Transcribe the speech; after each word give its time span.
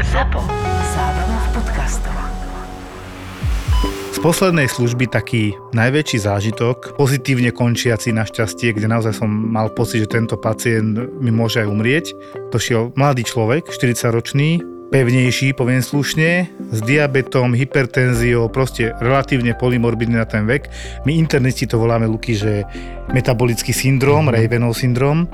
ZAPO. 0.00 0.40
Zábrná 0.96 1.36
v 1.36 1.48
podcastov. 1.52 2.16
Z 4.16 4.18
poslednej 4.24 4.64
služby 4.64 5.04
taký 5.04 5.52
najväčší 5.76 6.16
zážitok, 6.24 6.96
pozitívne 6.96 7.52
končiaci 7.52 8.16
našťastie, 8.16 8.72
kde 8.72 8.88
naozaj 8.88 9.20
som 9.20 9.28
mal 9.28 9.68
pocit, 9.68 10.08
že 10.08 10.16
tento 10.16 10.40
pacient 10.40 10.96
mi 11.20 11.28
môže 11.28 11.60
aj 11.60 11.68
umrieť. 11.68 12.06
Došiel 12.48 12.96
mladý 12.96 13.20
človek, 13.28 13.68
40-ročný, 13.68 14.64
pevnejší, 14.88 15.52
poviem 15.52 15.84
slušne, 15.84 16.48
s 16.72 16.78
diabetom, 16.84 17.52
hypertenziou, 17.52 18.48
proste 18.48 18.96
relatívne 18.96 19.52
polymorbidný 19.56 20.16
na 20.16 20.24
ten 20.24 20.48
vek. 20.48 20.72
My 21.04 21.20
internisti 21.20 21.68
to 21.68 21.76
voláme, 21.76 22.08
Luky, 22.08 22.32
že 22.32 22.64
metabolický 23.12 23.76
syndrom, 23.76 24.24
mm-hmm. 24.24 24.36
Ravenov 24.40 24.72
syndrom. 24.72 25.28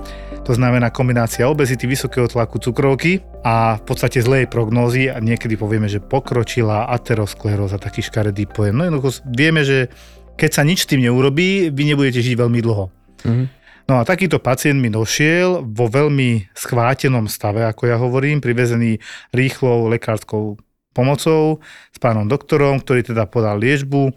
To 0.49 0.57
znamená 0.57 0.89
kombinácia 0.89 1.45
obezity, 1.45 1.85
vysokého 1.85 2.25
tlaku, 2.25 2.57
cukrovky 2.57 3.21
a 3.45 3.77
v 3.77 3.83
podstate 3.85 4.25
zlej 4.25 4.49
prognózy 4.49 5.13
a 5.13 5.21
niekedy 5.21 5.61
povieme, 5.61 5.93
že 5.93 6.01
pokročila 6.01 6.89
ateroskleróza, 6.89 7.77
taký 7.77 8.01
škaredý 8.01 8.49
pojem. 8.49 8.81
No 8.81 8.89
jednoducho 8.89 9.29
vieme, 9.29 9.61
že 9.61 9.93
keď 10.41 10.51
sa 10.57 10.65
nič 10.65 10.89
tým 10.89 11.05
neurobí, 11.05 11.69
vy 11.69 11.83
nebudete 11.93 12.25
žiť 12.25 12.41
veľmi 12.41 12.65
dlho. 12.65 12.89
Mm-hmm. 13.29 13.47
No 13.93 14.01
a 14.01 14.09
takýto 14.09 14.41
pacient 14.41 14.81
mi 14.81 14.89
došiel 14.89 15.69
vo 15.69 15.85
veľmi 15.85 16.49
schvátenom 16.57 17.29
stave, 17.29 17.69
ako 17.69 17.83
ja 17.85 18.01
hovorím, 18.01 18.41
privezený 18.41 19.05
rýchlou 19.37 19.93
lekárskou 19.93 20.57
pomocou 20.97 21.61
s 21.93 21.99
pánom 22.01 22.25
doktorom, 22.25 22.81
ktorý 22.81 23.05
teda 23.05 23.29
podal 23.29 23.61
liečbu. 23.61 24.17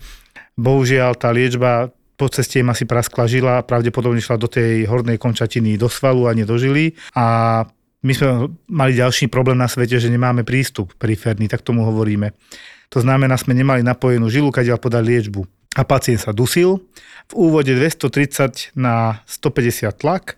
Bohužiaľ, 0.56 1.12
tá 1.20 1.28
liečba 1.36 1.92
po 2.22 2.30
ceste 2.30 2.62
im 2.62 2.70
asi 2.70 2.86
praskla 2.86 3.26
žila, 3.26 3.66
pravdepodobne 3.66 4.22
šla 4.22 4.38
do 4.38 4.46
tej 4.46 4.86
hornej 4.86 5.18
končatiny 5.18 5.74
do 5.74 5.90
svalu 5.90 6.30
a 6.30 6.38
nie. 6.38 6.46
A 7.18 7.26
my 8.06 8.14
sme 8.14 8.54
mali 8.70 8.94
ďalší 8.94 9.26
problém 9.26 9.58
na 9.58 9.66
svete, 9.66 9.98
že 9.98 10.14
nemáme 10.14 10.46
prístup 10.46 10.94
periférny, 11.02 11.50
tak 11.50 11.66
tomu 11.66 11.82
hovoríme. 11.82 12.38
To 12.94 13.02
znamená, 13.02 13.42
sme 13.42 13.58
nemali 13.58 13.82
napojenú 13.82 14.30
žilu, 14.30 14.54
kadiaľ 14.54 14.78
podať 14.78 15.02
liečbu. 15.02 15.42
A 15.74 15.82
pacient 15.82 16.22
sa 16.22 16.30
dusil. 16.30 16.86
V 17.26 17.34
úvode 17.34 17.74
230 17.74 18.78
na 18.78 19.26
150 19.26 19.90
tlak, 19.98 20.38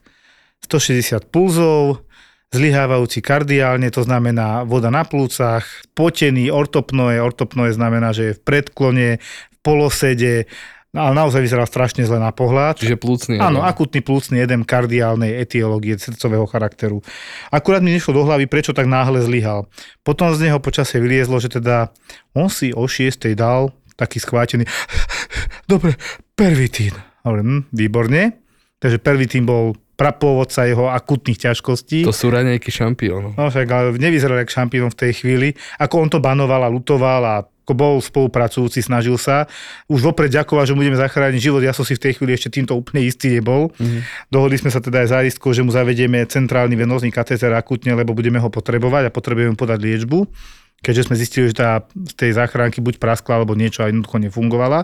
160 0.64 1.28
pulzov, 1.34 2.08
zlyhávajúci 2.53 3.20
kardiálne, 3.20 3.92
to 3.92 4.06
znamená 4.06 4.64
voda 4.64 4.88
na 4.94 5.03
plúcach, 5.03 5.66
potený 5.97 6.47
ortopnoe, 6.53 7.20
ortopnoe 7.20 7.73
znamená, 7.73 8.14
že 8.14 8.23
je 8.31 8.38
v 8.38 8.42
predklone, 8.45 9.08
v 9.20 9.58
polosede, 9.66 10.45
No, 10.94 11.10
ale 11.10 11.18
naozaj 11.18 11.42
vyzeral 11.42 11.66
strašne 11.66 12.06
zle 12.06 12.22
na 12.22 12.30
pohľad. 12.30 12.78
Čiže 12.78 13.02
plúcny 13.02 13.42
Áno, 13.42 13.66
akutný 13.66 14.06
plúcny 14.06 14.46
jedem 14.46 14.62
kardiálnej 14.62 15.42
etiológie 15.42 15.98
srdcového 15.98 16.46
charakteru. 16.46 17.02
Akurát 17.50 17.82
mi 17.82 17.90
nešlo 17.90 18.22
do 18.22 18.24
hlavy, 18.30 18.46
prečo 18.46 18.78
tak 18.78 18.86
náhle 18.86 19.26
zlyhal. 19.26 19.66
Potom 20.06 20.30
z 20.38 20.46
neho 20.46 20.62
počasie 20.62 21.02
vyliezlo, 21.02 21.42
že 21.42 21.50
teda 21.50 21.90
on 22.38 22.46
si 22.46 22.70
o 22.78 22.86
6. 22.86 23.10
dal 23.34 23.74
taký 23.98 24.22
schvátený 24.22 24.70
dobre, 25.72 25.98
pervitín. 26.38 26.94
Hovorím, 27.26 27.66
hm, 27.66 27.74
výborne. 27.74 28.38
Takže 28.78 29.02
pervitín 29.02 29.50
bol 29.50 29.74
prapôvodca 29.98 30.70
jeho 30.70 30.94
akutných 30.94 31.42
ťažkostí. 31.50 32.06
To 32.06 32.14
sú 32.14 32.34
raňajky 32.34 32.70
šampiónov. 32.70 33.34
No 33.38 33.50
však, 33.50 33.68
ale 33.70 33.98
nevyzeral 33.98 34.42
jak 34.42 34.54
šampión 34.54 34.94
v 34.94 35.00
tej 35.00 35.12
chvíli. 35.22 35.58
Ako 35.82 36.06
on 36.06 36.10
to 36.10 36.22
banoval 36.22 36.66
a 36.66 36.70
lutoval 36.70 37.22
a 37.26 37.36
bol 37.72 38.03
spolupracujúci, 38.03 38.83
snažil 38.83 39.16
sa. 39.16 39.47
Už 39.88 40.03
vopred 40.03 40.28
ďakoval, 40.28 40.67
že 40.67 40.75
budeme 40.75 41.00
zachrániť 41.00 41.39
život. 41.39 41.64
Ja 41.64 41.72
som 41.72 41.88
si 41.88 41.95
v 41.95 42.03
tej 42.03 42.19
chvíli 42.19 42.36
ešte 42.36 42.52
týmto 42.52 42.75
úplne 42.75 43.08
istý 43.08 43.39
nebol. 43.39 43.72
Mm-hmm. 43.80 44.28
Dohodli 44.28 44.59
sme 44.59 44.67
sa 44.67 44.83
teda 44.83 45.08
aj 45.08 45.23
záistkou, 45.23 45.56
že 45.56 45.64
mu 45.64 45.72
zavedieme 45.72 46.28
centrálny 46.28 46.75
venózny 46.75 47.16
katéter 47.16 47.56
akutne, 47.56 47.95
lebo 47.95 48.11
budeme 48.11 48.44
ho 48.44 48.52
potrebovať 48.52 49.08
a 49.08 49.16
potrebujeme 49.16 49.56
podať 49.56 49.80
liečbu. 49.80 50.28
Keďže 50.84 51.08
sme 51.08 51.16
zistili, 51.16 51.47
že 51.47 51.64
tá 51.64 51.88
z 51.88 52.14
tej 52.19 52.36
záchranky 52.36 52.84
buď 52.84 53.00
praskla 53.00 53.39
alebo 53.39 53.56
niečo 53.56 53.88
a 53.88 53.88
jednoducho 53.88 54.19
nefungovala. 54.19 54.84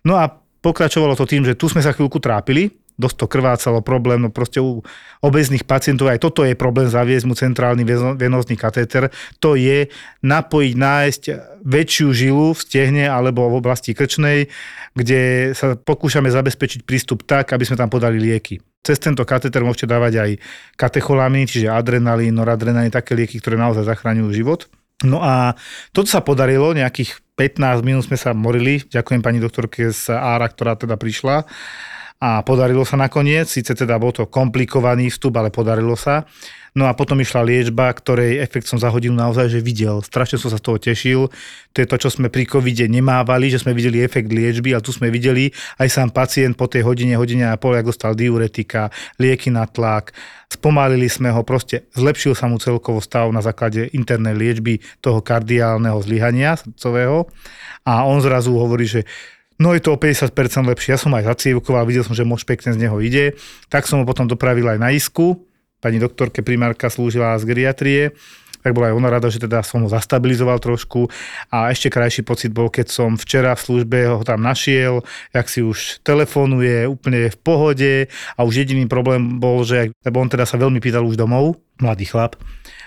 No 0.00 0.16
a 0.16 0.32
pokračovalo 0.64 1.12
to 1.12 1.28
tým, 1.28 1.44
že 1.44 1.52
tu 1.52 1.68
sme 1.68 1.84
sa 1.84 1.92
chvíľku 1.92 2.16
trápili, 2.16 2.72
dosť 2.96 3.16
to 3.16 3.26
krvácalo, 3.28 3.84
problém, 3.84 4.24
no 4.24 4.32
proste 4.32 4.58
u 4.60 4.80
obezných 5.20 5.68
pacientov 5.68 6.08
aj 6.08 6.20
toto 6.20 6.42
je 6.42 6.56
problém 6.56 6.88
zaviesť 6.88 7.24
mu 7.28 7.36
centrálny 7.36 7.84
venózny 8.16 8.56
katéter, 8.56 9.12
to 9.40 9.54
je 9.54 9.92
napojiť, 10.24 10.74
nájsť 10.74 11.22
väčšiu 11.60 12.08
žilu 12.16 12.56
v 12.56 12.60
stehne 12.60 13.04
alebo 13.04 13.48
v 13.52 13.60
oblasti 13.60 13.92
krčnej, 13.92 14.48
kde 14.96 15.52
sa 15.52 15.76
pokúšame 15.76 16.32
zabezpečiť 16.32 16.88
prístup 16.88 17.28
tak, 17.28 17.52
aby 17.52 17.68
sme 17.68 17.76
tam 17.76 17.92
podali 17.92 18.16
lieky. 18.16 18.60
Cez 18.80 18.96
tento 19.02 19.26
katéter 19.26 19.66
môžete 19.66 19.90
dávať 19.90 20.12
aj 20.22 20.30
katecholamín, 20.78 21.44
čiže 21.50 21.68
adrenalín, 21.68 22.32
noradrenalín, 22.38 22.94
také 22.94 23.18
lieky, 23.18 23.42
ktoré 23.42 23.58
naozaj 23.58 23.82
zachraňujú 23.82 24.30
život. 24.30 24.70
No 25.04 25.20
a 25.20 25.52
toto 25.92 26.08
sa 26.08 26.24
podarilo, 26.24 26.72
nejakých 26.72 27.20
15 27.36 27.84
minút 27.84 28.08
sme 28.08 28.16
sa 28.16 28.32
morili, 28.32 28.80
ďakujem 28.88 29.20
pani 29.20 29.42
doktorke 29.42 29.92
z 29.92 30.08
Ára, 30.16 30.48
ktorá 30.48 30.72
teda 30.72 30.96
prišla 30.96 31.44
a 32.16 32.40
podarilo 32.40 32.84
sa 32.88 32.96
nakoniec, 32.96 33.44
síce 33.44 33.76
teda 33.76 34.00
bol 34.00 34.12
to 34.12 34.24
komplikovaný 34.24 35.12
vstup, 35.12 35.36
ale 35.36 35.52
podarilo 35.52 35.94
sa. 35.94 36.24
No 36.76 36.84
a 36.84 36.92
potom 36.92 37.16
išla 37.16 37.40
liečba, 37.40 37.88
ktorej 37.88 38.36
efekt 38.36 38.68
som 38.68 38.76
za 38.76 38.92
hodinu 38.92 39.16
naozaj 39.16 39.48
že 39.48 39.64
videl. 39.64 40.04
Strašne 40.04 40.36
som 40.36 40.52
sa 40.52 40.60
z 40.60 40.64
toho 40.68 40.76
tešil. 40.76 41.20
To 41.72 41.78
je 41.80 41.88
to, 41.88 41.96
čo 41.96 42.12
sme 42.12 42.28
pri 42.28 42.44
covide 42.44 42.84
nemávali, 42.84 43.48
že 43.48 43.64
sme 43.64 43.72
videli 43.72 44.04
efekt 44.04 44.28
liečby, 44.28 44.76
ale 44.76 44.84
tu 44.84 44.92
sme 44.92 45.08
videli 45.08 45.48
aj 45.80 45.88
sám 45.88 46.12
pacient 46.12 46.52
po 46.52 46.68
tej 46.68 46.84
hodine, 46.84 47.16
hodine 47.16 47.48
a 47.48 47.56
pol, 47.56 47.80
ako 47.80 47.96
dostal 47.96 48.12
diuretika, 48.12 48.92
lieky 49.16 49.48
na 49.48 49.64
tlak, 49.64 50.12
spomalili 50.52 51.08
sme 51.08 51.32
ho, 51.32 51.40
proste 51.48 51.88
zlepšil 51.96 52.36
sa 52.36 52.44
mu 52.44 52.60
celkovo 52.60 53.00
stav 53.00 53.32
na 53.32 53.40
základe 53.40 53.88
internej 53.96 54.36
liečby 54.36 54.84
toho 55.00 55.24
kardiálneho 55.24 55.96
zlyhania 56.04 56.60
srdcového 56.60 57.24
a 57.88 58.04
on 58.04 58.20
zrazu 58.20 58.52
hovorí, 58.52 58.84
že 58.84 59.08
No 59.56 59.72
je 59.72 59.80
to 59.80 59.96
o 59.96 60.00
50% 60.00 60.36
lepšie. 60.68 60.96
Ja 60.96 61.00
som 61.00 61.14
aj 61.16 61.32
zacievkoval, 61.32 61.88
videl 61.88 62.04
som, 62.04 62.12
že 62.12 62.28
mož 62.28 62.44
pekne 62.44 62.76
z 62.76 62.80
neho 62.80 62.96
ide. 63.00 63.40
Tak 63.72 63.88
som 63.88 64.00
ho 64.00 64.04
potom 64.04 64.28
dopravil 64.28 64.68
aj 64.68 64.78
na 64.80 64.92
isku. 64.92 65.48
Pani 65.80 65.96
doktorke 65.96 66.44
primárka 66.44 66.92
slúžila 66.92 67.36
z 67.40 67.48
geriatrie 67.48 68.16
tak 68.66 68.74
bola 68.74 68.90
aj 68.90 68.98
ona 68.98 69.14
rada, 69.14 69.30
že 69.30 69.38
teda 69.38 69.62
som 69.62 69.86
ho 69.86 69.88
zastabilizoval 69.88 70.58
trošku 70.58 71.06
a 71.54 71.70
ešte 71.70 71.86
krajší 71.86 72.26
pocit 72.26 72.50
bol, 72.50 72.66
keď 72.66 72.90
som 72.90 73.14
včera 73.14 73.54
v 73.54 73.62
službe 73.62 74.10
ho 74.10 74.26
tam 74.26 74.42
našiel, 74.42 75.06
jak 75.30 75.46
si 75.46 75.62
už 75.62 76.02
telefonuje, 76.02 76.82
úplne 76.90 77.30
v 77.30 77.38
pohode 77.38 77.94
a 78.34 78.40
už 78.42 78.66
jediný 78.66 78.90
problém 78.90 79.38
bol, 79.38 79.62
že 79.62 79.94
lebo 80.02 80.18
on 80.18 80.26
teda 80.26 80.42
sa 80.50 80.58
veľmi 80.58 80.82
pýtal 80.82 81.06
už 81.06 81.14
domov, 81.14 81.62
mladý 81.78 82.10
chlap, 82.10 82.34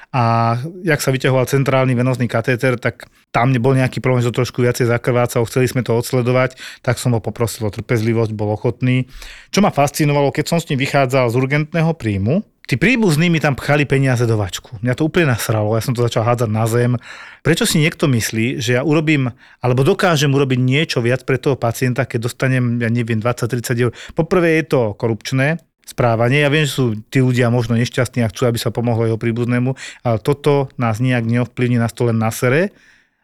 a 0.10 0.58
jak 0.82 1.00
sa 1.06 1.14
vyťahoval 1.14 1.46
centrálny 1.46 1.94
venozný 1.94 2.26
katéter, 2.26 2.82
tak 2.82 3.06
tam 3.30 3.54
nebol 3.54 3.78
nejaký 3.78 4.02
problém, 4.02 4.26
že 4.26 4.34
to 4.34 4.42
trošku 4.42 4.66
viacej 4.66 4.90
zakrvácal, 4.90 5.46
chceli 5.46 5.70
sme 5.70 5.86
to 5.86 5.94
odsledovať, 5.94 6.58
tak 6.82 6.98
som 6.98 7.14
ho 7.14 7.22
poprosil 7.22 7.70
o 7.70 7.74
trpezlivosť, 7.74 8.34
bol 8.34 8.50
ochotný. 8.50 9.06
Čo 9.54 9.62
ma 9.62 9.70
fascinovalo, 9.70 10.34
keď 10.34 10.46
som 10.50 10.58
s 10.58 10.66
ním 10.74 10.82
vychádzal 10.82 11.30
z 11.30 11.36
urgentného 11.38 11.94
príjmu, 11.94 12.42
Tí 12.70 12.78
príbuzní 12.78 13.34
mi 13.34 13.42
tam 13.42 13.58
pchali 13.58 13.90
peniaze 13.90 14.30
do 14.30 14.38
vačku. 14.38 14.78
Mňa 14.86 14.94
to 14.94 15.10
úplne 15.10 15.34
nasralo, 15.34 15.74
ja 15.74 15.82
som 15.82 15.98
to 15.98 16.06
začal 16.06 16.22
hádzať 16.22 16.50
na 16.54 16.70
zem. 16.70 17.02
Prečo 17.42 17.66
si 17.66 17.82
niekto 17.82 18.06
myslí, 18.06 18.62
že 18.62 18.78
ja 18.78 18.86
urobím, 18.86 19.34
alebo 19.58 19.82
dokážem 19.82 20.30
urobiť 20.30 20.62
niečo 20.62 21.02
viac 21.02 21.26
pre 21.26 21.42
toho 21.42 21.58
pacienta, 21.58 22.06
keď 22.06 22.30
dostanem, 22.30 22.78
ja 22.78 22.94
neviem, 22.94 23.18
20-30 23.18 23.74
eur. 23.74 23.92
Poprvé 24.14 24.62
je 24.62 24.70
to 24.70 24.94
korupčné, 24.94 25.58
správanie. 25.90 26.46
Ja 26.46 26.54
viem, 26.54 26.70
že 26.70 26.78
sú 26.78 26.86
tí 27.10 27.20
ľudia 27.20 27.50
možno 27.50 27.74
nešťastní 27.74 28.22
a 28.22 28.30
chcú, 28.30 28.46
aby 28.46 28.62
sa 28.62 28.70
pomohlo 28.70 29.10
jeho 29.10 29.18
príbuznému, 29.18 29.74
ale 30.06 30.18
toto 30.22 30.70
nás 30.78 31.02
nejak 31.02 31.26
neovplyvní, 31.26 31.82
nás 31.82 31.92
to 31.98 32.06
len 32.06 32.22
nasere. 32.22 32.70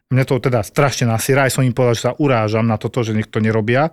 Mňa 0.06 0.22
to 0.30 0.38
teda 0.38 0.62
strašne 0.62 1.10
nasiera, 1.10 1.50
aj 1.50 1.58
som 1.58 1.66
im 1.66 1.74
povedal, 1.74 1.98
že 1.98 2.06
sa 2.06 2.14
urážam 2.22 2.70
na 2.70 2.78
toto, 2.78 3.02
že 3.02 3.18
niekto 3.18 3.42
nerobia 3.42 3.90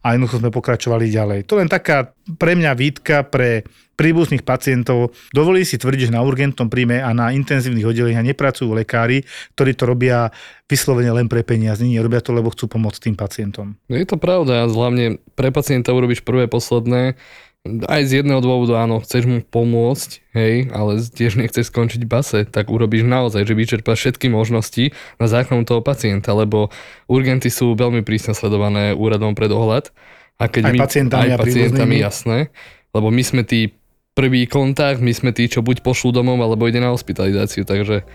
a 0.00 0.16
jednoducho 0.16 0.40
sme 0.40 0.48
pokračovali 0.48 1.12
ďalej. 1.12 1.44
To 1.52 1.60
len 1.60 1.68
taká 1.68 2.16
pre 2.40 2.56
mňa 2.56 2.72
výtka 2.72 3.28
pre 3.28 3.68
príbuzných 4.00 4.40
pacientov. 4.40 5.12
Dovolí 5.28 5.68
si 5.68 5.76
tvrdiť, 5.76 6.08
že 6.08 6.16
na 6.16 6.24
urgentnom 6.24 6.72
príjme 6.72 7.04
a 7.04 7.12
na 7.12 7.36
intenzívnych 7.36 7.84
oddeleniach 7.84 8.24
nepracujú 8.32 8.72
lekári, 8.72 9.28
ktorí 9.52 9.76
to 9.76 9.84
robia 9.84 10.32
vyslovene 10.64 11.12
len 11.12 11.28
pre 11.28 11.44
peniaze. 11.44 11.84
Nie, 11.84 12.00
robia 12.00 12.24
to, 12.24 12.32
lebo 12.32 12.48
chcú 12.48 12.64
pomôcť 12.64 13.12
tým 13.12 13.16
pacientom. 13.20 13.76
No 13.92 13.94
je 14.00 14.08
to 14.08 14.16
pravda, 14.16 14.64
hlavne 14.64 15.20
pre 15.36 15.52
pacienta 15.52 15.92
urobíš 15.92 16.24
prvé, 16.24 16.48
posledné 16.48 17.20
aj 17.68 18.02
z 18.08 18.24
jedného 18.24 18.40
dôvodu 18.40 18.80
áno, 18.80 19.04
chceš 19.04 19.28
mu 19.28 19.44
pomôcť, 19.44 20.10
hej, 20.32 20.72
ale 20.72 20.96
tiež 20.96 21.36
nechceš 21.36 21.68
skončiť 21.68 22.08
base, 22.08 22.48
tak 22.48 22.72
urobíš 22.72 23.04
naozaj, 23.04 23.44
že 23.44 23.52
vyčerpáš 23.52 23.98
všetky 24.00 24.32
možnosti 24.32 24.96
na 25.20 25.26
záchranu 25.28 25.68
toho 25.68 25.84
pacienta, 25.84 26.32
lebo 26.32 26.72
urgenty 27.04 27.52
sú 27.52 27.76
veľmi 27.76 28.00
prísne 28.00 28.32
sledované 28.32 28.96
úradom 28.96 29.36
pre 29.36 29.44
dohľad. 29.44 29.92
A 30.40 30.48
keď 30.48 30.72
aj 30.72 30.72
my, 30.72 30.78
pacientami 30.80 31.28
aj 31.36 31.40
pacientami, 31.44 31.94
jasné, 32.00 32.38
lebo 32.96 33.12
my 33.12 33.20
sme 33.20 33.42
tí 33.44 33.76
prvý 34.16 34.48
kontakt, 34.48 35.04
my 35.04 35.12
sme 35.12 35.36
tí, 35.36 35.44
čo 35.44 35.60
buď 35.60 35.84
pošlú 35.84 36.16
domov, 36.16 36.40
alebo 36.40 36.64
ide 36.64 36.80
na 36.80 36.96
hospitalizáciu, 36.96 37.68
takže 37.68 38.08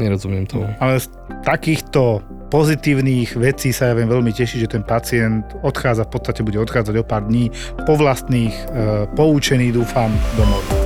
Nerozumiem 0.00 0.48
tomu. 0.48 0.72
Ale 0.80 0.96
z 0.96 1.12
takýchto 1.44 2.24
pozitívnych 2.52 3.32
vecí 3.40 3.72
sa 3.72 3.88
ja 3.88 3.96
viem 3.96 4.12
veľmi 4.12 4.28
tešiť, 4.28 4.68
že 4.68 4.72
ten 4.76 4.84
pacient 4.84 5.56
odchádza, 5.64 6.04
v 6.04 6.12
podstate 6.12 6.44
bude 6.44 6.60
odchádzať 6.60 7.00
o 7.00 7.04
pár 7.08 7.24
dní 7.24 7.48
po 7.88 7.96
vlastných, 7.96 8.52
e, 8.52 9.08
poučený 9.16 9.72
dúfam, 9.72 10.12
domov. 10.36 10.81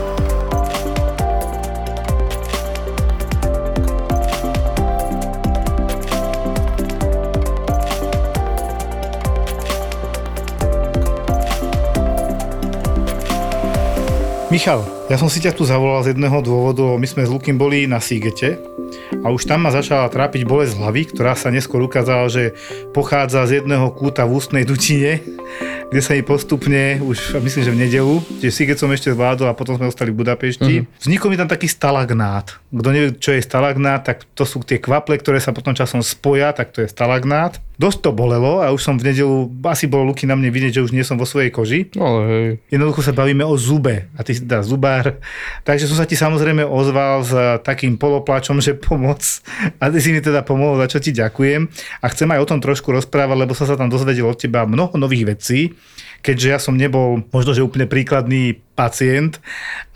Michal, 14.56 14.88
ja 15.12 15.20
som 15.20 15.28
si 15.28 15.44
ťa 15.44 15.52
tu 15.52 15.68
zavolal 15.68 16.00
z 16.00 16.16
jedného 16.16 16.40
dôvodu, 16.40 16.96
my 16.96 17.04
sme 17.04 17.28
s 17.28 17.28
Lukým 17.28 17.60
boli 17.60 17.84
na 17.84 18.00
Sigete 18.00 18.56
a 19.20 19.28
už 19.28 19.44
tam 19.44 19.68
ma 19.68 19.68
začala 19.68 20.08
trápiť 20.08 20.48
bolesť 20.48 20.80
hlavy, 20.80 21.12
ktorá 21.12 21.36
sa 21.36 21.52
neskôr 21.52 21.84
ukázala, 21.84 22.24
že 22.32 22.56
pochádza 22.96 23.44
z 23.44 23.60
jedného 23.60 23.92
kúta 23.92 24.24
v 24.24 24.40
ústnej 24.40 24.64
dutine, 24.64 25.20
kde 25.92 26.00
sa 26.00 26.16
mi 26.16 26.24
postupne, 26.24 27.04
už 27.04 27.36
myslím, 27.36 27.62
že 27.68 27.74
v 27.76 27.80
nedelu, 27.84 28.14
že 28.40 28.48
Siget 28.48 28.80
som 28.80 28.88
ešte 28.88 29.12
zvládol 29.12 29.52
a 29.52 29.52
potom 29.52 29.76
sme 29.76 29.92
ostali 29.92 30.08
v 30.08 30.24
Budapešti. 30.24 30.74
Uh-huh. 30.80 31.04
Vznikol 31.04 31.28
mi 31.30 31.36
tam 31.36 31.52
taký 31.52 31.68
stalagnát. 31.68 32.56
Kto 32.72 32.88
nevie, 32.96 33.12
čo 33.20 33.36
je 33.36 33.44
stalagnát, 33.44 34.08
tak 34.08 34.24
to 34.32 34.48
sú 34.48 34.64
tie 34.64 34.80
kvaple, 34.80 35.20
ktoré 35.20 35.36
sa 35.36 35.52
potom 35.52 35.76
časom 35.76 36.00
spoja, 36.00 36.56
tak 36.56 36.72
to 36.72 36.80
je 36.80 36.88
stalagnát. 36.88 37.60
Dosť 37.76 38.08
to 38.08 38.10
bolelo 38.16 38.64
a 38.64 38.72
už 38.72 38.80
som 38.80 38.96
v 38.96 39.12
nedelu, 39.12 39.52
asi 39.68 39.84
bolo 39.84 40.08
Luky 40.08 40.24
na 40.24 40.32
mne 40.32 40.48
vidieť, 40.48 40.80
že 40.80 40.84
už 40.88 40.96
nie 40.96 41.04
som 41.04 41.20
vo 41.20 41.28
svojej 41.28 41.52
koži. 41.52 41.92
No 41.92 42.24
hej. 42.24 42.56
Jednoducho 42.72 43.04
sa 43.04 43.12
bavíme 43.12 43.44
o 43.44 43.52
zube 43.60 44.08
a 44.16 44.24
ty 44.24 44.32
si 44.32 44.48
teda 44.48 44.64
zubár. 44.64 45.20
Takže 45.60 45.84
som 45.84 46.00
sa 46.00 46.08
ti 46.08 46.16
samozrejme 46.16 46.64
ozval 46.64 47.20
s 47.20 47.32
takým 47.60 48.00
poloplačom, 48.00 48.64
že 48.64 48.72
pomoc. 48.80 49.20
A 49.76 49.92
ty 49.92 50.00
si 50.00 50.08
mi 50.16 50.24
teda 50.24 50.40
pomohol, 50.40 50.80
za 50.80 50.88
čo 50.88 51.04
ti 51.04 51.12
ďakujem. 51.12 51.68
A 52.00 52.06
chcem 52.08 52.28
aj 52.32 52.40
o 52.40 52.48
tom 52.48 52.64
trošku 52.64 52.96
rozprávať, 52.96 53.36
lebo 53.44 53.52
som 53.52 53.68
sa 53.68 53.76
tam 53.76 53.92
dozvedel 53.92 54.24
od 54.24 54.40
teba 54.40 54.64
mnoho 54.64 54.96
nových 54.96 55.36
vecí 55.36 55.76
keďže 56.26 56.48
ja 56.50 56.58
som 56.58 56.74
nebol 56.74 57.22
možno, 57.30 57.54
že 57.54 57.62
úplne 57.62 57.86
príkladný 57.86 58.58
pacient 58.74 59.38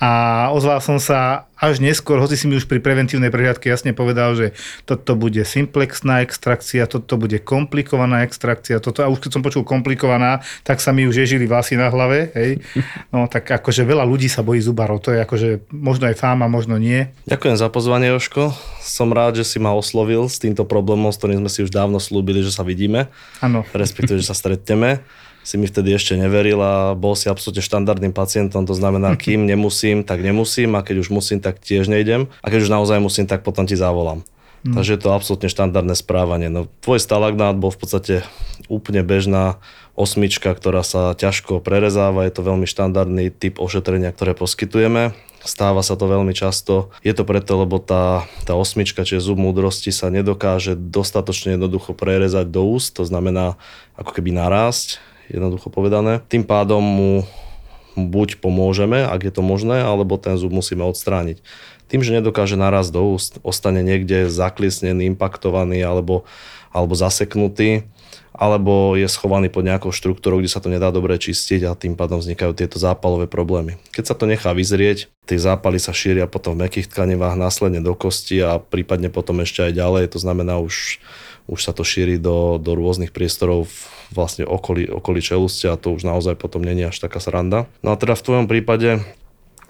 a 0.01 0.49
ozval 0.55 0.81
som 0.81 0.97
sa 0.97 1.51
až 1.61 1.85
neskôr, 1.85 2.17
hoci 2.17 2.41
si 2.41 2.49
mi 2.49 2.57
už 2.57 2.65
pri 2.65 2.81
preventívnej 2.81 3.29
prehliadke 3.29 3.69
jasne 3.69 3.93
povedal, 3.93 4.33
že 4.33 4.57
toto 4.89 5.13
bude 5.13 5.45
simplexná 5.45 6.25
extrakcia, 6.25 6.89
toto 6.89 7.21
bude 7.21 7.37
komplikovaná 7.37 8.25
extrakcia, 8.25 8.81
toto, 8.81 9.05
a 9.05 9.13
už 9.13 9.21
keď 9.21 9.31
som 9.37 9.45
počul 9.45 9.69
komplikovaná, 9.69 10.41
tak 10.65 10.81
sa 10.81 10.97
mi 10.97 11.05
už 11.05 11.29
ježili 11.29 11.45
vlasy 11.45 11.77
na 11.77 11.93
hlave, 11.93 12.33
hej. 12.33 12.65
No 13.13 13.29
tak 13.29 13.45
akože 13.51 13.85
veľa 13.85 14.09
ľudí 14.09 14.31
sa 14.33 14.41
bojí 14.41 14.65
zubarov, 14.65 15.05
to 15.05 15.13
je 15.13 15.21
akože 15.21 15.69
možno 15.69 16.09
aj 16.09 16.17
fáma, 16.17 16.49
možno 16.49 16.81
nie. 16.81 17.13
Ďakujem 17.29 17.61
za 17.61 17.69
pozvanie, 17.69 18.09
Joško. 18.17 18.57
Som 18.81 19.13
rád, 19.13 19.37
že 19.37 19.45
si 19.45 19.61
ma 19.61 19.77
oslovil 19.77 20.25
s 20.31 20.41
týmto 20.41 20.65
problémom, 20.65 21.13
s 21.13 21.21
ktorým 21.21 21.45
sme 21.45 21.51
si 21.53 21.61
už 21.61 21.75
dávno 21.75 22.01
slúbili, 22.01 22.41
že 22.41 22.55
sa 22.55 22.65
vidíme. 22.65 23.13
Áno. 23.45 23.69
Respektíve, 23.77 24.25
že 24.25 24.33
sa 24.33 24.37
stretneme 24.39 25.05
si 25.41 25.57
mi 25.57 25.67
vtedy 25.67 25.97
ešte 25.97 26.17
neveril 26.17 26.61
a 26.61 26.93
bol 26.93 27.17
si 27.17 27.33
absolútne 27.33 27.65
štandardným 27.65 28.13
pacientom, 28.13 28.69
to 28.69 28.75
znamená, 28.77 29.17
kým 29.21 29.49
nemusím, 29.49 30.05
tak 30.05 30.21
nemusím 30.21 30.77
a 30.77 30.85
keď 30.85 31.07
už 31.07 31.09
musím, 31.11 31.39
tak 31.41 31.61
tiež 31.61 31.89
nejdem 31.89 32.29
a 32.41 32.47
keď 32.49 32.69
už 32.69 32.71
naozaj 32.71 32.99
musím, 33.01 33.25
tak 33.27 33.43
potom 33.43 33.65
ti 33.65 33.75
zavolám. 33.75 34.23
Mm. 34.61 34.77
Takže 34.77 34.93
je 34.93 35.01
to 35.01 35.17
absolútne 35.17 35.49
štandardné 35.49 35.97
správanie. 35.97 36.53
No, 36.53 36.69
tvoj 36.85 37.01
stalagnát 37.01 37.57
bol 37.57 37.73
v 37.73 37.81
podstate 37.81 38.15
úplne 38.69 39.01
bežná 39.01 39.57
osmička, 39.97 40.53
ktorá 40.53 40.85
sa 40.85 41.17
ťažko 41.17 41.65
prerezáva. 41.65 42.29
Je 42.29 42.33
to 42.37 42.45
veľmi 42.45 42.69
štandardný 42.69 43.33
typ 43.33 43.57
ošetrenia, 43.57 44.13
ktoré 44.13 44.37
poskytujeme. 44.37 45.17
Stáva 45.41 45.81
sa 45.81 45.97
to 45.97 46.05
veľmi 46.05 46.37
často. 46.37 46.93
Je 47.01 47.17
to 47.17 47.25
preto, 47.25 47.57
lebo 47.57 47.81
tá, 47.81 48.29
tá 48.45 48.53
osmička, 48.53 49.09
čiže 49.09 49.33
zub 49.33 49.41
múdrosti 49.41 49.89
sa 49.89 50.13
nedokáže 50.13 50.77
dostatočne 50.77 51.57
jednoducho 51.57 51.97
prerezať 51.97 52.53
do 52.53 52.69
úst, 52.69 53.01
to 53.01 53.09
znamená 53.09 53.57
ako 53.97 54.13
keby 54.21 54.37
narásť 54.37 55.01
jednoducho 55.31 55.71
povedané. 55.71 56.21
Tým 56.27 56.43
pádom 56.43 56.83
mu 56.83 57.13
buď 57.99 58.39
pomôžeme, 58.39 59.03
ak 59.03 59.27
je 59.27 59.33
to 59.35 59.43
možné, 59.43 59.83
alebo 59.83 60.19
ten 60.21 60.39
zub 60.39 60.55
musíme 60.55 60.83
odstrániť. 60.87 61.43
Tým, 61.91 62.07
že 62.07 62.15
nedokáže 62.15 62.55
naraz 62.55 62.95
do 62.95 63.03
úst, 63.03 63.43
ostane 63.43 63.83
niekde 63.83 64.31
zakliesnený, 64.31 65.11
impaktovaný 65.11 65.83
alebo, 65.83 66.23
alebo 66.71 66.95
zaseknutý, 66.95 67.83
alebo 68.31 68.95
je 68.95 69.11
schovaný 69.11 69.51
pod 69.51 69.67
nejakou 69.67 69.91
štruktúrou, 69.91 70.39
kde 70.39 70.49
sa 70.49 70.63
to 70.63 70.71
nedá 70.71 70.95
dobre 70.95 71.19
čistiť 71.19 71.67
a 71.67 71.75
tým 71.75 71.99
pádom 71.99 72.23
vznikajú 72.23 72.55
tieto 72.55 72.79
zápalové 72.79 73.27
problémy. 73.27 73.77
Keď 73.91 74.05
sa 74.07 74.15
to 74.15 74.31
nechá 74.31 74.55
vyzrieť, 74.55 75.11
tie 75.27 75.37
zápaly 75.37 75.83
sa 75.83 75.91
šíria 75.91 76.31
potom 76.31 76.55
v 76.55 76.71
mekých 76.71 76.89
tkanivách, 76.89 77.35
následne 77.35 77.83
do 77.83 77.93
kosti 77.99 78.39
a 78.39 78.63
prípadne 78.63 79.11
potom 79.11 79.43
ešte 79.43 79.67
aj 79.67 79.73
ďalej, 79.75 80.05
to 80.15 80.19
znamená 80.23 80.63
už 80.63 81.03
už 81.51 81.61
sa 81.67 81.75
to 81.75 81.83
šíri 81.83 82.23
do, 82.23 82.63
do 82.63 82.79
rôznych 82.79 83.11
priestorov 83.11 83.67
vlastne 84.15 84.47
okolí, 84.47 84.87
okolí 84.87 85.19
čeluste 85.19 85.67
a 85.67 85.75
to 85.75 85.91
už 85.91 86.07
naozaj 86.07 86.39
potom 86.39 86.63
není 86.63 86.87
až 86.87 87.03
taká 87.03 87.19
sranda. 87.19 87.67
No 87.83 87.91
a 87.91 87.99
teda 87.99 88.15
v 88.15 88.25
tvojom 88.25 88.47
prípade 88.47 89.03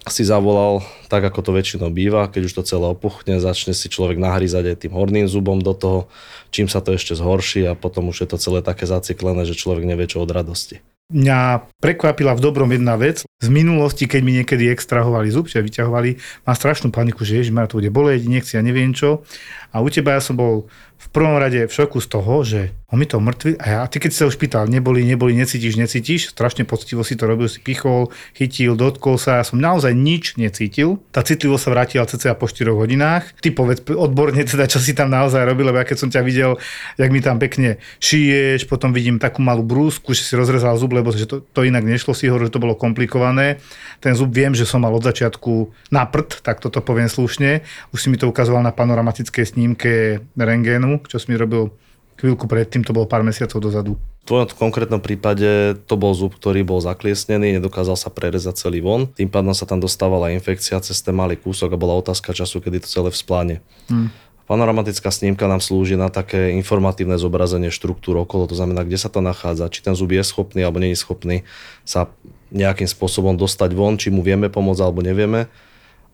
si 0.09 0.25
zavolal 0.25 0.81
tak, 1.13 1.21
ako 1.21 1.45
to 1.45 1.51
väčšinou 1.53 1.93
býva, 1.93 2.25
keď 2.25 2.49
už 2.49 2.53
to 2.57 2.63
celé 2.65 2.89
opuchne, 2.89 3.37
začne 3.37 3.77
si 3.77 3.85
človek 3.85 4.17
nahrízať 4.17 4.73
aj 4.73 4.77
tým 4.87 4.93
horným 4.97 5.29
zubom 5.29 5.61
do 5.61 5.77
toho, 5.77 6.09
čím 6.49 6.65
sa 6.65 6.81
to 6.81 6.97
ešte 6.97 7.13
zhorší 7.13 7.69
a 7.69 7.77
potom 7.77 8.09
už 8.09 8.25
je 8.25 8.27
to 8.33 8.37
celé 8.41 8.65
také 8.65 8.89
zaciklené, 8.89 9.45
že 9.45 9.57
človek 9.57 9.85
nevie 9.85 10.09
čo 10.09 10.25
od 10.25 10.33
radosti. 10.33 10.81
Mňa 11.11 11.67
prekvapila 11.83 12.31
v 12.39 12.43
dobrom 12.43 12.71
jedna 12.71 12.95
vec. 12.95 13.27
Z 13.43 13.49
minulosti, 13.51 14.07
keď 14.07 14.21
mi 14.23 14.31
niekedy 14.31 14.71
extrahovali 14.71 15.27
zub, 15.27 15.51
čiže 15.51 15.67
vyťahovali, 15.67 16.09
má 16.47 16.53
strašnú 16.55 16.87
paniku, 16.87 17.27
že 17.27 17.43
ježiš, 17.43 17.51
to 17.67 17.83
bude 17.83 17.91
boleť, 17.91 18.23
injekcia, 18.23 18.63
neviem 18.63 18.95
čo. 18.95 19.27
A 19.75 19.83
u 19.83 19.91
teba 19.91 20.15
ja 20.15 20.23
som 20.23 20.39
bol 20.39 20.71
v 21.01 21.07
prvom 21.09 21.41
rade 21.41 21.65
v 21.65 21.73
šoku 21.73 21.97
z 21.97 22.07
toho, 22.07 22.45
že 22.45 22.77
on 22.91 22.99
mi 22.99 23.07
to 23.07 23.23
mŕtvy, 23.23 23.55
a, 23.57 23.65
ja, 23.65 23.81
ty 23.87 24.03
keď 24.03 24.11
sa 24.11 24.23
už 24.27 24.35
pýtal, 24.35 24.67
neboli, 24.67 25.07
neboli, 25.07 25.31
necítiš, 25.33 25.79
necítiš, 25.79 26.35
strašne 26.35 26.67
poctivo 26.67 27.07
si 27.07 27.15
to 27.15 27.23
robil, 27.23 27.47
si 27.47 27.63
pichol, 27.63 28.11
chytil, 28.35 28.75
dotkol 28.75 29.15
sa, 29.15 29.39
ja 29.39 29.45
som 29.47 29.63
naozaj 29.63 29.95
nič 29.95 30.35
necítil. 30.35 30.99
Tá 31.15 31.23
citlivosť 31.23 31.63
sa 31.63 31.69
vrátila 31.71 32.03
cca 32.03 32.35
po 32.35 32.51
4 32.51 32.67
hodinách. 32.75 33.31
Ty 33.39 33.47
povedz 33.55 33.79
odborne 33.87 34.43
teda, 34.43 34.67
čo 34.67 34.83
si 34.83 34.91
tam 34.91 35.07
naozaj 35.07 35.39
robil, 35.47 35.71
lebo 35.71 35.79
ja 35.79 35.87
keď 35.87 35.97
som 36.03 36.11
ťa 36.11 36.21
videl, 36.21 36.59
jak 36.99 37.09
mi 37.15 37.23
tam 37.23 37.39
pekne 37.39 37.79
šiješ, 38.03 38.67
potom 38.67 38.91
vidím 38.91 39.23
takú 39.23 39.39
malú 39.39 39.63
brúsku, 39.63 40.11
že 40.11 40.27
si 40.27 40.35
rozrezal 40.35 40.75
zub, 40.75 40.91
lebo 40.91 41.15
že 41.15 41.31
to, 41.31 41.39
to 41.39 41.63
inak 41.63 41.87
nešlo, 41.87 42.11
si 42.11 42.27
hovoril, 42.27 42.51
že 42.51 42.59
to 42.59 42.63
bolo 42.63 42.75
komplikované. 42.75 43.63
Ten 44.03 44.19
zub 44.19 44.35
viem, 44.35 44.51
že 44.51 44.67
som 44.67 44.83
mal 44.83 44.91
od 44.91 45.07
začiatku 45.07 45.71
na 45.95 46.03
prd, 46.03 46.43
tak 46.43 46.59
toto 46.59 46.83
poviem 46.83 47.07
slušne. 47.07 47.63
Už 47.95 48.03
si 48.03 48.11
mi 48.11 48.19
to 48.19 48.27
ukazoval 48.27 48.59
na 48.59 48.75
panoramatickej 48.75 49.55
snímke 49.55 50.19
rengénu 50.35 50.90
čo 51.07 51.21
som 51.21 51.31
mi 51.31 51.39
robil 51.39 51.71
chvíľku 52.19 52.45
predtým, 52.45 52.85
to 52.85 52.93
bolo 52.93 53.09
pár 53.09 53.25
mesiacov 53.25 53.57
dozadu. 53.57 53.93
V 54.21 54.25
tvojom 54.29 54.53
konkrétnom 54.53 55.01
prípade 55.01 55.73
to 55.89 55.97
bol 55.97 56.13
zub, 56.13 56.37
ktorý 56.37 56.61
bol 56.61 56.77
zakliesnený, 56.77 57.57
nedokázal 57.57 57.97
sa 57.97 58.13
prerezať 58.13 58.53
celý 58.61 58.85
von, 58.85 59.09
tým 59.09 59.25
pádom 59.25 59.57
sa 59.57 59.65
tam 59.65 59.81
dostávala 59.81 60.29
infekcia 60.29 60.77
cez 60.85 61.01
ten 61.01 61.17
malý 61.17 61.41
kúsok 61.41 61.73
a 61.73 61.81
bola 61.81 61.97
otázka 61.97 62.29
času, 62.29 62.61
kedy 62.61 62.85
to 62.85 62.87
celé 62.87 63.09
vzpláne. 63.09 63.65
Hmm. 63.89 64.13
Panoramatická 64.45 65.09
snímka 65.09 65.49
nám 65.49 65.63
slúži 65.63 65.97
na 65.97 66.13
také 66.13 66.53
informatívne 66.53 67.17
zobrazenie 67.17 67.73
štruktúr 67.73 68.21
okolo, 68.21 68.45
to 68.45 68.53
znamená, 68.53 68.85
kde 68.85 68.99
sa 69.01 69.09
to 69.09 69.25
nachádza, 69.25 69.71
či 69.73 69.81
ten 69.81 69.97
zub 69.97 70.13
je 70.13 70.21
schopný 70.21 70.61
alebo 70.61 70.77
je 70.83 70.93
schopný 70.93 71.47
sa 71.81 72.11
nejakým 72.51 72.85
spôsobom 72.85 73.39
dostať 73.39 73.73
von, 73.73 73.97
či 73.97 74.11
mu 74.11 74.21
vieme 74.21 74.51
pomôcť 74.51 74.81
alebo 74.83 75.01
nevieme. 75.01 75.47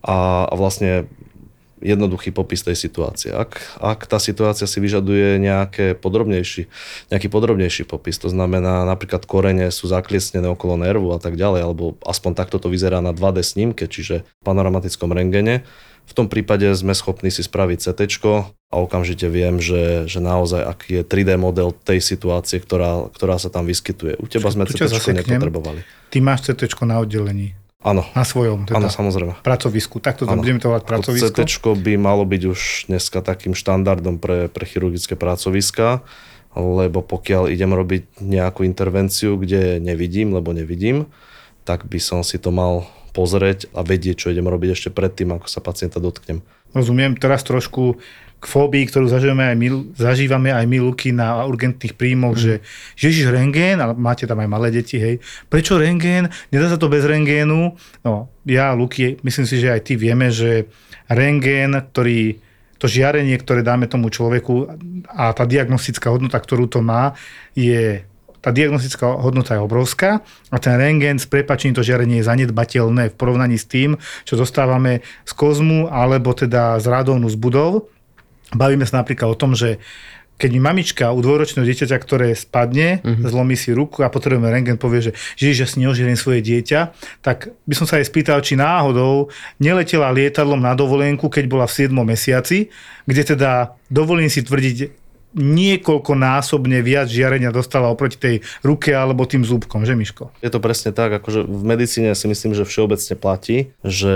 A, 0.00 0.46
a 0.46 0.54
vlastne 0.54 1.10
jednoduchý 1.80 2.30
popis 2.30 2.62
tej 2.66 2.76
situácie. 2.76 3.30
Ak, 3.34 3.58
ak 3.78 4.06
tá 4.06 4.18
situácia 4.22 4.66
si 4.66 4.78
vyžaduje 4.78 5.38
nejaké 5.38 5.98
podrobnejší, 5.98 6.70
nejaký 7.10 7.28
podrobnejší 7.30 7.86
popis, 7.86 8.18
to 8.18 8.30
znamená 8.30 8.86
napríklad 8.86 9.24
korene 9.24 9.70
sú 9.70 9.90
zakliesnené 9.90 10.46
okolo 10.50 10.78
nervu 10.78 11.14
a 11.14 11.18
tak 11.22 11.38
ďalej, 11.38 11.60
alebo 11.64 11.98
aspoň 12.04 12.32
takto 12.38 12.56
to 12.62 12.70
vyzerá 12.70 13.02
na 13.02 13.10
2D 13.10 13.42
snímke, 13.42 13.86
čiže 13.90 14.26
panoramatickom 14.42 15.10
rengene, 15.10 15.66
v 16.08 16.16
tom 16.16 16.24
prípade 16.32 16.64
sme 16.72 16.96
schopní 16.96 17.28
si 17.28 17.44
spraviť 17.44 17.92
CT 17.92 18.00
a 18.72 18.74
okamžite 18.80 19.28
viem, 19.28 19.60
že, 19.60 20.08
že 20.08 20.24
naozaj 20.24 20.64
aký 20.64 20.90
je 21.00 21.02
3D 21.04 21.36
model 21.36 21.76
tej 21.84 22.00
situácie, 22.00 22.64
ktorá, 22.64 23.12
ktorá 23.12 23.36
sa 23.36 23.52
tam 23.52 23.68
vyskytuje. 23.68 24.16
U 24.16 24.24
teba 24.24 24.48
sme 24.48 24.64
CT 24.64 24.88
nepotrebovali. 25.24 25.84
Ty 26.08 26.18
máš 26.24 26.48
CT 26.48 26.64
na 26.88 27.04
oddelení. 27.04 27.57
Áno. 27.78 28.02
Na 28.10 28.26
svojom 28.26 28.66
teda, 28.66 28.82
Áno, 28.82 28.90
samozrejme. 28.90 29.38
pracovisku. 29.46 30.02
Takto 30.02 30.26
to 30.26 30.34
budeme 30.34 30.58
to 30.58 30.74
volať 30.74 30.82
pracovisko. 30.82 31.30
CT 31.30 31.78
by 31.78 31.94
malo 31.94 32.26
byť 32.26 32.42
už 32.50 32.60
dneska 32.90 33.22
takým 33.22 33.54
štandardom 33.54 34.18
pre, 34.18 34.50
pre 34.50 34.66
chirurgické 34.66 35.14
pracoviska, 35.14 36.02
lebo 36.58 37.06
pokiaľ 37.06 37.46
idem 37.46 37.70
robiť 37.70 38.18
nejakú 38.18 38.66
intervenciu, 38.66 39.38
kde 39.38 39.78
nevidím, 39.78 40.34
lebo 40.34 40.50
nevidím, 40.50 41.06
tak 41.62 41.86
by 41.86 42.02
som 42.02 42.26
si 42.26 42.42
to 42.42 42.50
mal 42.50 42.90
pozrieť 43.14 43.70
a 43.70 43.86
vedieť, 43.86 44.26
čo 44.26 44.34
idem 44.34 44.50
robiť 44.50 44.74
ešte 44.74 44.90
predtým, 44.90 45.38
ako 45.38 45.46
sa 45.46 45.62
pacienta 45.62 46.02
dotknem. 46.02 46.42
Rozumiem, 46.76 47.16
teraz 47.16 47.44
trošku 47.44 47.96
k 48.38 48.44
fóbii, 48.46 48.86
ktorú 48.86 49.10
zažívame 49.10 49.50
aj 49.50 49.56
my, 49.58 49.68
zažívame 49.98 50.50
aj 50.54 50.62
my 50.70 50.78
Luky 50.78 51.10
na 51.10 51.42
urgentných 51.42 51.98
príjmoch, 51.98 52.38
mm. 52.38 52.42
že 52.42 52.52
Ježiš 52.94 53.34
rengén, 53.34 53.82
ale 53.82 53.98
máte 53.98 54.30
tam 54.30 54.38
aj 54.38 54.46
malé 54.46 54.70
deti, 54.70 54.94
hej, 54.94 55.18
prečo 55.50 55.74
rengén, 55.74 56.30
nedá 56.54 56.70
sa 56.70 56.78
to 56.78 56.86
bez 56.86 57.02
rengénu, 57.02 57.74
no 58.06 58.30
ja 58.46 58.70
Luky, 58.78 59.18
myslím 59.26 59.46
si, 59.46 59.58
že 59.58 59.74
aj 59.74 59.80
ty 59.82 59.98
vieme, 59.98 60.30
že 60.30 60.70
rengén, 61.10 61.74
ktorý 61.74 62.38
to 62.78 62.86
žiarenie, 62.86 63.34
ktoré 63.42 63.66
dáme 63.66 63.90
tomu 63.90 64.06
človeku 64.06 64.70
a 65.10 65.34
tá 65.34 65.42
diagnostická 65.42 66.14
hodnota, 66.14 66.38
ktorú 66.38 66.70
to 66.70 66.78
má, 66.78 67.18
je 67.58 68.06
tá 68.38 68.50
diagnostická 68.50 69.18
hodnota 69.18 69.54
je 69.54 69.60
obrovská 69.60 70.22
a 70.48 70.56
ten 70.56 70.78
rengen 70.78 71.18
s 71.18 71.26
prepačením 71.26 71.74
to 71.74 71.82
žiarenie 71.82 72.22
je 72.22 72.28
zanedbateľné 72.28 73.10
v 73.10 73.18
porovnaní 73.18 73.58
s 73.58 73.66
tým, 73.66 73.98
čo 74.22 74.38
dostávame 74.38 75.02
z 75.26 75.32
kozmu 75.34 75.90
alebo 75.90 76.30
teda 76.32 76.78
z 76.78 76.86
radovnu 76.86 77.26
z 77.26 77.36
budov. 77.36 77.90
Bavíme 78.54 78.86
sa 78.86 79.02
napríklad 79.02 79.28
o 79.28 79.36
tom, 79.36 79.52
že 79.52 79.76
keď 80.38 80.54
mi 80.54 80.62
mamička 80.62 81.10
u 81.10 81.18
dvojročného 81.18 81.66
dieťaťa, 81.66 81.98
ktoré 81.98 82.30
spadne, 82.30 83.02
Mhm. 83.02 83.26
zlomí 83.26 83.58
si 83.58 83.74
ruku 83.74 84.06
a 84.06 84.08
potrebujeme 84.08 84.46
rengen, 84.46 84.78
povie, 84.78 85.10
že 85.10 85.12
Ježiš, 85.34 85.58
ja 85.58 85.66
si 85.66 85.82
neožierím 85.82 86.14
svoje 86.14 86.46
dieťa, 86.46 86.94
tak 87.26 87.50
by 87.66 87.74
som 87.74 87.90
sa 87.90 87.98
aj 87.98 88.06
spýtal, 88.06 88.38
či 88.38 88.54
náhodou 88.54 89.34
neletela 89.58 90.14
lietadlom 90.14 90.62
na 90.62 90.78
dovolenku, 90.78 91.26
keď 91.26 91.44
bola 91.50 91.66
v 91.66 91.74
7. 91.90 92.06
mesiaci, 92.06 92.70
kde 93.02 93.22
teda 93.34 93.74
dovolím 93.90 94.30
si 94.30 94.46
tvrdiť, 94.46 95.07
niekoľkonásobne 95.38 96.82
viac 96.82 97.06
žiarenia 97.08 97.54
dostala 97.54 97.88
oproti 97.88 98.18
tej 98.18 98.36
ruke 98.66 98.90
alebo 98.90 99.24
tým 99.24 99.46
zúbkom, 99.46 99.86
že 99.86 99.94
Miško? 99.94 100.34
Je 100.42 100.50
to 100.50 100.58
presne 100.58 100.90
tak, 100.90 101.14
akože 101.22 101.46
v 101.46 101.62
medicíne 101.64 102.12
si 102.12 102.26
myslím, 102.26 102.52
že 102.52 102.66
všeobecne 102.66 103.14
platí, 103.14 103.72
že 103.86 104.14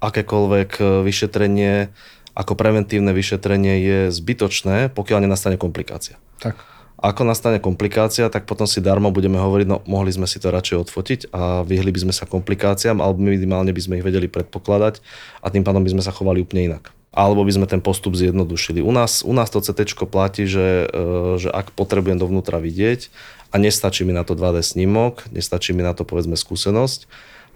akékoľvek 0.00 0.70
e, 0.80 0.84
vyšetrenie 1.04 1.92
ako 2.32 2.56
preventívne 2.56 3.12
vyšetrenie 3.12 3.74
je 3.84 3.98
zbytočné, 4.08 4.88
pokiaľ 4.96 5.28
nenastane 5.28 5.60
komplikácia. 5.60 6.16
Tak. 6.40 6.56
Ako 7.02 7.26
nastane 7.26 7.58
komplikácia, 7.58 8.30
tak 8.30 8.46
potom 8.46 8.64
si 8.64 8.78
darmo 8.78 9.10
budeme 9.10 9.34
hovoriť, 9.34 9.66
no 9.66 9.82
mohli 9.90 10.14
sme 10.14 10.24
si 10.30 10.38
to 10.38 10.54
radšej 10.54 10.86
odfotiť 10.86 11.20
a 11.34 11.66
vyhli 11.66 11.90
by 11.90 12.08
sme 12.08 12.14
sa 12.14 12.30
komplikáciám, 12.30 13.02
alebo 13.02 13.26
minimálne 13.26 13.74
by 13.74 13.82
sme 13.82 13.98
ich 13.98 14.06
vedeli 14.06 14.30
predpokladať 14.30 15.02
a 15.42 15.50
tým 15.50 15.66
pádom 15.66 15.82
by 15.82 15.98
sme 15.98 16.02
sa 16.06 16.14
chovali 16.14 16.46
úplne 16.46 16.72
inak. 16.72 16.94
Alebo 17.12 17.44
by 17.44 17.52
sme 17.52 17.66
ten 17.68 17.84
postup 17.84 18.16
zjednodušili. 18.16 18.80
U 18.80 18.88
nás, 18.88 19.20
u 19.20 19.36
nás 19.36 19.52
to 19.52 19.60
CT 19.60 19.92
platí, 20.08 20.48
že, 20.48 20.88
e, 20.88 21.36
že 21.36 21.52
ak 21.52 21.76
potrebujem 21.76 22.16
dovnútra 22.16 22.56
vidieť 22.56 23.12
a 23.52 23.60
nestačí 23.60 24.08
mi 24.08 24.16
na 24.16 24.24
to 24.24 24.32
2D 24.32 24.64
snímok, 24.64 25.28
nestačí 25.28 25.76
mi 25.76 25.84
na 25.84 25.92
to 25.92 26.08
povedzme 26.08 26.40
skúsenosť, 26.40 27.04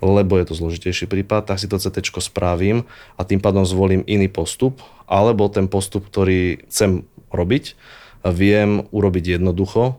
lebo 0.05 0.37
je 0.37 0.45
to 0.45 0.55
zložitejší 0.55 1.09
prípad, 1.09 1.49
tak 1.49 1.57
si 1.57 1.73
to 1.73 1.81
CT 1.81 2.05
spravím 2.21 2.85
a 3.17 3.25
tým 3.25 3.41
pádom 3.41 3.65
zvolím 3.65 4.05
iný 4.05 4.29
postup, 4.29 4.85
alebo 5.09 5.49
ten 5.49 5.73
postup, 5.73 6.05
ktorý 6.05 6.69
chcem 6.69 7.09
robiť, 7.33 7.73
viem 8.29 8.85
urobiť 8.93 9.41
jednoducho 9.41 9.97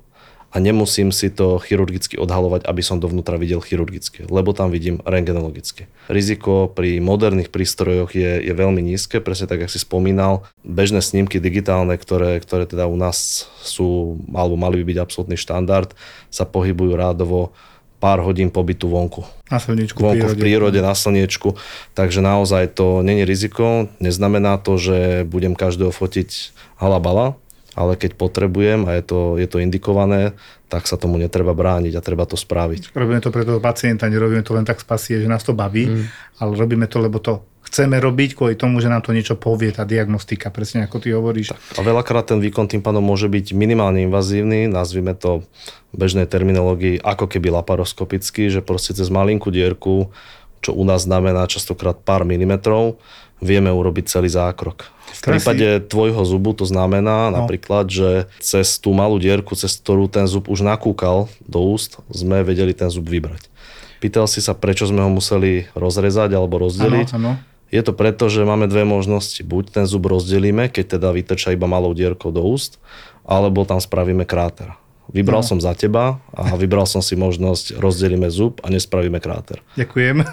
a 0.48 0.64
nemusím 0.64 1.12
si 1.12 1.28
to 1.28 1.60
chirurgicky 1.60 2.16
odhalovať, 2.16 2.64
aby 2.64 2.80
som 2.80 3.04
dovnútra 3.04 3.36
videl 3.36 3.60
chirurgicky, 3.60 4.26
lebo 4.32 4.56
tam 4.56 4.72
vidím 4.72 5.04
rengenologicky. 5.04 5.92
Riziko 6.08 6.72
pri 6.72 7.04
moderných 7.04 7.52
prístrojoch 7.52 8.16
je, 8.16 8.42
je 8.42 8.54
veľmi 8.56 8.80
nízke, 8.80 9.20
presne 9.20 9.52
tak, 9.52 9.68
ako 9.68 9.72
si 9.76 9.84
spomínal. 9.84 10.48
Bežné 10.64 11.04
snímky 11.04 11.44
digitálne, 11.44 12.00
ktoré, 12.00 12.40
ktoré 12.40 12.64
teda 12.64 12.88
u 12.88 12.96
nás 12.96 13.48
sú, 13.60 14.20
alebo 14.32 14.56
mali 14.56 14.80
by 14.82 14.96
byť 14.96 14.98
absolútny 15.04 15.36
štandard, 15.36 15.92
sa 16.32 16.48
pohybujú 16.48 16.96
rádovo 16.96 17.52
pár 17.98 18.22
hodín 18.22 18.54
pobytu 18.54 18.88
vonku. 18.88 19.26
Na 19.50 19.58
slnečku 19.58 19.98
Vonku 19.98 20.32
v 20.32 20.38
prírode, 20.38 20.80
na 20.86 20.94
slniečku. 20.94 21.58
Takže 21.98 22.22
naozaj 22.22 22.78
to 22.78 23.02
není 23.02 23.26
riziko. 23.26 23.90
Neznamená 23.98 24.62
to, 24.62 24.78
že 24.78 25.26
budem 25.26 25.58
každého 25.58 25.90
fotiť 25.90 26.54
halabala, 26.78 27.36
ale 27.78 27.94
keď 27.94 28.18
potrebujem 28.18 28.90
a 28.90 28.98
je 28.98 29.04
to, 29.06 29.20
je 29.38 29.46
to 29.46 29.62
indikované, 29.62 30.34
tak 30.68 30.90
sa 30.90 30.98
tomu 30.98 31.22
netreba 31.22 31.54
brániť 31.54 31.94
a 31.94 32.02
treba 32.02 32.26
to 32.26 32.34
spraviť. 32.34 32.98
Robíme 32.98 33.22
to 33.22 33.30
pre 33.30 33.46
toho 33.46 33.62
pacienta, 33.62 34.10
nerobíme 34.10 34.42
to 34.42 34.58
len 34.58 34.66
tak 34.66 34.82
z 34.82 34.86
pasie, 34.90 35.16
že 35.22 35.30
nás 35.30 35.46
to 35.46 35.54
baví, 35.54 35.86
mm. 35.86 36.06
ale 36.42 36.58
robíme 36.58 36.90
to, 36.90 36.98
lebo 36.98 37.22
to 37.22 37.46
chceme 37.68 38.00
robiť 38.00 38.40
kvôli 38.40 38.56
tomu, 38.56 38.80
že 38.80 38.88
nám 38.88 39.04
to 39.04 39.12
niečo 39.12 39.36
povie, 39.36 39.76
tá 39.76 39.84
diagnostika, 39.84 40.48
presne 40.50 40.88
ako 40.88 40.98
ty 41.04 41.12
hovoríš. 41.12 41.52
A 41.76 41.82
veľakrát 41.84 42.32
ten 42.32 42.40
výkon 42.40 42.72
tým 42.72 42.80
pádom 42.80 43.04
môže 43.04 43.28
byť 43.28 43.52
minimálne 43.52 44.08
invazívny, 44.08 44.72
nazvime 44.72 45.12
to 45.14 45.44
v 45.92 45.96
bežnej 45.96 46.26
terminológii 46.26 47.04
ako 47.04 47.28
keby 47.28 47.52
laparoskopický, 47.52 48.48
že 48.48 48.64
proste 48.64 48.96
cez 48.96 49.12
malinkú 49.12 49.52
dierku, 49.52 50.16
čo 50.62 50.76
u 50.76 50.84
nás 50.84 51.06
znamená 51.06 51.46
častokrát 51.50 51.98
pár 52.02 52.28
milimetrov, 52.28 53.00
vieme 53.42 53.70
urobiť 53.70 54.10
celý 54.10 54.30
zákrok. 54.32 54.90
V 55.08 55.22
prípade 55.34 55.88
tvojho 55.88 56.20
zubu 56.28 56.54
to 56.54 56.68
znamená 56.68 57.32
no. 57.32 57.42
napríklad, 57.42 57.88
že 57.90 58.28
cez 58.44 58.78
tú 58.78 58.92
malú 58.92 59.18
dierku, 59.18 59.56
cez 59.56 59.80
ktorú 59.80 60.12
ten 60.12 60.28
zub 60.28 60.52
už 60.52 60.62
nakúkal 60.68 61.32
do 61.48 61.60
úst, 61.64 61.98
sme 62.12 62.44
vedeli 62.44 62.76
ten 62.76 62.92
zub 62.92 63.08
vybrať. 63.08 63.50
Pýtal 63.98 64.30
si 64.30 64.44
sa, 64.46 64.54
prečo 64.54 64.86
sme 64.86 65.02
ho 65.02 65.10
museli 65.10 65.66
rozrezať 65.74 66.38
alebo 66.38 66.62
rozdeliť. 66.62 67.18
Áno, 67.18 67.34
áno. 67.34 67.58
Je 67.68 67.82
to 67.84 67.92
preto, 67.92 68.32
že 68.32 68.48
máme 68.48 68.70
dve 68.72 68.88
možnosti. 68.88 69.44
Buď 69.44 69.82
ten 69.82 69.86
zub 69.90 70.08
rozdelíme, 70.08 70.72
keď 70.72 71.00
teda 71.00 71.12
vytrča 71.12 71.52
iba 71.52 71.68
malou 71.68 71.92
dierkou 71.92 72.32
do 72.32 72.40
úst, 72.46 72.80
alebo 73.28 73.68
tam 73.68 73.82
spravíme 73.84 74.24
kráter. 74.24 74.72
Vybral 75.12 75.42
no. 75.44 75.48
som 75.48 75.60
za 75.64 75.72
teba 75.72 76.20
a 76.36 76.56
vybral 76.60 76.84
som 76.84 77.00
si 77.00 77.16
možnosť 77.16 77.80
rozdelíme 77.80 78.28
zub 78.28 78.60
a 78.64 78.68
nespravíme 78.68 79.24
kráter. 79.24 79.64
Ďakujem. 79.80 80.24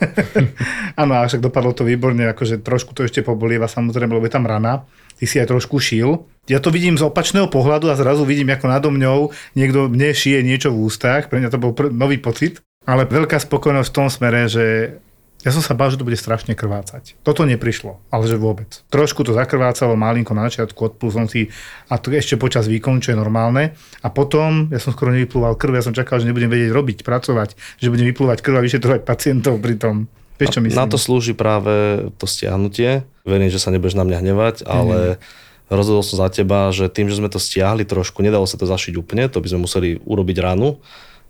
Áno, 1.01 1.13
a 1.15 1.27
však 1.31 1.43
dopadlo 1.43 1.71
to 1.71 1.87
výborne, 1.87 2.27
akože 2.35 2.63
trošku 2.63 2.91
to 2.95 3.07
ešte 3.07 3.23
pobolieva 3.23 3.71
samozrejme, 3.71 4.11
lebo 4.15 4.27
je 4.27 4.35
tam 4.35 4.47
rana. 4.47 4.87
Ty 5.15 5.25
si 5.31 5.39
aj 5.39 5.55
trošku 5.55 5.79
šil. 5.79 6.27
Ja 6.51 6.59
to 6.59 6.75
vidím 6.75 6.99
z 6.99 7.07
opačného 7.07 7.47
pohľadu 7.47 7.87
a 7.89 7.95
zrazu 7.95 8.27
vidím, 8.27 8.51
ako 8.51 8.67
nado 8.67 8.89
mňou 8.91 9.31
niekto 9.55 9.87
mne 9.87 10.11
šije 10.11 10.43
niečo 10.43 10.75
v 10.75 10.91
ústach. 10.91 11.31
Pre 11.31 11.39
mňa 11.39 11.55
to 11.55 11.63
bol 11.63 11.73
pr- 11.73 11.95
nový 11.95 12.19
pocit. 12.19 12.59
Ale 12.85 13.09
veľká 13.09 13.41
spokojnosť 13.41 13.89
v 13.89 13.97
tom 13.97 14.09
smere, 14.13 14.45
že 14.45 14.99
ja 15.45 15.53
som 15.53 15.61
sa 15.61 15.77
bál, 15.77 15.93
že 15.93 16.01
to 16.01 16.09
bude 16.09 16.17
strašne 16.17 16.57
krvácať. 16.57 17.21
Toto 17.21 17.45
neprišlo, 17.45 18.01
ale 18.09 18.25
že 18.25 18.41
vôbec. 18.41 18.81
Trošku 18.89 19.29
to 19.29 19.37
zakrvácalo 19.37 19.93
malinko 19.93 20.33
na 20.33 20.49
začiatku, 20.49 20.97
odplul 20.97 21.13
som 21.13 21.29
si 21.29 21.53
a 21.93 22.01
to 22.01 22.09
ešte 22.09 22.41
počas 22.41 22.65
výkonu, 22.65 23.05
čo 23.05 23.13
je 23.13 23.21
normálne. 23.21 23.77
A 24.01 24.09
potom, 24.09 24.73
ja 24.73 24.81
som 24.81 24.97
skoro 24.97 25.13
nevyplúval 25.13 25.61
krv, 25.61 25.77
ja 25.77 25.85
som 25.85 25.93
čakal, 25.93 26.25
že 26.25 26.33
nebudem 26.33 26.49
vedieť 26.49 26.73
robiť, 26.73 26.99
pracovať, 27.05 27.61
že 27.77 27.93
budem 27.93 28.09
vyplúvať 28.09 28.41
krv 28.41 28.57
a 28.57 28.65
vyšetrovať 28.65 29.01
pacientov 29.05 29.61
pri 29.61 29.77
tom. 29.77 30.09
Vieš, 30.41 30.57
čo 30.57 30.61
myslím? 30.65 30.81
Na 30.81 30.89
to 30.89 30.97
slúži 30.97 31.37
práve 31.37 32.09
to 32.17 32.25
stiahnutie. 32.25 33.05
Verím, 33.29 33.53
že 33.53 33.61
sa 33.61 33.69
nebudeš 33.69 34.01
na 34.01 34.09
mňa 34.09 34.19
hnevať, 34.25 34.57
ale 34.65 35.21
mm. 35.21 35.71
rozhodol 35.71 36.03
som 36.03 36.25
za 36.25 36.33
teba, 36.33 36.73
že 36.73 36.89
tým, 36.89 37.13
že 37.13 37.21
sme 37.21 37.29
to 37.29 37.37
stiahli 37.37 37.85
trošku, 37.85 38.25
nedalo 38.25 38.49
sa 38.49 38.57
to 38.57 38.65
zašiť 38.65 38.97
úplne, 38.97 39.29
to 39.29 39.45
by 39.45 39.49
sme 39.53 39.69
museli 39.69 40.01
urobiť 40.03 40.37
ranu 40.41 40.81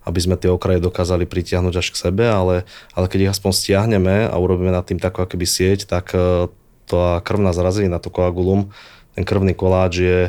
aby 0.05 0.19
sme 0.21 0.37
tie 0.37 0.53
okraje 0.53 0.77
dokázali 0.77 1.25
pritiahnuť 1.25 1.73
až 1.81 1.87
k 1.89 1.97
sebe, 1.97 2.29
ale, 2.29 2.63
ale 2.93 3.09
keď 3.09 3.19
ich 3.27 3.33
aspoň 3.33 3.51
stiahneme 3.51 4.29
a 4.29 4.35
urobíme 4.37 4.69
nad 4.69 4.85
tým 4.85 5.01
takú 5.01 5.25
akoby 5.25 5.49
sieť, 5.49 5.89
tak 5.89 6.13
e, 6.13 6.47
tá 6.85 7.19
krvná 7.25 7.51
zrazina, 7.51 7.97
to 7.97 8.13
koagulum, 8.13 8.69
ten 9.17 9.25
krvný 9.25 9.57
koláč 9.57 9.93
je, 9.97 10.19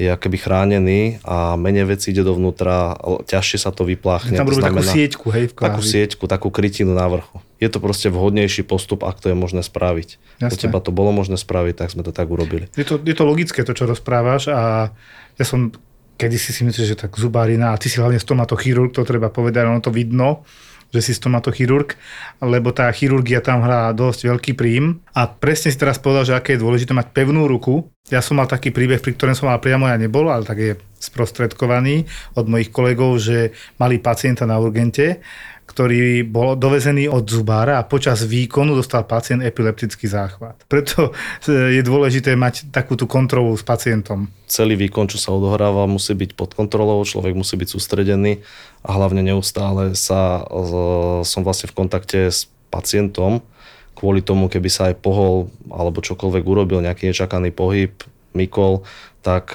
je 0.00 0.08
akoby 0.08 0.40
chránený 0.40 1.00
a 1.20 1.60
menej 1.60 1.84
vecí 1.84 2.16
ide 2.16 2.24
dovnútra, 2.24 2.96
ťažšie 3.28 3.58
sa 3.60 3.68
to 3.68 3.84
vypláchne. 3.84 4.32
Tam 4.32 4.48
robí 4.48 4.64
takú 4.64 4.80
sieťku, 4.80 5.26
hej, 5.28 5.44
v 5.50 5.54
Takú 5.54 5.82
sieťku, 5.84 6.24
takú 6.24 6.48
krytinu 6.48 6.96
na 6.96 7.04
vrchu. 7.04 7.44
Je 7.60 7.68
to 7.68 7.84
proste 7.84 8.08
vhodnejší 8.08 8.64
postup, 8.64 9.04
ak 9.04 9.20
to 9.20 9.28
je 9.28 9.36
možné 9.36 9.60
spraviť. 9.60 10.16
Jasne. 10.40 10.48
U 10.48 10.56
teba 10.56 10.80
to 10.80 10.88
bolo 10.88 11.12
možné 11.12 11.36
spraviť, 11.36 11.84
tak 11.84 11.92
sme 11.92 12.00
to 12.00 12.16
tak 12.16 12.32
urobili. 12.32 12.72
Je 12.72 12.88
to, 12.88 12.96
je 12.96 13.12
to 13.12 13.28
logické, 13.28 13.60
to, 13.60 13.76
čo 13.76 13.84
rozprávaš 13.84 14.48
a 14.48 14.88
ja 15.36 15.44
som 15.44 15.76
kedy 16.20 16.36
si 16.36 16.52
si 16.52 16.68
myslíš, 16.68 16.88
že 16.92 17.00
tak 17.08 17.16
zubárina, 17.16 17.72
a 17.72 17.80
ty 17.80 17.88
si 17.88 17.96
hlavne 17.96 18.20
stomatochirurg, 18.20 18.92
to 18.92 19.08
treba 19.08 19.32
povedať, 19.32 19.64
ono 19.64 19.80
to 19.80 19.88
vidno, 19.88 20.44
že 20.90 21.00
si 21.00 21.12
stomatochirurg, 21.16 21.96
lebo 22.44 22.74
tá 22.74 22.90
chirurgia 22.90 23.40
tam 23.40 23.62
hrá 23.62 23.94
dosť 23.94 24.26
veľký 24.26 24.52
príjm. 24.58 25.00
A 25.14 25.30
presne 25.30 25.70
si 25.70 25.78
teraz 25.78 26.02
povedal, 26.02 26.26
že 26.26 26.36
aké 26.36 26.58
je 26.58 26.62
dôležité 26.66 26.92
mať 26.92 27.14
pevnú 27.14 27.46
ruku. 27.46 27.88
Ja 28.10 28.20
som 28.20 28.36
mal 28.36 28.50
taký 28.50 28.74
príbeh, 28.74 28.98
pri 28.98 29.14
ktorom 29.14 29.38
som 29.38 29.48
mal 29.48 29.62
priamo 29.62 29.86
ja 29.86 29.94
nebol, 29.94 30.26
ale 30.28 30.42
tak 30.42 30.58
je 30.58 30.74
sprostredkovaný 30.98 32.10
od 32.34 32.44
mojich 32.50 32.74
kolegov, 32.74 33.22
že 33.22 33.54
mali 33.78 34.02
pacienta 34.02 34.44
na 34.44 34.58
urgente, 34.58 35.22
ktorý 35.70 36.26
bol 36.26 36.58
dovezený 36.58 37.06
od 37.06 37.30
zubára 37.30 37.78
a 37.78 37.86
počas 37.86 38.26
výkonu 38.26 38.74
dostal 38.74 39.06
pacient 39.06 39.46
epileptický 39.46 40.10
záchvat. 40.10 40.66
Preto 40.66 41.14
je 41.46 41.78
dôležité 41.86 42.34
mať 42.34 42.74
takúto 42.74 43.06
kontrolu 43.06 43.54
s 43.54 43.62
pacientom. 43.62 44.26
Celý 44.50 44.74
výkon, 44.74 45.06
čo 45.06 45.22
sa 45.22 45.30
odohráva, 45.30 45.86
musí 45.86 46.18
byť 46.18 46.34
pod 46.34 46.58
kontrolou, 46.58 47.06
človek 47.06 47.38
musí 47.38 47.54
byť 47.54 47.68
sústredený 47.70 48.42
a 48.82 48.90
hlavne 48.98 49.22
neustále 49.22 49.94
sa, 49.94 50.42
som 51.22 51.46
vlastne 51.46 51.70
v 51.70 51.76
kontakte 51.78 52.26
s 52.26 52.50
pacientom, 52.74 53.38
kvôli 53.94 54.26
tomu, 54.26 54.50
keby 54.50 54.66
sa 54.66 54.90
aj 54.90 54.98
pohol 54.98 55.54
alebo 55.70 56.02
čokoľvek 56.02 56.44
urobil, 56.44 56.82
nejaký 56.82 57.14
nečakaný 57.14 57.54
pohyb, 57.54 57.94
mykol, 58.34 58.82
tak 59.22 59.54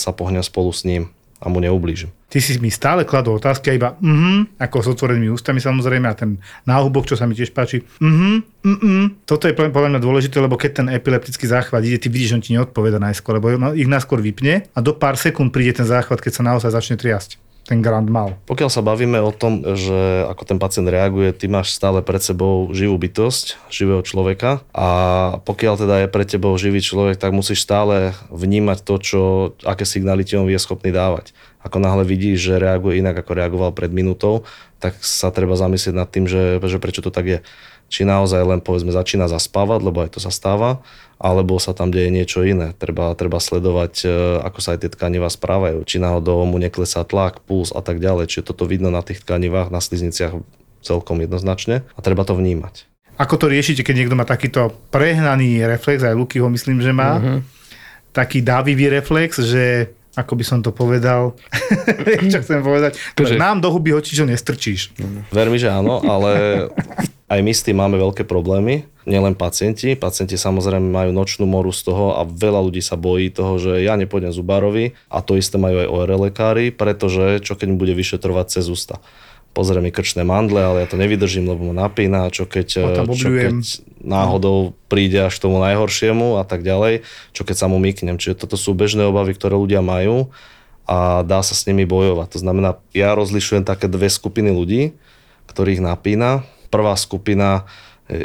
sa 0.00 0.10
pohňa 0.16 0.40
spolu 0.40 0.72
s 0.72 0.88
ním 0.88 1.12
a 1.42 1.50
mu 1.50 1.58
neublížim. 1.58 2.14
Ty 2.30 2.38
si 2.38 2.56
mi 2.62 2.70
stále 2.70 3.02
kladol 3.02 3.36
otázky 3.42 3.74
a 3.74 3.76
iba 3.76 3.88
mhm, 3.98 4.56
ako 4.62 4.76
s 4.78 4.88
otvorenými 4.94 5.34
ústami 5.34 5.58
samozrejme 5.58 6.06
a 6.06 6.14
ten 6.14 6.38
náhubok, 6.64 7.10
čo 7.10 7.18
sa 7.18 7.26
mi 7.26 7.34
tiež 7.34 7.50
páči, 7.50 7.82
mhm, 7.98 8.62
mhm. 8.62 9.26
Toto 9.26 9.50
je 9.50 9.58
podľa 9.58 9.98
mňa 9.98 10.00
dôležité, 10.00 10.38
lebo 10.38 10.54
keď 10.54 10.70
ten 10.80 10.86
epileptický 10.94 11.50
záchvat 11.50 11.82
ide, 11.82 11.98
ty 11.98 12.06
vidíš, 12.06 12.30
že 12.30 12.36
on 12.38 12.44
ti 12.46 12.54
neodpoveda 12.54 13.02
najskôr, 13.02 13.42
lebo 13.42 13.74
ich 13.74 13.90
najskôr 13.90 14.22
vypne 14.22 14.70
a 14.70 14.78
do 14.78 14.94
pár 14.94 15.18
sekúnd 15.18 15.50
príde 15.50 15.82
ten 15.82 15.86
záchvat, 15.88 16.22
keď 16.22 16.32
sa 16.38 16.42
naozaj 16.46 16.70
začne 16.70 16.94
triasť 16.94 17.41
ten 17.62 17.78
grand 17.78 18.10
mal. 18.10 18.34
Pokiaľ 18.50 18.70
sa 18.74 18.82
bavíme 18.82 19.22
o 19.22 19.30
tom, 19.30 19.62
že 19.78 20.26
ako 20.26 20.42
ten 20.42 20.58
pacient 20.58 20.90
reaguje, 20.90 21.30
ty 21.30 21.46
máš 21.46 21.78
stále 21.78 22.02
pred 22.02 22.18
sebou 22.18 22.66
živú 22.74 22.98
bytosť, 22.98 23.70
živého 23.70 24.02
človeka 24.02 24.66
a 24.74 24.88
pokiaľ 25.46 25.74
teda 25.78 25.94
je 26.02 26.08
pre 26.10 26.24
tebou 26.26 26.52
živý 26.58 26.82
človek, 26.82 27.22
tak 27.22 27.30
musíš 27.30 27.62
stále 27.62 28.18
vnímať 28.34 28.78
to, 28.82 28.94
čo, 28.98 29.22
aké 29.62 29.86
signály 29.86 30.26
ti 30.26 30.34
on 30.34 30.50
vie 30.50 30.58
schopný 30.58 30.90
dávať. 30.90 31.30
Ako 31.62 31.78
náhle 31.78 32.02
vidíš, 32.02 32.42
že 32.42 32.58
reaguje 32.58 32.98
inak, 32.98 33.22
ako 33.22 33.38
reagoval 33.38 33.70
pred 33.70 33.94
minútou, 33.94 34.42
tak 34.82 34.98
sa 34.98 35.30
treba 35.30 35.54
zamyslieť 35.54 35.94
nad 35.94 36.10
tým, 36.10 36.26
že, 36.26 36.58
že 36.58 36.82
prečo 36.82 37.06
to 37.06 37.14
tak 37.14 37.26
je. 37.30 37.38
Či 37.92 38.02
naozaj 38.02 38.40
len 38.40 38.58
povedzme 38.58 38.88
začína 38.88 39.28
zaspávať, 39.28 39.80
lebo 39.82 40.00
aj 40.00 40.16
to 40.16 40.18
sa 40.18 40.30
stáva, 40.30 40.80
alebo 41.16 41.54
sa 41.56 41.70
tam 41.70 41.92
deje 41.92 42.08
niečo 42.08 42.40
iné. 42.42 42.72
Treba, 42.72 43.12
treba 43.12 43.36
sledovať, 43.36 43.94
e, 44.00 44.08
ako 44.40 44.58
sa 44.58 44.72
aj 44.72 44.80
tie 44.80 44.90
tkaniva 44.90 45.28
správajú, 45.28 45.84
či 45.84 46.00
náhodou 46.00 46.40
mu 46.42 46.56
neklesá 46.56 47.04
tlak, 47.04 47.38
puls 47.42 47.68
a 47.70 47.78
tak 47.78 47.98
ďalej. 47.98 48.26
Čiže 48.26 48.48
toto 48.48 48.64
vidno 48.64 48.88
na 48.88 49.00
tých 49.00 49.20
tkanivách, 49.20 49.68
na 49.68 49.78
slízniciach 49.78 50.32
celkom 50.80 51.20
jednoznačne 51.20 51.84
a 51.86 52.00
treba 52.00 52.24
to 52.24 52.32
vnímať. 52.32 52.88
Ako 53.14 53.36
to 53.36 53.46
riešite, 53.46 53.82
keď 53.82 53.94
niekto 53.94 54.16
má 54.16 54.24
takýto 54.24 54.72
prehnaný 54.88 55.62
reflex, 55.62 56.00
aj 56.00 56.16
Luky 56.16 56.40
ho 56.40 56.48
myslím, 56.48 56.80
že 56.80 56.90
má, 56.90 57.20
Mhm. 57.20 57.38
taký 58.10 58.40
dávivý 58.40 58.88
reflex, 58.90 59.38
že 59.38 59.92
ako 60.12 60.32
by 60.34 60.44
som 60.44 60.58
to 60.58 60.68
povedal, 60.70 61.32
čo 62.28 62.40
chcem 62.40 62.60
povedať, 62.60 62.98
Akože- 63.14 63.38
nám 63.38 63.60
do 63.60 63.70
huby 63.70 63.94
hočičo 63.94 64.26
nestrčíš. 64.26 64.92
Ver 65.30 65.48
mi, 65.48 65.56
že 65.56 65.70
áno, 65.70 66.02
ale 66.02 66.32
aj 67.32 67.40
my 67.40 67.52
s 67.56 67.64
tým 67.64 67.80
máme 67.80 67.96
veľké 67.96 68.28
problémy. 68.28 68.84
Nielen 69.08 69.32
pacienti. 69.34 69.96
Pacienti 69.96 70.36
samozrejme 70.36 70.84
majú 70.84 71.10
nočnú 71.16 71.48
moru 71.48 71.72
z 71.72 71.88
toho 71.88 72.20
a 72.20 72.28
veľa 72.28 72.60
ľudí 72.60 72.84
sa 72.84 73.00
bojí 73.00 73.32
toho, 73.32 73.56
že 73.56 73.80
ja 73.80 73.96
nepôjdem 73.96 74.30
zubárovi 74.30 74.92
a 75.08 75.24
to 75.24 75.40
isté 75.40 75.56
majú 75.56 75.80
aj 75.80 75.88
ORL 75.88 76.20
lekári, 76.28 76.68
pretože 76.68 77.40
čo 77.40 77.56
keď 77.56 77.72
mi 77.72 77.76
bude 77.80 77.96
vyšetrovať 77.96 78.46
cez 78.60 78.68
ústa. 78.68 79.00
Pozrie 79.52 79.84
mi 79.84 79.92
krčné 79.92 80.24
mandle, 80.24 80.64
ale 80.64 80.84
ja 80.84 80.88
to 80.88 80.96
nevydržím, 80.96 81.44
lebo 81.44 81.72
ma 81.72 81.88
napína, 81.88 82.32
čo 82.32 82.48
keď, 82.48 82.68
čo 83.12 83.28
keď 83.28 83.60
náhodou 84.00 84.72
príde 84.88 85.20
až 85.20 85.36
k 85.36 85.44
tomu 85.44 85.60
najhoršiemu 85.60 86.40
a 86.40 86.44
tak 86.48 86.64
ďalej, 86.64 87.04
čo 87.36 87.44
keď 87.44 87.56
sa 87.60 87.66
mu 87.68 87.76
myknem. 87.76 88.16
Čiže 88.16 88.44
toto 88.44 88.56
sú 88.56 88.72
bežné 88.72 89.04
obavy, 89.04 89.36
ktoré 89.36 89.56
ľudia 89.56 89.84
majú 89.84 90.32
a 90.88 91.20
dá 91.20 91.44
sa 91.44 91.52
s 91.52 91.68
nimi 91.68 91.84
bojovať. 91.84 92.36
To 92.36 92.38
znamená, 92.40 92.80
ja 92.96 93.12
rozlišujem 93.12 93.64
také 93.64 93.92
dve 93.92 94.08
skupiny 94.08 94.48
ľudí, 94.48 94.96
ktorých 95.52 95.84
napína. 95.84 96.48
Prvá 96.72 96.96
skupina, 96.96 97.68
e, 98.08 98.24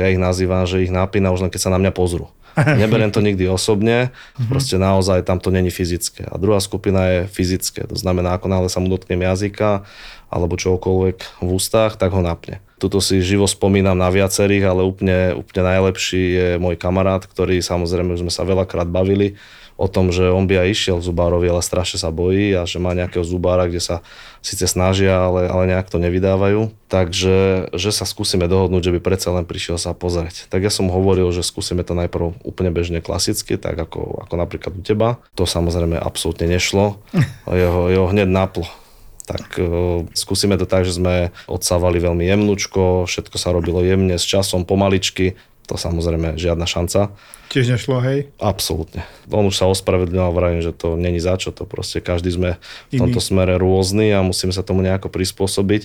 ja 0.00 0.08
ich 0.08 0.16
nazývam, 0.16 0.64
že 0.64 0.80
ich 0.80 0.88
napína 0.88 1.28
už 1.28 1.44
len 1.44 1.52
keď 1.52 1.68
sa 1.68 1.74
na 1.74 1.76
mňa 1.76 1.92
pozrú. 1.92 2.32
Neberiem 2.80 3.08
to 3.08 3.24
nikdy 3.24 3.48
osobne, 3.48 4.12
proste 4.48 4.76
naozaj 4.76 5.24
tam 5.24 5.40
to 5.40 5.48
není 5.48 5.72
fyzické. 5.72 6.28
A 6.28 6.36
druhá 6.36 6.60
skupina 6.60 7.08
je 7.08 7.18
fyzické, 7.28 7.88
to 7.88 7.96
znamená, 7.96 8.36
ako 8.36 8.48
náhle 8.48 8.68
sa 8.68 8.80
mu 8.80 8.92
dotknem 8.92 9.24
jazyka 9.24 9.84
alebo 10.32 10.56
čokoľvek 10.56 11.44
v 11.44 11.48
ústach, 11.48 11.96
tak 11.96 12.12
ho 12.12 12.20
napne. 12.24 12.60
Tuto 12.76 13.00
si 13.00 13.20
živo 13.20 13.44
spomínam 13.44 13.96
na 13.96 14.08
viacerých, 14.08 14.64
ale 14.68 14.82
úplne, 14.84 15.36
úplne 15.36 15.62
najlepší 15.64 16.22
je 16.34 16.48
môj 16.56 16.76
kamarát, 16.76 17.24
ktorý 17.24 17.60
samozrejme 17.60 18.16
už 18.16 18.24
sme 18.26 18.32
sa 18.32 18.44
veľakrát 18.44 18.88
bavili 18.88 19.36
o 19.80 19.88
tom, 19.88 20.12
že 20.12 20.28
on 20.28 20.44
by 20.44 20.62
aj 20.62 20.68
išiel 20.72 20.96
k 21.00 21.08
zubárovi, 21.08 21.48
ale 21.48 21.64
strašne 21.64 22.00
sa 22.00 22.12
bojí 22.12 22.52
a 22.52 22.68
že 22.68 22.76
má 22.76 22.92
nejakého 22.92 23.24
zubára, 23.24 23.68
kde 23.68 23.80
sa 23.80 23.96
síce 24.42 24.66
snažia, 24.66 25.22
ale, 25.22 25.46
ale 25.46 25.70
nejak 25.70 25.88
to 25.88 26.02
nevydávajú. 26.02 26.74
Takže 26.90 27.70
že 27.72 27.90
sa 27.94 28.04
skúsime 28.04 28.50
dohodnúť, 28.50 28.90
že 28.90 28.94
by 28.98 29.00
predsa 29.00 29.30
len 29.32 29.46
prišiel 29.46 29.78
sa 29.78 29.94
pozrieť. 29.94 30.50
Tak 30.50 30.66
ja 30.66 30.68
som 30.68 30.90
hovoril, 30.90 31.30
že 31.30 31.46
skúsime 31.46 31.86
to 31.86 31.94
najprv 31.94 32.36
úplne 32.42 32.74
bežne 32.74 32.98
klasicky, 33.00 33.56
tak 33.56 33.78
ako, 33.78 34.26
ako 34.26 34.34
napríklad 34.36 34.74
u 34.76 34.82
teba. 34.82 35.22
To 35.38 35.46
samozrejme 35.46 35.96
absolútne 35.96 36.50
nešlo. 36.50 37.00
Jeho, 37.62 37.92
jeho 37.92 38.06
hneď 38.10 38.28
naplo 38.28 38.66
tak 39.22 39.54
uh, 39.62 40.02
skúsime 40.18 40.58
to 40.58 40.66
tak, 40.66 40.82
že 40.82 40.98
sme 40.98 41.30
odsávali 41.46 42.02
veľmi 42.02 42.26
jemnúčko, 42.26 43.06
všetko 43.06 43.36
sa 43.38 43.54
robilo 43.54 43.78
jemne, 43.80 44.18
s 44.18 44.26
časom, 44.26 44.66
pomaličky, 44.66 45.38
to 45.70 45.78
samozrejme 45.78 46.34
žiadna 46.36 46.66
šanca. 46.66 47.14
Tiež 47.52 47.68
nešlo, 47.68 48.00
hej? 48.00 48.32
Absolútne. 48.40 49.04
On 49.28 49.44
už 49.44 49.60
sa 49.60 49.68
ospravedlňoval, 49.68 50.32
vravím, 50.32 50.64
že 50.64 50.72
to 50.72 50.96
není 50.96 51.20
za 51.20 51.36
čo, 51.36 51.52
to 51.52 51.68
proste 51.68 52.00
každý 52.00 52.32
sme 52.32 52.56
v 52.88 52.92
Iný. 52.96 53.00
tomto 53.04 53.20
smere 53.20 53.60
rôzny 53.60 54.08
a 54.08 54.24
musíme 54.24 54.56
sa 54.56 54.64
tomu 54.64 54.80
nejako 54.80 55.12
prispôsobiť. 55.12 55.84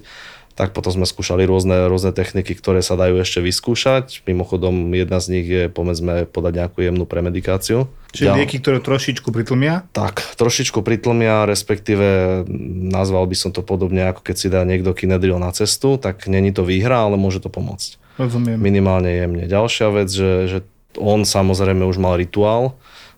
Tak 0.56 0.74
potom 0.74 0.90
sme 0.90 1.06
skúšali 1.06 1.46
rôzne, 1.46 1.86
rôzne 1.86 2.16
techniky, 2.16 2.58
ktoré 2.58 2.82
sa 2.82 2.98
dajú 2.98 3.20
ešte 3.22 3.44
vyskúšať. 3.44 4.26
Mimochodom, 4.26 4.90
jedna 4.96 5.22
z 5.22 5.28
nich 5.30 5.46
je, 5.46 5.68
povedzme, 5.70 6.26
podať 6.26 6.66
nejakú 6.66 6.82
jemnú 6.82 7.06
premedikáciu. 7.06 7.86
Čiže 8.16 8.34
lieky, 8.34 8.58
ktoré 8.64 8.82
trošičku 8.82 9.30
pritlmia. 9.30 9.86
tak, 9.94 10.24
trošičku 10.40 10.82
pritlmia, 10.82 11.46
respektíve 11.46 12.42
nazval 12.90 13.28
by 13.30 13.36
som 13.38 13.52
to 13.54 13.62
podobne, 13.62 14.08
ako 14.10 14.24
keď 14.24 14.36
si 14.40 14.48
dá 14.48 14.64
niekto 14.64 14.96
kinedril 14.96 15.38
na 15.38 15.52
cestu, 15.54 16.00
tak 16.00 16.26
není 16.26 16.50
to 16.50 16.66
výhra, 16.66 17.06
ale 17.06 17.20
môže 17.20 17.44
to 17.44 17.52
pomôcť. 17.54 18.02
Rozumiem. 18.18 18.58
Minimálne 18.58 19.14
jemne. 19.14 19.46
Ďalšia 19.46 19.94
vec, 19.94 20.10
že, 20.10 20.32
že 20.50 20.60
on 20.98 21.24
samozrejme 21.24 21.86
už 21.86 22.02
mal 22.02 22.18
rituál, 22.18 22.76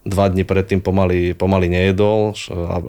dva 0.07 0.31
dni 0.31 0.47
predtým 0.47 0.79
pomaly, 0.79 1.35
pomaly 1.35 1.67
nejedol, 1.67 2.31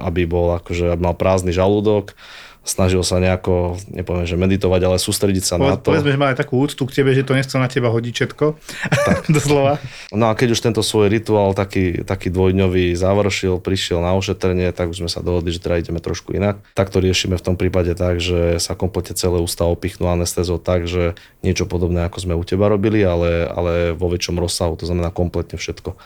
aby 0.03 0.27
bol 0.31 0.55
akože, 0.63 0.95
aby 0.95 1.03
mal 1.03 1.17
prázdny 1.19 1.51
žalúdok, 1.51 2.15
snažil 2.61 3.01
sa 3.01 3.17
nejako, 3.17 3.81
nepoviem, 3.89 4.29
že 4.29 4.37
meditovať, 4.37 4.81
ale 4.85 4.97
sústrediť 5.01 5.45
sa 5.45 5.55
na 5.57 5.75
Povedz, 5.77 5.81
to. 5.81 5.89
povedzme, 5.91 6.11
že 6.13 6.21
má 6.21 6.27
aj 6.31 6.39
takú 6.45 6.55
úctu 6.61 6.83
k 6.85 6.93
tebe, 7.01 7.11
že 7.17 7.25
to 7.25 7.33
nechcel 7.33 7.59
na 7.59 7.73
teba 7.73 7.89
hodiť 7.89 8.15
všetko. 8.15 8.45
Doslova. 9.37 9.81
No 10.13 10.29
a 10.29 10.37
keď 10.37 10.53
už 10.53 10.61
tento 10.61 10.83
svoj 10.85 11.09
rituál 11.09 11.57
taký, 11.57 12.05
taký 12.05 12.29
dvojdňový 12.29 12.93
završil, 12.93 13.59
prišiel 13.65 14.05
na 14.05 14.13
ošetrenie, 14.13 14.69
tak 14.77 14.93
už 14.93 15.01
sme 15.05 15.11
sa 15.11 15.25
dohodli, 15.25 15.57
že 15.57 15.63
teda 15.65 15.81
ideme 15.81 16.01
trošku 16.05 16.37
inak. 16.37 16.61
Tak 16.77 16.93
to 16.93 17.01
riešime 17.01 17.41
v 17.41 17.45
tom 17.45 17.57
prípade 17.57 17.97
tak, 17.97 18.21
že 18.21 18.61
sa 18.61 18.77
kompletne 18.77 19.17
celé 19.17 19.41
ústa 19.41 19.65
opichnú 19.65 20.13
anestézou 20.13 20.61
tak, 20.61 20.85
že 20.85 21.17
niečo 21.41 21.65
podobné 21.65 22.05
ako 22.05 22.19
sme 22.21 22.37
u 22.37 22.45
teba 22.45 22.69
robili, 22.69 23.01
ale, 23.01 23.49
ale 23.49 23.73
vo 23.97 24.13
väčšom 24.13 24.37
rozsahu, 24.37 24.77
to 24.77 24.85
znamená 24.85 25.09
kompletne 25.09 25.57
všetko. 25.57 25.97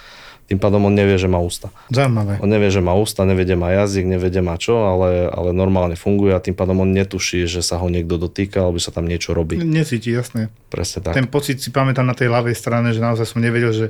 Tým 0.45 0.61
pádom 0.61 0.85
on 0.85 0.93
nevie, 0.93 1.17
že 1.17 1.25
má 1.25 1.41
ústa. 1.41 1.73
Zaujímavé. 1.89 2.37
On 2.45 2.51
nevie, 2.51 2.69
že 2.69 2.85
má 2.85 2.93
ústa, 2.93 3.25
nevie, 3.25 3.49
má 3.57 3.73
jazyk, 3.73 4.05
nevie, 4.05 4.29
má 4.45 4.61
čo, 4.61 4.77
ale, 4.85 5.33
ale 5.33 5.57
normálne 5.57 5.97
funguje 5.97 6.37
a 6.37 6.41
tým 6.45 6.53
pádom 6.53 6.85
on 6.85 6.93
netuší, 6.93 7.49
že 7.49 7.65
sa 7.65 7.81
ho 7.81 7.89
niekto 7.89 8.21
dotýka 8.21 8.61
alebo 8.61 8.77
sa 8.77 8.93
tam 8.93 9.09
niečo 9.09 9.33
robí. 9.33 9.57
Necíti, 9.57 10.13
jasné. 10.13 10.53
Presne 10.69 11.01
tak. 11.01 11.17
Ten 11.17 11.33
pocit 11.33 11.65
si 11.65 11.73
pamätám 11.73 12.05
na 12.05 12.13
tej 12.13 12.29
ľavej 12.29 12.53
strane, 12.53 12.93
že 12.93 13.01
naozaj 13.01 13.25
som 13.25 13.41
nevedel, 13.41 13.73
že 13.73 13.87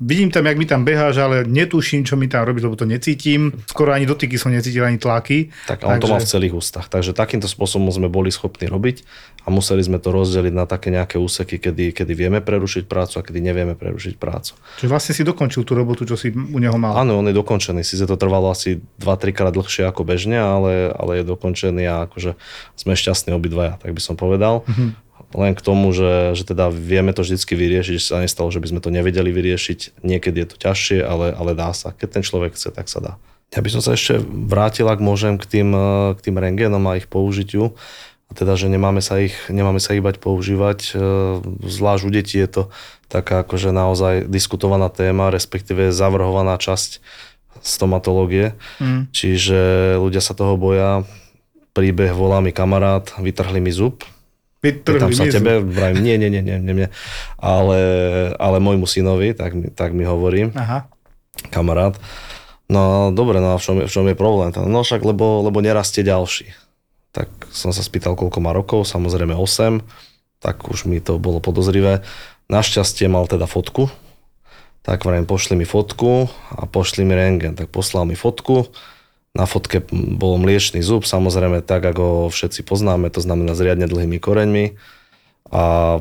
vidím 0.00 0.30
tam, 0.30 0.46
jak 0.46 0.58
mi 0.58 0.66
tam 0.66 0.84
beháš, 0.84 1.16
ale 1.16 1.36
netuším, 1.48 2.04
čo 2.04 2.16
mi 2.16 2.28
tam 2.28 2.44
robíš, 2.44 2.68
lebo 2.68 2.76
to 2.76 2.84
necítim. 2.84 3.52
Skoro 3.66 3.92
ani 3.92 4.04
dotyky 4.04 4.36
som 4.36 4.52
necítil, 4.52 4.84
ani 4.84 5.00
tlaky. 5.00 5.48
Tak 5.66 5.84
on 5.88 6.00
to 6.00 6.08
mal 6.08 6.20
v 6.20 6.28
celých 6.28 6.54
ústach. 6.54 6.92
Takže 6.92 7.16
takýmto 7.16 7.48
spôsobom 7.48 7.88
sme 7.88 8.12
boli 8.12 8.28
schopní 8.28 8.68
robiť 8.68 9.02
a 9.46 9.54
museli 9.54 9.80
sme 9.80 9.96
to 10.02 10.12
rozdeliť 10.12 10.52
na 10.52 10.66
také 10.68 10.92
nejaké 10.92 11.16
úseky, 11.16 11.56
kedy, 11.62 11.96
kedy 11.96 12.12
vieme 12.12 12.42
prerušiť 12.42 12.84
prácu 12.84 13.14
a 13.20 13.24
kedy 13.24 13.38
nevieme 13.40 13.78
prerušiť 13.78 14.14
prácu. 14.20 14.58
Čiže 14.82 14.90
vlastne 14.90 15.12
si 15.16 15.22
dokončil 15.24 15.62
tú 15.64 15.72
robotu, 15.72 16.04
čo 16.04 16.18
si 16.18 16.34
u 16.34 16.58
neho 16.58 16.76
mal. 16.76 16.98
Áno, 16.98 17.22
on 17.22 17.30
je 17.30 17.34
dokončený. 17.36 17.86
Sice 17.86 18.04
to 18.04 18.18
trvalo 18.20 18.52
asi 18.52 18.82
2-3 19.00 19.32
krát 19.32 19.52
dlhšie 19.54 19.88
ako 19.88 20.04
bežne, 20.04 20.36
ale, 20.36 20.92
ale 20.92 21.22
je 21.22 21.24
dokončený 21.30 21.84
a 21.88 22.10
akože 22.10 22.36
sme 22.76 22.92
šťastní 22.92 23.32
obidvaja, 23.32 23.78
tak 23.80 23.94
by 23.96 24.00
som 24.02 24.18
povedal. 24.18 24.66
Mm-hmm. 24.66 25.05
Len 25.34 25.58
k 25.58 25.64
tomu, 25.64 25.90
že, 25.90 26.38
že 26.38 26.46
teda 26.46 26.70
vieme 26.70 27.10
to 27.10 27.26
vždycky 27.26 27.58
vyriešiť, 27.58 27.94
že 27.98 28.08
sa 28.14 28.22
nestalo, 28.22 28.52
že 28.54 28.62
by 28.62 28.70
sme 28.70 28.80
to 28.80 28.94
nevedeli 28.94 29.34
vyriešiť. 29.34 30.02
Niekedy 30.06 30.46
je 30.46 30.48
to 30.54 30.56
ťažšie, 30.62 31.02
ale, 31.02 31.34
ale 31.34 31.52
dá 31.58 31.74
sa. 31.74 31.90
Keď 31.90 32.08
ten 32.20 32.22
človek 32.22 32.54
chce, 32.54 32.70
tak 32.70 32.86
sa 32.86 33.02
dá. 33.02 33.12
Ja 33.54 33.62
by 33.62 33.70
som 33.70 33.82
sa 33.82 33.94
ešte 33.94 34.18
vrátil, 34.22 34.86
ak 34.90 34.98
môžem, 34.98 35.38
k 35.38 35.46
tým, 35.46 35.70
eh, 35.74 36.14
k 36.14 36.20
tým 36.30 36.36
rengénom 36.38 36.82
a 36.86 36.98
ich 36.98 37.10
použitiu. 37.10 37.74
A 38.26 38.34
teda, 38.34 38.58
že 38.58 38.66
nemáme 38.66 38.98
sa 38.98 39.22
ich, 39.22 39.38
nemáme 39.46 39.78
sa 39.78 39.94
ich 39.94 40.02
bať 40.02 40.18
používať. 40.18 40.94
Eh, 40.94 40.98
Zvlášť 41.62 42.02
u 42.06 42.10
detí 42.10 42.38
je 42.38 42.50
to 42.50 42.62
taká 43.06 43.46
akože 43.46 43.70
naozaj 43.70 44.26
diskutovaná 44.26 44.90
téma, 44.90 45.30
respektíve 45.30 45.94
zavrhovaná 45.94 46.58
časť 46.58 46.98
stomatológie. 47.62 48.58
Mm. 48.82 49.10
Čiže 49.14 49.58
ľudia 49.98 50.22
sa 50.22 50.34
toho 50.34 50.58
boja. 50.58 51.06
Príbeh 51.70 52.10
volá 52.12 52.42
mi 52.42 52.50
kamarát, 52.50 53.06
vytrhli 53.20 53.62
mi 53.62 53.70
zub. 53.70 54.02
Pýtam 54.72 55.10
sa 55.10 55.22
mi 55.22 55.30
tebe, 55.30 55.60
vrajím, 55.60 56.02
nie, 56.02 56.16
nie, 56.16 56.30
nie, 56.30 56.42
nie, 56.42 56.56
nie, 56.58 56.74
nie. 56.74 56.88
Ale, 57.36 57.78
ale 58.36 58.56
môjmu 58.58 58.84
synovi, 58.84 59.32
tak, 59.32 59.52
mi- 59.52 59.70
tak 59.70 59.92
mi 59.92 60.02
hovorí 60.02 60.50
Aha. 60.52 60.88
kamarát. 61.50 61.94
No 62.66 63.14
dobre, 63.14 63.38
no 63.38 63.54
a 63.54 63.58
v 63.58 63.62
čom, 63.62 63.76
je- 63.78 63.86
v 63.86 63.92
čom 63.92 64.06
je 64.06 64.18
problém? 64.18 64.50
No 64.66 64.82
však, 64.82 65.02
lebo, 65.02 65.42
lebo 65.42 65.62
nerastie 65.62 66.02
ďalší. 66.02 66.50
Tak 67.14 67.28
som 67.48 67.70
sa 67.70 67.80
spýtal, 67.80 68.18
koľko 68.18 68.38
má 68.40 68.50
rokov, 68.50 68.84
samozrejme 68.84 69.32
8, 69.32 69.80
tak 70.42 70.66
už 70.68 70.84
mi 70.84 70.98
to 70.98 71.16
bolo 71.16 71.38
podozrivé. 71.38 72.02
Našťastie 72.46 73.06
mal 73.06 73.26
teda 73.26 73.46
fotku, 73.46 73.88
tak 74.82 75.02
vrajím, 75.02 75.26
pošli 75.26 75.56
mi 75.56 75.64
fotku 75.64 76.28
a 76.52 76.62
pošli 76.64 77.02
mi 77.02 77.14
rengen. 77.14 77.54
Tak 77.54 77.70
poslal 77.70 78.06
mi 78.06 78.14
fotku, 78.14 78.70
na 79.36 79.44
fotke 79.44 79.84
bol 79.92 80.40
mliečný 80.40 80.80
zub, 80.80 81.04
samozrejme 81.04 81.60
tak, 81.60 81.84
ako 81.84 82.02
ho 82.02 82.26
všetci 82.32 82.64
poznáme, 82.64 83.12
to 83.12 83.20
znamená 83.20 83.52
s 83.52 83.60
riadne 83.60 83.84
dlhými 83.84 84.16
koreňmi 84.16 84.72
a 85.52 85.96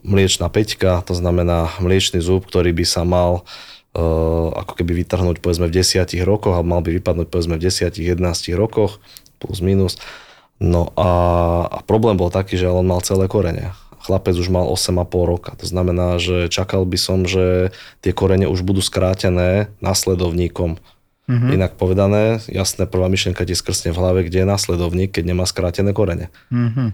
mliečná 0.00 0.48
peťka, 0.48 1.04
to 1.04 1.12
znamená 1.12 1.76
mliečný 1.78 2.24
zub, 2.24 2.48
ktorý 2.48 2.72
by 2.72 2.84
sa 2.88 3.04
mal 3.04 3.44
uh, 3.92 4.48
ako 4.56 4.72
keby 4.80 5.04
vytrhnúť 5.04 5.44
povedzme 5.44 5.68
v 5.68 5.84
10 5.84 6.08
rokoch 6.24 6.56
a 6.56 6.64
mal 6.64 6.80
by 6.80 6.96
vypadnúť 6.96 7.28
povedzme 7.28 7.60
v 7.60 7.68
10-11 7.68 8.16
rokoch 8.56 8.98
plus 9.36 9.60
minus. 9.60 10.00
No 10.60 10.92
a, 10.96 11.10
a 11.68 11.78
problém 11.84 12.20
bol 12.20 12.28
taký, 12.28 12.60
že 12.60 12.68
on 12.68 12.84
mal 12.84 13.00
celé 13.00 13.28
korene. 13.28 13.72
Chlapec 14.00 14.36
už 14.36 14.48
mal 14.48 14.68
8,5 14.68 15.08
roka. 15.28 15.50
To 15.60 15.66
znamená, 15.68 16.16
že 16.20 16.48
čakal 16.52 16.84
by 16.84 16.98
som, 17.00 17.24
že 17.24 17.72
tie 18.04 18.12
korene 18.12 18.48
už 18.48 18.64
budú 18.64 18.84
skrátené 18.84 19.72
následovníkom. 19.80 20.80
Mm-hmm. 21.30 21.50
Inak 21.54 21.72
povedané, 21.78 22.42
jasné, 22.50 22.90
prvá 22.90 23.06
myšlienka 23.06 23.46
ti 23.46 23.54
skrsne 23.54 23.94
v 23.94 24.00
hlave, 24.02 24.20
kde 24.26 24.42
je 24.42 24.50
následovník, 24.50 25.14
keď 25.14 25.24
nemá 25.30 25.46
skrátené 25.46 25.94
korene. 25.94 26.34
Mhm. 26.50 26.90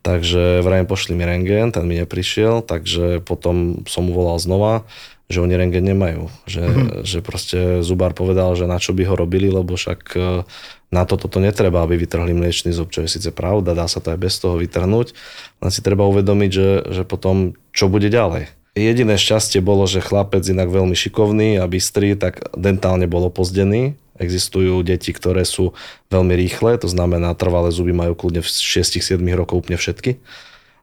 Takže 0.00 0.64
vrajím, 0.64 0.88
pošli 0.88 1.12
mi 1.12 1.28
rengen, 1.28 1.76
ten 1.76 1.84
mi 1.84 2.00
neprišiel, 2.00 2.64
takže 2.64 3.20
potom 3.20 3.84
som 3.84 4.08
mu 4.08 4.16
volal 4.16 4.40
znova, 4.40 4.88
že 5.28 5.44
oni 5.44 5.60
rengen 5.60 5.84
nemajú. 5.84 6.32
Že, 6.48 6.62
mm-hmm. 6.64 6.88
že 7.04 7.18
proste 7.20 7.58
zubár 7.84 8.16
povedal, 8.16 8.56
že 8.56 8.64
na 8.64 8.80
čo 8.80 8.96
by 8.96 9.04
ho 9.04 9.14
robili, 9.14 9.52
lebo 9.52 9.76
však 9.76 10.00
e, 10.16 10.42
na 10.88 11.02
toto 11.04 11.28
to 11.28 11.38
netreba, 11.38 11.84
aby 11.84 12.00
vytrhli 12.00 12.32
mliečný 12.32 12.72
zub, 12.72 12.90
čo 12.90 13.04
je 13.04 13.12
síce 13.12 13.30
pravda, 13.30 13.76
dá 13.76 13.86
sa 13.86 14.00
to 14.00 14.10
aj 14.10 14.18
bez 14.18 14.40
toho 14.40 14.56
vytrhnúť, 14.56 15.14
len 15.62 15.70
si 15.70 15.84
treba 15.84 16.08
uvedomiť, 16.08 16.50
že, 16.50 16.68
že 16.90 17.02
potom 17.04 17.54
čo 17.70 17.86
bude 17.86 18.08
ďalej. 18.08 18.50
Jediné 18.80 19.20
šťastie 19.20 19.60
bolo, 19.60 19.84
že 19.84 20.00
chlapec 20.00 20.40
inak 20.48 20.72
veľmi 20.72 20.96
šikovný 20.96 21.60
a 21.60 21.68
bystrý, 21.68 22.16
tak 22.16 22.40
dentálne 22.56 23.04
bol 23.04 23.28
opozdený, 23.28 24.00
Existujú 24.20 24.84
deti, 24.84 25.16
ktoré 25.16 25.48
sú 25.48 25.72
veľmi 26.12 26.36
rýchle, 26.36 26.76
to 26.76 26.92
znamená 26.92 27.32
trvalé 27.32 27.72
zuby 27.72 27.96
majú 27.96 28.12
kľudne 28.12 28.44
v 28.44 28.48
6-7 28.52 29.16
rokov 29.32 29.64
úplne 29.64 29.80
všetky. 29.80 30.20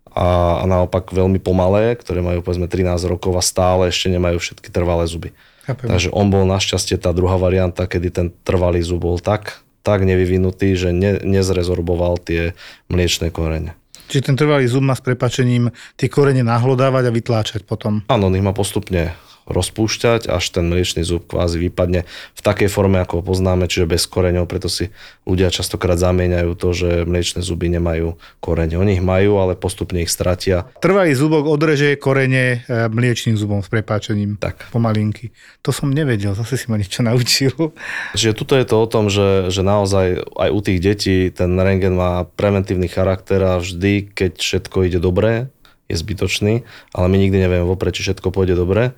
A, 0.10 0.58
a 0.58 0.64
naopak 0.66 1.14
veľmi 1.14 1.38
pomalé, 1.38 1.94
ktoré 1.94 2.26
majú 2.26 2.42
povedzme 2.42 2.66
13 2.66 3.06
rokov 3.06 3.38
a 3.38 3.46
stále 3.46 3.94
ešte 3.94 4.10
nemajú 4.10 4.42
všetky 4.42 4.74
trvalé 4.74 5.06
zuby. 5.06 5.38
Chápem. 5.70 5.86
Takže 5.86 6.10
on 6.18 6.34
bol 6.34 6.50
našťastie 6.50 6.98
tá 6.98 7.14
druhá 7.14 7.38
varianta, 7.38 7.86
kedy 7.86 8.08
ten 8.10 8.28
trvalý 8.42 8.82
zub 8.82 9.06
bol 9.06 9.22
tak, 9.22 9.62
tak 9.86 10.02
nevyvinutý, 10.02 10.74
že 10.74 10.90
ne, 10.90 11.22
nezrezorboval 11.22 12.18
tie 12.18 12.58
mliečné 12.90 13.30
korene. 13.30 13.78
Čiže 14.08 14.32
ten 14.32 14.36
trvalý 14.40 14.66
zub 14.72 14.88
má 14.88 14.96
s 14.96 15.04
prepačením 15.04 15.70
tie 16.00 16.08
korene 16.08 16.42
nahlodávať 16.42 17.12
a 17.12 17.16
vytláčať 17.16 17.62
potom. 17.68 18.08
Áno, 18.08 18.32
on 18.32 18.40
má 18.40 18.56
postupne 18.56 19.27
rozpúšťať, 19.48 20.28
až 20.28 20.46
ten 20.52 20.68
mliečný 20.68 21.08
zub 21.08 21.26
kvázi 21.28 21.58
vypadne 21.58 22.04
v 22.08 22.42
takej 22.44 22.68
forme, 22.68 23.00
ako 23.00 23.20
ho 23.20 23.24
poznáme, 23.24 23.72
čiže 23.72 23.88
bez 23.88 24.04
koreňov, 24.06 24.46
preto 24.46 24.68
si 24.68 24.92
ľudia 25.24 25.48
častokrát 25.52 25.96
zamieňajú 25.96 26.52
to, 26.60 26.70
že 26.76 26.90
mliečne 27.08 27.40
zuby 27.40 27.72
nemajú 27.72 28.20
korene. 28.44 28.76
Oni 28.76 29.00
ich 29.00 29.04
majú, 29.04 29.40
ale 29.40 29.56
postupne 29.56 30.04
ich 30.04 30.12
stratia. 30.12 30.68
Trvalý 30.84 31.16
zubok 31.16 31.48
odreže 31.48 31.96
korene 31.96 32.68
e, 32.68 32.88
mliečným 32.92 33.40
zubom 33.40 33.64
s 33.64 33.72
prepáčením. 33.72 34.36
Tak. 34.40 34.72
Pomalinky. 34.72 35.32
To 35.64 35.72
som 35.72 35.92
nevedel, 35.92 36.36
zase 36.36 36.60
si 36.60 36.68
ma 36.68 36.76
niečo 36.76 37.04
naučil. 37.04 37.56
Čiže 38.20 38.36
tuto 38.36 38.54
je 38.60 38.68
to 38.68 38.76
o 38.84 38.88
tom, 38.88 39.08
že, 39.08 39.48
že 39.52 39.64
naozaj 39.64 40.28
aj 40.36 40.50
u 40.52 40.60
tých 40.60 40.80
detí 40.84 41.18
ten 41.32 41.56
rengen 41.56 41.96
má 41.96 42.28
preventívny 42.28 42.92
charakter 42.92 43.40
a 43.44 43.60
vždy, 43.64 44.12
keď 44.12 44.40
všetko 44.40 44.78
ide 44.88 45.00
dobre, 45.00 45.52
je 45.88 45.96
zbytočný, 45.96 46.68
ale 46.92 47.06
my 47.08 47.16
nikdy 47.16 47.38
nevieme 47.40 47.64
vopred, 47.64 47.96
či 47.96 48.04
všetko 48.04 48.36
pôjde 48.36 48.60
dobre 48.60 48.92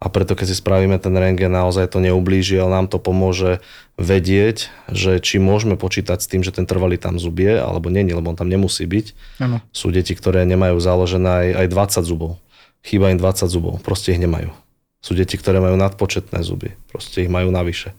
a 0.00 0.08
preto 0.08 0.32
keď 0.32 0.46
si 0.48 0.56
spravíme 0.56 0.96
ten 0.96 1.12
rengen, 1.12 1.52
naozaj 1.52 1.92
to 1.92 2.00
neublíži, 2.00 2.56
ale 2.56 2.72
nám 2.72 2.86
to 2.88 2.96
pomôže 2.96 3.60
vedieť, 4.00 4.72
že 4.88 5.20
či 5.20 5.36
môžeme 5.36 5.76
počítať 5.76 6.16
s 6.16 6.24
tým, 6.24 6.40
že 6.40 6.56
ten 6.56 6.64
trvalý 6.64 6.96
tam 6.96 7.20
zub 7.20 7.36
je, 7.36 7.60
alebo 7.60 7.92
nie, 7.92 8.08
lebo 8.08 8.32
on 8.32 8.38
tam 8.40 8.48
nemusí 8.48 8.88
byť. 8.88 9.06
Áno. 9.44 9.60
Sú 9.76 9.92
deti, 9.92 10.16
ktoré 10.16 10.48
nemajú 10.48 10.80
založené 10.80 11.52
aj, 11.52 11.68
aj 11.68 12.00
20 12.00 12.08
zubov. 12.08 12.40
Chýba 12.80 13.12
im 13.12 13.20
20 13.20 13.44
zubov, 13.52 13.84
proste 13.84 14.16
ich 14.16 14.20
nemajú. 14.24 14.48
Sú 15.04 15.12
deti, 15.12 15.36
ktoré 15.36 15.60
majú 15.60 15.76
nadpočetné 15.76 16.40
zuby, 16.40 16.72
proste 16.88 17.20
ich 17.20 17.28
majú 17.28 17.52
navyše. 17.52 17.92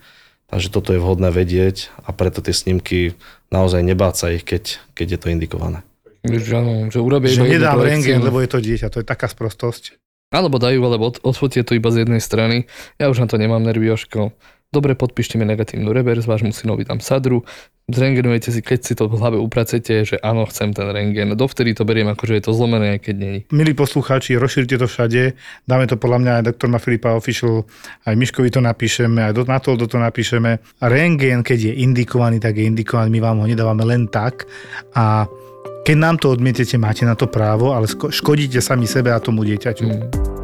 Takže 0.49 0.73
toto 0.73 0.97
je 0.97 0.99
vhodné 0.99 1.29
vedieť 1.29 1.93
a 2.01 2.11
preto 2.17 2.41
tie 2.41 2.51
snímky 2.51 3.13
naozaj 3.53 3.85
nebáť 3.85 4.15
sa 4.17 4.27
ich, 4.33 4.41
keď, 4.41 4.81
keď 4.97 5.07
je 5.15 5.19
to 5.21 5.27
indikované. 5.29 5.85
Že, 6.25 6.91
že 6.93 6.99
urobia 7.01 7.29
Že 7.29 7.57
nedám 7.57 7.81
rengen, 7.81 8.21
lebo 8.25 8.41
je 8.41 8.49
to 8.49 8.59
dieťa. 8.61 8.89
To 8.93 9.01
je 9.01 9.05
taká 9.05 9.25
sprostosť. 9.25 10.01
Alebo 10.31 10.63
dajú, 10.63 10.79
alebo 10.79 11.11
od, 11.11 11.19
odfotia 11.27 11.67
to 11.67 11.75
iba 11.75 11.91
z 11.91 12.07
jednej 12.07 12.23
strany. 12.23 12.63
Ja 12.95 13.11
už 13.11 13.19
na 13.19 13.27
to 13.27 13.35
nemám 13.35 13.61
nervy, 13.67 13.91
Jožko. 13.91 14.31
Dobre, 14.71 14.95
podpíšte 14.95 15.35
mi 15.35 15.43
negatívnu 15.43 15.91
reverz, 15.91 16.23
vášmu 16.23 16.55
synovi 16.55 16.87
tam 16.87 17.03
sadru, 17.03 17.43
zrengenujete 17.91 18.55
si, 18.55 18.63
keď 18.63 18.79
si 18.79 18.93
to 18.95 19.11
v 19.11 19.19
hlave 19.19 19.35
upracete, 19.35 20.07
že 20.07 20.15
áno, 20.23 20.47
chcem 20.47 20.71
ten 20.71 20.87
rengen. 20.87 21.35
Dovtedy 21.35 21.75
to 21.75 21.83
beriem 21.83 22.07
ako, 22.07 22.23
že 22.23 22.39
je 22.39 22.43
to 22.47 22.55
zlomené, 22.55 22.95
aj 22.95 22.99
keď 23.03 23.15
není. 23.19 23.39
Milí 23.51 23.75
poslucháči, 23.75 24.39
rozšírte 24.39 24.79
to 24.79 24.87
všade. 24.87 25.35
Dáme 25.67 25.91
to 25.91 25.99
podľa 25.99 26.17
mňa 26.23 26.31
aj 26.39 26.43
doktor 26.55 26.71
Filipa 26.79 27.19
Official, 27.19 27.67
aj 28.07 28.15
Miškovi 28.15 28.47
to 28.47 28.63
napíšeme, 28.63 29.19
aj 29.19 29.43
na 29.43 29.59
to, 29.59 29.75
do 29.75 29.91
to 29.91 29.99
napíšeme. 29.99 30.63
Rengen, 30.79 31.43
keď 31.43 31.59
je 31.67 31.73
indikovaný, 31.83 32.39
tak 32.39 32.55
je 32.55 32.63
indikovaný, 32.63 33.11
my 33.11 33.19
vám 33.19 33.43
ho 33.43 33.45
nedávame 33.51 33.83
len 33.83 34.07
tak. 34.07 34.47
A 34.95 35.27
keď 35.81 35.95
nám 35.97 36.15
to 36.21 36.29
odmietete, 36.29 36.77
máte 36.77 37.05
na 37.05 37.17
to 37.17 37.25
právo, 37.25 37.73
ale 37.73 37.89
škodíte 37.89 38.61
sami 38.61 38.85
sebe 38.85 39.09
a 39.09 39.19
tomu 39.19 39.41
dieťaťu. 39.41 39.85
Mm. 39.85 40.40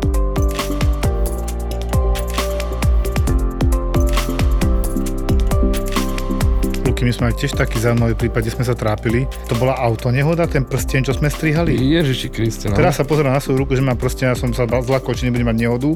My 7.08 7.16
sme 7.16 7.24
mali 7.32 7.40
tiež 7.40 7.56
taký 7.56 7.80
zaujímavý 7.80 8.20
prípad, 8.20 8.44
kde 8.44 8.52
sme 8.52 8.68
sa 8.68 8.76
trápili. 8.76 9.24
To 9.48 9.56
bola 9.56 9.80
auto 9.80 10.12
nehoda, 10.12 10.44
ten 10.44 10.68
prsten, 10.68 11.08
čo 11.08 11.16
sme 11.16 11.32
strihali. 11.32 11.72
Ježiši 11.72 12.28
Kriste, 12.28 12.68
no. 12.68 12.76
Teraz 12.76 13.00
sa 13.00 13.08
pozerám 13.08 13.32
na 13.32 13.40
svoju 13.40 13.64
ruku, 13.64 13.80
že 13.80 13.80
mám 13.80 13.96
prsten, 13.96 14.28
ja 14.28 14.36
som 14.36 14.52
sa 14.52 14.68
zlakol, 14.68 15.16
či 15.16 15.24
nebudem 15.24 15.48
mať 15.48 15.58
nehodu. 15.64 15.96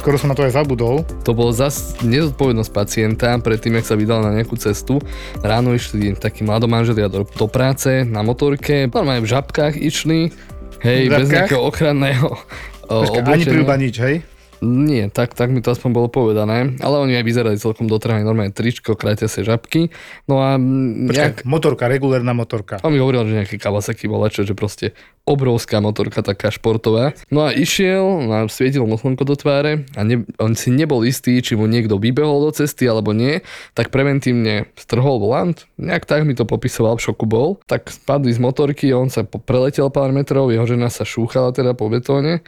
Skoro 0.00 0.16
som 0.16 0.32
na 0.32 0.36
to 0.36 0.48
aj 0.48 0.56
zabudol. 0.56 1.04
To 1.28 1.36
bolo 1.36 1.52
zas 1.52 2.00
nezodpovednosť 2.00 2.70
pacienta 2.72 3.36
predtým, 3.36 3.76
jak 3.76 3.84
sa 3.84 4.00
vydal 4.00 4.24
na 4.24 4.32
nejakú 4.32 4.56
cestu. 4.56 4.96
Ráno 5.44 5.76
išli 5.76 6.16
takí 6.16 6.40
mladomanželia 6.40 7.12
do, 7.12 7.28
do 7.28 7.46
práce 7.52 8.08
na 8.08 8.24
motorke, 8.24 8.88
normálne 8.88 9.20
v 9.20 9.28
žabkách 9.28 9.76
išli, 9.76 10.32
hej, 10.80 11.12
V 11.12 11.20
bez 11.20 11.28
nejakého 11.28 11.60
ochranného 11.60 12.32
o, 12.88 12.96
Počkaj, 13.04 13.28
ani 13.28 13.44
príľba 13.44 13.76
nič, 13.76 14.00
hej? 14.00 14.24
Nie, 14.64 15.12
tak, 15.12 15.36
tak 15.36 15.52
mi 15.52 15.60
to 15.60 15.72
aspoň 15.72 15.90
bolo 15.92 16.08
povedané, 16.08 16.76
ale 16.80 16.96
oni 16.96 17.20
aj 17.20 17.24
vyzerali 17.24 17.56
celkom 17.60 17.84
dotrhané, 17.90 18.24
normálne 18.24 18.56
tričko, 18.56 18.96
krátia 18.96 19.28
sa 19.28 19.44
žabky. 19.44 19.92
No 20.24 20.40
a 20.40 20.56
Počkaj, 20.56 21.12
nejak, 21.12 21.36
motorka, 21.44 21.84
regulérna 21.90 22.32
motorka. 22.32 22.80
on 22.80 22.92
mi 22.92 23.00
hovoril, 23.02 23.28
že 23.28 23.36
nejaký 23.44 23.56
Kawasaki 23.60 24.08
bola, 24.08 24.32
čo, 24.32 24.48
že 24.48 24.56
proste 24.56 24.96
obrovská 25.26 25.82
motorka, 25.82 26.22
taká 26.22 26.54
športová. 26.54 27.12
No 27.34 27.44
a 27.44 27.50
išiel, 27.50 28.30
a 28.30 28.46
svietilo 28.46 28.86
mu 28.86 28.94
slnko 28.94 29.26
do 29.26 29.34
tváre 29.34 29.84
a 29.98 30.00
ne, 30.06 30.22
on 30.38 30.54
si 30.54 30.70
nebol 30.70 31.02
istý, 31.02 31.42
či 31.42 31.58
mu 31.58 31.66
niekto 31.66 31.98
vybehol 31.98 32.46
do 32.46 32.50
cesty 32.54 32.86
alebo 32.86 33.10
nie, 33.10 33.42
tak 33.74 33.90
preventívne 33.90 34.70
strhol 34.78 35.18
volant, 35.18 35.66
nejak 35.76 36.06
tak 36.06 36.22
mi 36.22 36.38
to 36.38 36.46
popisoval, 36.46 36.96
v 36.96 37.04
šoku 37.10 37.26
bol. 37.26 37.58
Tak 37.66 37.90
spadli 37.90 38.30
z 38.30 38.38
motorky, 38.38 38.94
on 38.94 39.10
sa 39.10 39.26
preletel 39.26 39.90
pár 39.90 40.14
metrov, 40.14 40.54
jeho 40.54 40.64
žena 40.64 40.88
sa 40.88 41.02
šúchala 41.02 41.50
teda 41.50 41.74
po 41.74 41.90
betóne. 41.90 42.46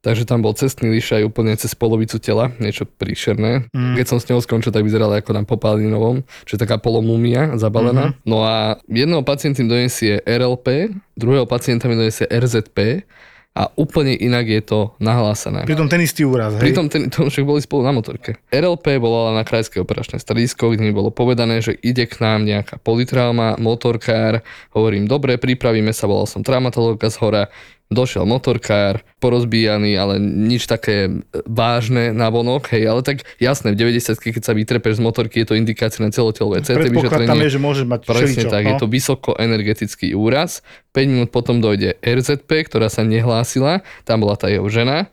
Takže 0.00 0.24
tam 0.24 0.40
bol 0.40 0.56
cestný 0.56 0.88
liš 0.88 1.12
aj 1.12 1.28
úplne 1.28 1.52
cez 1.60 1.76
polovicu 1.76 2.16
tela, 2.16 2.48
niečo 2.56 2.88
príšerné. 2.88 3.68
Mm. 3.76 4.00
Keď 4.00 4.06
som 4.08 4.16
s 4.16 4.28
ňou 4.32 4.40
skončil, 4.40 4.72
tak 4.72 4.80
vyzerala 4.80 5.20
ako 5.20 5.36
na 5.36 5.44
popálinovom, 5.44 6.24
čo 6.48 6.56
je 6.56 6.60
taká 6.60 6.80
polomúmia 6.80 7.52
zabalená. 7.60 8.16
Mm-hmm. 8.16 8.24
No 8.24 8.40
a 8.40 8.80
jedného 8.88 9.20
pacienta 9.20 9.60
mi 9.60 9.68
donesie 9.68 10.24
RLP, 10.24 10.96
druhého 11.20 11.44
pacienta 11.44 11.84
mi 11.84 12.00
donesie 12.00 12.24
RZP 12.24 13.04
a 13.50 13.66
úplne 13.74 14.14
inak 14.14 14.46
je 14.46 14.62
to 14.62 14.80
nahlásené. 15.02 15.66
Pritom 15.66 15.90
ten 15.90 16.00
istý 16.00 16.22
úraz, 16.22 16.54
hej? 16.56 16.62
Pritom 16.70 16.86
ten, 16.86 17.10
to 17.10 17.26
však 17.26 17.42
boli 17.42 17.58
spolu 17.58 17.82
na 17.82 17.92
motorke. 17.92 18.38
RLP 18.48 19.02
bola 19.02 19.34
na 19.36 19.42
krajské 19.42 19.82
operačné 19.82 20.22
stredisko, 20.22 20.70
kde 20.70 20.86
mi 20.86 20.94
bolo 20.94 21.10
povedané, 21.10 21.58
že 21.58 21.74
ide 21.82 22.06
k 22.06 22.22
nám 22.22 22.46
nejaká 22.46 22.78
politrauma, 22.80 23.58
motorkár. 23.58 24.46
Hovorím, 24.70 25.10
dobre, 25.10 25.34
pripravíme 25.36 25.90
sa, 25.90 26.06
volal 26.06 26.30
som 26.30 26.46
traumatológa 26.46 27.10
z 27.10 27.18
hora. 27.20 27.42
Došiel 27.90 28.22
motorkár, 28.22 29.02
porozbíjaný, 29.18 29.98
ale 29.98 30.22
nič 30.22 30.70
také 30.70 31.10
vážne 31.42 32.14
na 32.14 32.30
vonok, 32.30 32.70
hej, 32.70 32.86
ale 32.86 33.02
tak 33.02 33.26
jasné, 33.42 33.74
v 33.74 33.82
90 33.82 34.14
keď 34.14 34.42
sa 34.46 34.54
vytrepeš 34.54 34.98
z 34.98 35.02
motorky, 35.02 35.42
je 35.42 35.50
to 35.50 35.58
indikácia 35.58 35.98
na 35.98 36.14
celotelové 36.14 36.62
CT 36.62 36.86
Predpoklad 36.86 37.26
tam 37.26 37.42
je, 37.42 37.50
vyšetrenie. 37.50 37.50
že 37.50 37.58
môže 37.58 37.82
mať 37.82 38.00
Presne 38.06 38.46
všeličo, 38.46 38.46
tak, 38.46 38.62
no? 38.62 38.68
je 38.70 38.74
to 38.78 38.86
vysokoenergetický 38.86 40.14
úraz. 40.14 40.62
5 40.94 41.02
minút 41.10 41.28
potom 41.34 41.58
dojde 41.58 41.98
RZP, 41.98 42.70
ktorá 42.70 42.86
sa 42.86 43.02
nehlásila, 43.02 43.82
tam 44.06 44.22
bola 44.22 44.38
tá 44.38 44.46
jeho 44.46 44.70
žena. 44.70 45.10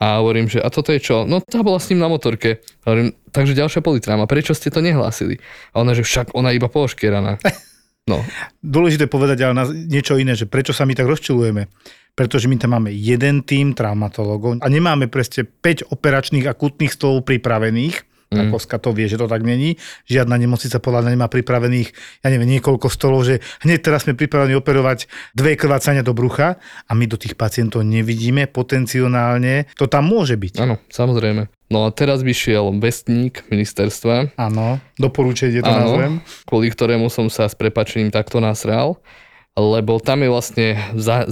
A 0.00 0.20
hovorím, 0.20 0.48
že 0.48 0.60
a 0.60 0.72
toto 0.72 0.92
je 0.92 1.00
čo? 1.00 1.28
No 1.28 1.44
tá 1.44 1.60
bola 1.60 1.80
s 1.80 1.88
ním 1.92 2.00
na 2.00 2.08
motorke. 2.08 2.64
Hovorím, 2.84 3.12
takže 3.28 3.56
ďalšia 3.56 3.80
politráma, 3.84 4.24
prečo 4.24 4.56
ste 4.56 4.72
to 4.72 4.80
nehlásili? 4.80 5.40
A 5.76 5.84
ona, 5.84 5.92
že 5.92 6.00
však 6.00 6.32
ona 6.32 6.56
iba 6.56 6.72
pooškieraná. 6.72 7.36
No, 8.06 8.22
Dôležité 8.62 9.10
povedať 9.10 9.42
ale 9.42 9.54
na 9.58 9.66
niečo 9.66 10.14
iné, 10.14 10.38
že 10.38 10.46
prečo 10.46 10.70
sa 10.70 10.86
my 10.86 10.94
tak 10.94 11.10
rozčulujeme. 11.10 11.66
Pretože 12.16 12.48
my 12.48 12.56
tam 12.56 12.72
máme 12.72 12.90
jeden 12.90 13.44
tým 13.44 13.76
traumatologov 13.76 14.56
a 14.58 14.66
nemáme 14.66 15.06
presne 15.06 15.44
5 15.44 15.92
operačných 15.92 16.48
akutných 16.48 16.88
stolov 16.90 17.28
pripravených. 17.28 18.08
Mm. 18.26 18.50
Koska 18.50 18.82
to 18.82 18.90
vie, 18.90 19.06
že 19.06 19.22
to 19.22 19.30
tak 19.30 19.46
není. 19.46 19.78
Žiadna 20.10 20.34
nemocnica 20.34 20.82
podľa 20.82 21.06
mňa 21.06 21.10
nemá 21.14 21.28
pripravených, 21.30 21.88
ja 22.26 22.28
neviem, 22.34 22.58
niekoľko 22.58 22.90
stolov, 22.90 23.22
že 23.22 23.38
hneď 23.62 23.86
teraz 23.86 24.02
sme 24.02 24.18
pripravení 24.18 24.58
operovať 24.58 25.06
dve 25.30 25.54
krvácania 25.54 26.02
do 26.02 26.10
brucha 26.10 26.58
a 26.58 26.92
my 26.98 27.06
do 27.06 27.14
tých 27.14 27.38
pacientov 27.38 27.86
nevidíme 27.86 28.50
potenciálne. 28.50 29.70
To 29.78 29.86
tam 29.86 30.10
môže 30.10 30.34
byť. 30.34 30.58
áno, 30.58 30.82
samozrejme. 30.90 31.46
No 31.70 31.86
a 31.86 31.94
teraz 31.94 32.26
by 32.26 32.34
šiel 32.34 32.66
vestník 32.82 33.46
ministerstva, 33.46 34.34
Áno, 34.34 34.82
doporučenie 34.98 35.62
to 35.62 35.70
Áno. 35.70 35.78
nazvem. 35.86 36.12
kvôli 36.50 36.70
ktorému 36.70 37.06
som 37.06 37.30
sa 37.30 37.46
s 37.46 37.54
prepačením 37.54 38.10
takto 38.10 38.42
nasral. 38.42 38.98
Lebo 39.56 39.96
tam 39.96 40.20
je 40.20 40.28
vlastne 40.28 40.66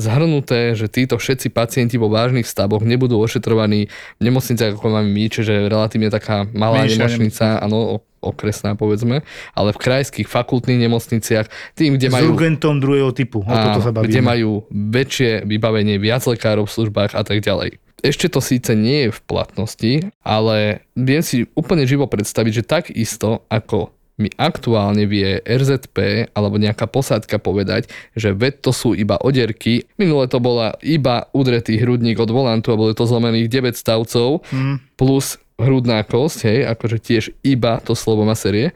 zhrnuté, 0.00 0.72
že 0.72 0.88
títo 0.88 1.20
všetci 1.20 1.52
pacienti 1.52 2.00
vo 2.00 2.08
vážnych 2.08 2.48
stavoch 2.48 2.80
nebudú 2.80 3.20
ošetrovaní 3.20 3.92
v 3.92 4.22
nemocniciach, 4.24 4.80
ako 4.80 4.88
máme 4.88 5.12
my, 5.12 5.24
čiže 5.28 5.68
relatívne 5.68 6.08
taká 6.08 6.48
malá 6.56 6.88
Menšia 6.88 7.04
nemocnica, 7.04 7.60
áno, 7.60 8.00
okresná 8.24 8.72
povedzme, 8.72 9.20
ale 9.52 9.76
v 9.76 9.78
krajských 9.78 10.24
fakultných 10.24 10.88
nemocniciach, 10.88 11.76
tým, 11.76 12.00
kde 12.00 12.08
S 12.08 12.16
majú 12.16 12.32
urgentom 12.32 12.80
druhého 12.80 13.12
typu. 13.12 13.44
O 13.44 13.52
toto 13.52 13.84
sa 13.84 13.92
Áno, 13.92 14.00
kde 14.00 14.24
bavíme. 14.24 14.30
majú 14.32 14.50
väčšie 14.72 15.44
vybavenie, 15.44 16.00
viac 16.00 16.24
lekárov 16.24 16.64
v 16.64 16.74
službách 16.80 17.12
a 17.12 17.22
tak 17.22 17.44
ďalej. 17.44 17.76
Ešte 18.04 18.28
to 18.28 18.44
síce 18.44 18.68
nie 18.76 19.08
je 19.08 19.16
v 19.16 19.20
platnosti, 19.24 19.92
ale 20.20 20.84
viem 20.92 21.24
si 21.24 21.48
úplne 21.56 21.88
živo 21.88 22.04
predstaviť, 22.04 22.52
že 22.52 22.64
takisto 22.64 23.48
ako 23.48 23.93
mi 24.14 24.30
aktuálne 24.38 25.10
vie 25.10 25.42
RZP 25.42 26.30
alebo 26.32 26.54
nejaká 26.58 26.86
posádka 26.86 27.42
povedať, 27.42 27.90
že 28.14 28.30
veď 28.30 28.62
to 28.62 28.70
sú 28.70 28.94
iba 28.94 29.18
odierky. 29.18 29.90
Minule 29.98 30.30
to 30.30 30.38
bola 30.38 30.78
iba 30.86 31.26
udretý 31.34 31.74
hrudník 31.82 32.22
od 32.22 32.30
volantu 32.30 32.70
a 32.70 32.78
boli 32.78 32.94
to 32.94 33.06
zlomených 33.06 33.50
9 33.50 33.74
stavcov 33.74 34.46
Mm. 34.54 34.78
plus 34.94 35.38
hrudná 35.58 36.02
kosť, 36.02 36.38
hej, 36.50 36.58
akože 36.66 36.98
tiež 36.98 37.24
iba 37.46 37.78
to 37.82 37.94
slovo 37.94 38.26
má 38.26 38.34
série. 38.34 38.74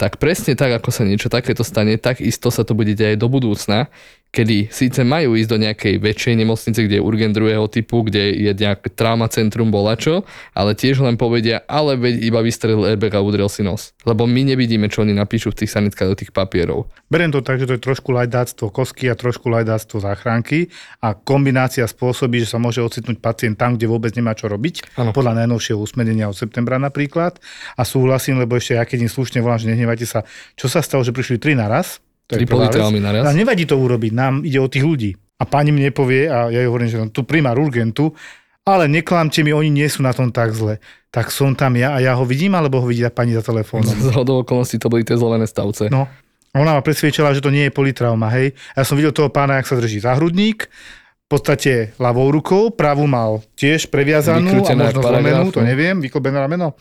Tak 0.00 0.16
presne 0.16 0.56
tak, 0.56 0.72
ako 0.72 0.88
sa 0.88 1.04
niečo 1.04 1.28
takéto 1.28 1.60
stane, 1.60 2.00
tak 2.00 2.24
isto 2.24 2.48
sa 2.48 2.64
to 2.64 2.72
bude 2.72 2.96
deť 2.96 3.16
aj 3.16 3.18
do 3.20 3.28
budúcna, 3.28 3.92
kedy 4.30 4.70
síce 4.70 5.02
majú 5.02 5.34
ísť 5.34 5.50
do 5.50 5.58
nejakej 5.58 5.94
väčšej 5.98 6.34
nemocnice, 6.38 6.78
kde 6.86 6.96
je 6.98 7.02
urgent 7.02 7.34
druhého 7.34 7.66
typu, 7.66 8.06
kde 8.06 8.30
je 8.38 8.52
nejaké 8.54 8.94
trauma 8.94 9.26
centrum 9.26 9.74
bolačo, 9.74 10.22
ale 10.54 10.78
tiež 10.78 11.02
len 11.02 11.18
povedia, 11.18 11.66
ale 11.66 11.98
veď 11.98 12.14
iba 12.22 12.38
vystrelil 12.38 12.86
airbag 12.86 13.18
a 13.18 13.20
udrel 13.20 13.50
si 13.50 13.66
nos. 13.66 13.90
Lebo 14.06 14.30
my 14.30 14.54
nevidíme, 14.54 14.86
čo 14.86 15.02
oni 15.02 15.10
napíšu 15.10 15.50
v 15.50 15.66
tých 15.66 15.74
sanitkách 15.74 16.08
do 16.14 16.16
tých 16.16 16.30
papierov. 16.30 16.86
Beriem 17.10 17.34
to 17.34 17.42
tak, 17.42 17.58
že 17.58 17.66
to 17.66 17.74
je 17.74 17.82
trošku 17.82 18.14
lajdáctvo 18.14 18.70
kosky 18.70 19.10
a 19.10 19.18
trošku 19.18 19.50
lajdáctvo 19.50 19.98
záchranky 19.98 20.70
a 21.02 21.18
kombinácia 21.18 21.82
spôsobí, 21.90 22.46
že 22.46 22.54
sa 22.54 22.62
môže 22.62 22.78
ocitnúť 22.78 23.18
pacient 23.18 23.58
tam, 23.58 23.74
kde 23.74 23.90
vôbec 23.90 24.14
nemá 24.14 24.38
čo 24.38 24.46
robiť, 24.46 24.94
Áno. 24.94 25.10
podľa 25.10 25.42
najnovšieho 25.42 25.78
usmernenia 25.82 26.30
od 26.30 26.38
septembra 26.38 26.78
napríklad. 26.78 27.42
A 27.74 27.82
súhlasím, 27.82 28.38
lebo 28.38 28.54
ešte 28.54 28.78
ja 28.78 28.86
keď 28.86 29.06
im 29.06 29.10
slušne 29.10 29.42
volám, 29.42 29.58
že 29.58 29.74
nehnevajte 29.74 30.06
sa, 30.06 30.22
čo 30.54 30.70
sa 30.70 30.78
stalo, 30.86 31.02
že 31.02 31.10
prišli 31.10 31.42
tri 31.42 31.58
naraz, 31.58 31.98
to 32.30 32.38
je 32.38 32.38
Tri 32.38 32.46
prvá 32.46 32.70
vec. 32.70 32.78
politraumy 32.78 33.02
naraz. 33.02 33.26
A 33.26 33.34
nevadí 33.34 33.66
to 33.66 33.74
urobiť, 33.74 34.14
nám 34.14 34.46
ide 34.46 34.62
o 34.62 34.70
tých 34.70 34.86
ľudí. 34.86 35.10
A 35.40 35.44
pani 35.48 35.74
mne 35.74 35.90
povie, 35.90 36.30
a 36.30 36.46
ja 36.46 36.62
jej 36.62 36.68
hovorím, 36.70 36.86
že 36.86 36.96
tu 37.10 37.26
primár 37.26 37.58
urgentu, 37.58 38.14
ale 38.62 38.86
neklamte 38.86 39.42
mi, 39.42 39.50
oni 39.50 39.72
nie 39.72 39.88
sú 39.90 40.06
na 40.06 40.14
tom 40.14 40.30
tak 40.30 40.54
zle. 40.54 40.78
Tak 41.10 41.34
som 41.34 41.58
tam 41.58 41.74
ja 41.74 41.96
a 41.96 41.98
ja 41.98 42.14
ho 42.14 42.22
vidím, 42.22 42.54
alebo 42.54 42.78
ho 42.78 42.86
vidí 42.86 43.02
pani 43.10 43.34
za 43.34 43.42
telefónom. 43.42 43.90
Z 44.06 44.14
hodou 44.14 44.46
okolností 44.46 44.78
to 44.78 44.86
boli 44.86 45.02
tie 45.02 45.18
zlomené 45.18 45.50
stavce. 45.50 45.90
No. 45.90 46.06
A 46.50 46.56
Ona 46.62 46.78
ma 46.78 46.82
presviečala, 46.82 47.34
že 47.34 47.42
to 47.42 47.50
nie 47.50 47.66
je 47.66 47.72
politrauma, 47.74 48.30
hej. 48.30 48.54
A 48.78 48.82
ja 48.82 48.84
som 48.86 48.94
videl 48.94 49.10
toho 49.10 49.30
pána, 49.30 49.58
jak 49.58 49.70
sa 49.70 49.78
drží 49.78 49.98
za 50.02 50.14
hrudník, 50.18 50.70
v 51.30 51.38
podstate 51.38 51.94
ľavou 52.02 52.26
rukou, 52.34 52.74
pravú 52.74 53.06
mal 53.06 53.38
tiež 53.54 53.86
previazanú 53.86 54.50
a 54.50 54.54
Vykrútená 54.58 54.90
možno 54.90 54.98
jak 54.98 55.06
zlomenú, 55.14 55.46
to 55.54 55.62
no. 55.62 55.66
neviem, 55.70 56.02
vyklbené 56.02 56.42
rameno. 56.42 56.74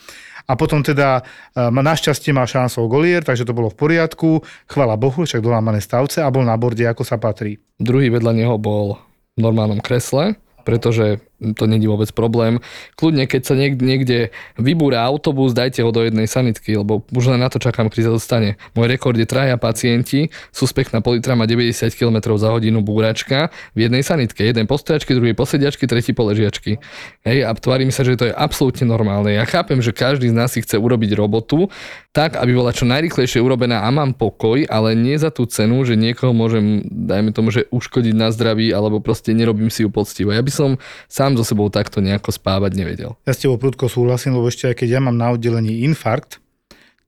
A 0.50 0.58
potom 0.58 0.82
teda 0.82 1.22
e, 1.54 1.62
našťastie 1.70 2.34
mal 2.34 2.50
šansou 2.50 2.90
golier, 2.90 3.22
takže 3.22 3.46
to 3.46 3.54
bolo 3.54 3.70
v 3.70 3.78
poriadku. 3.78 4.42
Chvala 4.66 4.98
Bohu, 4.98 5.22
však 5.22 5.46
dolámané 5.46 5.78
stavce 5.78 6.26
a 6.26 6.34
bol 6.34 6.42
na 6.42 6.58
borde, 6.58 6.82
ako 6.82 7.06
sa 7.06 7.22
patrí. 7.22 7.62
Druhý 7.78 8.10
vedľa 8.10 8.34
neho 8.34 8.58
bol 8.58 8.98
v 9.38 9.40
normálnom 9.46 9.78
kresle, 9.78 10.42
pretože 10.66 11.22
to 11.40 11.64
není 11.66 11.88
vôbec 11.88 12.12
problém. 12.12 12.60
Kľudne, 13.00 13.26
keď 13.26 13.42
sa 13.48 13.54
niek- 13.56 13.80
niekde 13.80 14.36
vybúra 14.60 15.04
autobus, 15.08 15.56
dajte 15.56 15.82
ho 15.84 15.92
do 15.92 16.04
jednej 16.04 16.28
sanitky, 16.28 16.76
lebo 16.76 17.04
už 17.16 17.32
len 17.32 17.40
na 17.40 17.48
to 17.48 17.58
čakám, 17.58 17.88
kedy 17.88 18.08
sa 18.08 18.14
dostane. 18.14 18.60
Môj 18.76 18.92
rekord 18.92 19.16
je 19.16 19.28
traja 19.28 19.56
pacienti, 19.56 20.32
suspekt 20.52 20.92
na 20.92 21.00
politra 21.00 21.40
má 21.40 21.48
90 21.48 21.96
km 21.96 22.36
za 22.36 22.52
hodinu 22.52 22.84
búračka 22.84 23.52
v 23.74 23.88
jednej 23.88 24.04
sanitke. 24.04 24.44
Jeden 24.44 24.68
po 24.68 24.76
stojačky, 24.76 25.16
druhý 25.16 25.32
po 25.32 25.48
sediačky, 25.48 25.88
tretí 25.88 26.12
po 26.12 26.28
ležiačky. 26.28 26.80
Hej, 27.24 27.48
a 27.48 27.52
tvári 27.56 27.88
mi 27.88 27.94
sa, 27.96 28.04
že 28.04 28.20
to 28.20 28.28
je 28.28 28.34
absolútne 28.36 28.84
normálne. 28.88 29.36
Ja 29.36 29.48
chápem, 29.48 29.80
že 29.80 29.96
každý 29.96 30.32
z 30.32 30.36
nás 30.36 30.52
si 30.56 30.64
chce 30.64 30.76
urobiť 30.76 31.16
robotu 31.16 31.72
tak, 32.10 32.36
aby 32.42 32.58
bola 32.58 32.74
čo 32.74 32.90
najrychlejšie 32.90 33.38
urobená 33.38 33.86
a 33.86 33.90
mám 33.94 34.18
pokoj, 34.18 34.66
ale 34.66 34.98
nie 34.98 35.14
za 35.16 35.30
tú 35.30 35.46
cenu, 35.46 35.86
že 35.86 35.94
niekoho 35.94 36.34
môžem, 36.34 36.82
dajme 36.90 37.30
tomu, 37.32 37.54
že 37.54 37.70
uškodiť 37.70 38.16
na 38.18 38.34
zdraví 38.34 38.74
alebo 38.74 38.98
proste 38.98 39.32
nerobím 39.38 39.70
si 39.70 39.86
ju 39.86 39.94
poctivo. 39.94 40.34
Ja 40.34 40.42
by 40.42 40.50
som 40.50 40.70
sám 41.06 41.29
so 41.36 41.44
sebou 41.44 41.68
takto 41.68 42.00
nejako 42.00 42.32
spávať 42.32 42.72
nevedel. 42.78 43.18
Ja 43.28 43.34
s 43.34 43.42
tebou 43.42 43.60
prudko 43.60 43.92
súhlasím, 43.92 44.38
lebo 44.38 44.48
ešte 44.48 44.72
aj 44.72 44.76
keď 44.80 44.90
ja 44.98 45.00
mám 45.04 45.18
na 45.18 45.34
oddelení 45.34 45.84
infarkt, 45.86 46.40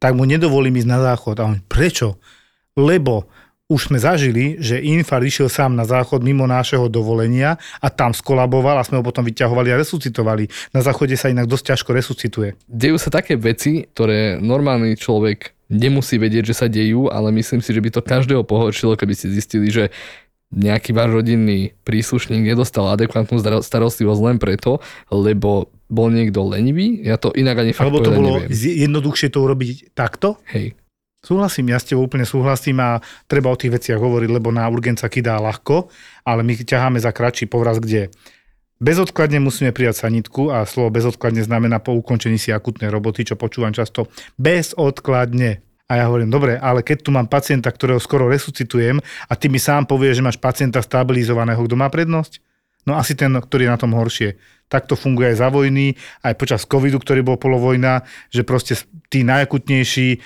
tak 0.02 0.18
mu 0.18 0.26
nedovolím 0.26 0.82
ísť 0.82 0.90
na 0.90 1.00
záchod. 1.00 1.38
A 1.40 1.44
on, 1.46 1.62
prečo? 1.70 2.18
Lebo 2.74 3.30
už 3.72 3.88
sme 3.88 4.04
zažili, 4.04 4.60
že 4.60 4.84
infarkt 4.84 5.32
išiel 5.32 5.48
sám 5.48 5.80
na 5.80 5.88
záchod 5.88 6.20
mimo 6.20 6.44
nášho 6.44 6.92
dovolenia 6.92 7.56
a 7.80 7.88
tam 7.88 8.12
skolaboval 8.12 8.76
a 8.76 8.84
sme 8.84 9.00
ho 9.00 9.04
potom 9.06 9.24
vyťahovali 9.24 9.72
a 9.72 9.80
resuscitovali. 9.80 10.52
Na 10.76 10.84
záchode 10.84 11.16
sa 11.16 11.32
inak 11.32 11.48
dosť 11.48 11.72
ťažko 11.72 11.96
resuscituje. 11.96 12.60
Dejú 12.68 13.00
sa 13.00 13.08
také 13.08 13.40
veci, 13.40 13.88
ktoré 13.88 14.44
normálny 14.44 15.00
človek 15.00 15.56
nemusí 15.72 16.20
vedieť, 16.20 16.52
že 16.52 16.56
sa 16.60 16.68
dejú, 16.68 17.08
ale 17.08 17.32
myslím 17.32 17.64
si, 17.64 17.72
že 17.72 17.80
by 17.80 17.90
to 17.96 18.04
každého 18.04 18.44
pohoršilo, 18.44 19.00
keby 19.00 19.16
si 19.16 19.32
zistili, 19.32 19.72
že 19.72 19.88
nejaký 20.52 20.92
váš 20.92 21.16
rodinný 21.16 21.72
príslušník 21.88 22.44
nedostal 22.44 22.92
adekvátnu 22.92 23.40
starostlivosť 23.64 24.22
len 24.22 24.38
preto, 24.38 24.84
lebo 25.08 25.72
bol 25.88 26.08
niekto 26.12 26.44
lenivý. 26.44 27.04
Ja 27.04 27.16
to 27.16 27.32
inak 27.36 27.64
ani 27.64 27.72
fakt 27.72 27.88
Alebo 27.88 28.04
to 28.04 28.12
bolo 28.12 28.40
neviem. 28.40 28.52
jednoduchšie 28.56 29.32
to 29.32 29.40
urobiť 29.44 29.96
takto? 29.96 30.40
Hej. 30.52 30.76
Súhlasím, 31.22 31.70
ja 31.70 31.78
s 31.78 31.86
tebou 31.86 32.10
úplne 32.10 32.26
súhlasím 32.26 32.82
a 32.82 32.98
treba 33.30 33.54
o 33.54 33.60
tých 33.60 33.78
veciach 33.78 34.02
hovoriť, 34.02 34.30
lebo 34.42 34.50
na 34.50 34.66
urgent 34.66 34.98
sa 34.98 35.06
kydá 35.06 35.38
ľahko, 35.38 35.88
ale 36.26 36.42
my 36.42 36.58
ťaháme 36.58 36.98
za 36.98 37.14
kratší 37.14 37.46
povraz, 37.46 37.78
kde 37.78 38.10
bezodkladne 38.82 39.38
musíme 39.38 39.70
prijať 39.70 40.02
sanitku 40.10 40.50
a 40.50 40.66
slovo 40.66 40.90
bezodkladne 40.90 41.46
znamená 41.46 41.78
po 41.78 41.94
ukončení 41.94 42.42
si 42.42 42.50
akutnej 42.50 42.90
roboty, 42.90 43.22
čo 43.22 43.38
počúvam 43.38 43.70
často. 43.70 44.10
Bezodkladne. 44.42 45.62
A 45.92 46.00
ja 46.00 46.08
hovorím, 46.08 46.32
dobre, 46.32 46.56
ale 46.56 46.88
keď 46.88 47.04
tu 47.04 47.12
mám 47.12 47.28
pacienta, 47.28 47.68
ktorého 47.68 48.00
skoro 48.00 48.32
resuscitujem 48.32 49.04
a 49.28 49.34
ty 49.36 49.52
mi 49.52 49.60
sám 49.60 49.84
povieš, 49.84 50.24
že 50.24 50.24
máš 50.24 50.40
pacienta 50.40 50.80
stabilizovaného, 50.80 51.60
kto 51.68 51.76
má 51.76 51.92
prednosť? 51.92 52.40
No 52.88 52.96
asi 52.96 53.12
ten, 53.12 53.36
ktorý 53.36 53.68
je 53.68 53.74
na 53.76 53.82
tom 53.82 53.92
horšie. 53.92 54.40
Tak 54.72 54.88
to 54.88 54.96
funguje 54.96 55.36
aj 55.36 55.44
za 55.44 55.52
vojny, 55.52 56.00
aj 56.24 56.40
počas 56.40 56.64
covidu, 56.64 56.96
ktorý 56.96 57.28
bol 57.28 57.36
polovojna, 57.36 58.08
že 58.32 58.48
proste 58.48 58.80
tí 59.12 59.28
najakutnejší 59.28 60.08
e, 60.16 60.18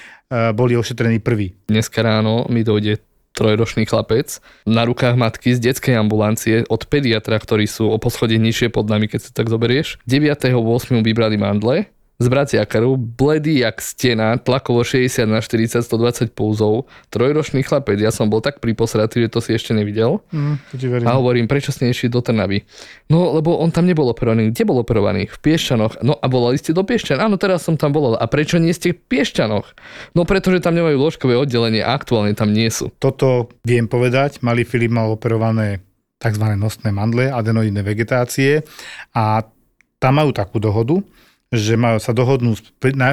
boli 0.53 0.77
ošetrení 0.77 1.17
prví. 1.17 1.57
Dneska 1.65 2.05
ráno 2.05 2.45
mi 2.45 2.61
dojde 2.61 3.01
trojročný 3.33 3.89
chlapec 3.89 4.37
na 4.69 4.85
rukách 4.85 5.17
matky 5.17 5.57
z 5.57 5.73
detskej 5.73 5.97
ambulancie 5.97 6.61
od 6.69 6.85
pediatra, 6.85 7.41
ktorí 7.41 7.65
sú 7.65 7.89
o 7.89 7.97
poschodie 7.97 8.37
nižšie 8.37 8.69
pod 8.69 8.85
nami, 8.85 9.09
keď 9.09 9.27
to 9.27 9.31
tak 9.33 9.49
zoberieš. 9.49 9.97
9.8. 10.05 10.53
vybrali 11.01 11.41
mandle, 11.41 11.89
zbracia 12.15 12.63
krv, 12.63 12.95
bledý 12.95 13.59
jak 13.59 13.83
stena, 13.83 14.39
tlakovo 14.39 14.87
60 14.87 15.27
na 15.27 15.43
40, 15.43 15.83
120 15.83 16.31
pulzov, 16.31 16.87
trojročný 17.11 17.63
chlapec, 17.67 17.99
ja 17.99 18.11
som 18.11 18.31
bol 18.31 18.39
tak 18.39 18.63
priposratý, 18.63 19.27
že 19.27 19.29
to 19.31 19.39
si 19.43 19.51
ešte 19.51 19.75
nevidel. 19.75 20.23
Mm, 20.31 20.55
to 20.71 20.75
ti 20.79 20.87
verím. 20.87 21.05
A 21.07 21.19
hovorím, 21.19 21.45
prečo 21.51 21.75
ste 21.75 21.91
nešli 21.91 22.07
do 22.07 22.23
Trnavy? 22.23 22.63
No, 23.11 23.35
lebo 23.35 23.59
on 23.59 23.69
tam 23.69 23.83
nebol 23.83 24.07
operovaný. 24.07 24.55
Kde 24.55 24.63
bol 24.63 24.79
operovaný? 24.79 25.27
V 25.27 25.37
Piešťanoch. 25.43 25.99
No 26.01 26.15
a 26.15 26.25
volali 26.31 26.55
ste 26.55 26.71
do 26.71 26.87
Piešťan? 26.87 27.19
Áno, 27.19 27.35
teraz 27.35 27.67
som 27.67 27.75
tam 27.75 27.91
volal. 27.91 28.15
A 28.15 28.25
prečo 28.31 28.57
nie 28.57 28.71
ste 28.71 28.95
v 28.95 28.99
Piešťanoch? 28.99 29.67
No, 30.15 30.23
pretože 30.23 30.63
tam 30.63 30.73
nemajú 30.79 30.95
lôžkové 30.95 31.35
oddelenie 31.35 31.83
a 31.83 31.93
aktuálne 31.93 32.31
tam 32.31 32.55
nie 32.55 32.71
sú. 32.71 32.89
Toto 32.97 33.51
viem 33.67 33.91
povedať. 33.91 34.39
Malý 34.39 34.63
Filip 34.63 34.91
mal 34.91 35.11
operované 35.11 35.83
tzv. 36.19 36.45
nosné 36.55 36.89
mandle, 36.95 37.29
adenoidné 37.29 37.83
vegetácie 37.83 38.63
a 39.11 39.43
tam 39.99 40.13
majú 40.21 40.31
takú 40.35 40.57
dohodu, 40.61 40.99
že 41.53 41.77
majú 41.77 42.01
sa 42.01 42.11
dohodnú 42.15 42.57
s, 42.57 42.63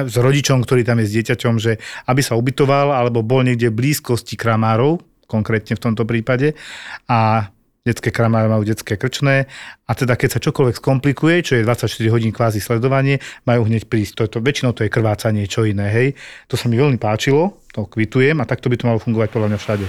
s 0.09 0.15
rodičom, 0.17 0.65
ktorý 0.65 0.81
tam 0.81 1.01
je 1.01 1.09
s 1.09 1.15
dieťaťom, 1.19 1.55
že 1.61 1.77
aby 2.09 2.21
sa 2.25 2.33
ubytoval 2.33 2.93
alebo 2.93 3.21
bol 3.21 3.45
niekde 3.45 3.69
v 3.69 3.77
blízkosti 3.83 4.33
kramárov, 4.39 5.01
konkrétne 5.29 5.77
v 5.77 5.83
tomto 5.83 6.03
prípade, 6.05 6.57
a 7.05 7.49
detské 7.83 8.15
kramáre 8.15 8.47
majú 8.47 8.63
detské 8.63 8.95
krčné 8.95 9.51
a 9.83 9.91
teda 9.91 10.15
keď 10.15 10.39
sa 10.39 10.39
čokoľvek 10.39 10.79
skomplikuje, 10.79 11.35
čo 11.43 11.53
je 11.59 11.67
24 11.67 12.13
hodín 12.15 12.31
kvázi 12.31 12.63
sledovanie, 12.63 13.19
majú 13.43 13.67
hneď 13.67 13.91
prísť. 13.91 14.13
To 14.15 14.21
je 14.23 14.29
to, 14.31 14.39
väčšinou 14.39 14.71
to 14.71 14.87
je 14.87 14.93
krvácanie, 14.93 15.43
čo 15.51 15.67
iné, 15.67 15.91
hej. 15.91 16.07
To 16.47 16.55
sa 16.55 16.71
mi 16.71 16.79
veľmi 16.79 16.95
páčilo, 16.95 17.59
to 17.75 17.83
kvitujem 17.83 18.39
a 18.39 18.47
takto 18.47 18.71
by 18.71 18.79
to 18.79 18.87
malo 18.87 19.03
fungovať 19.03 19.29
podľa 19.35 19.47
mňa 19.51 19.59
všade. 19.59 19.85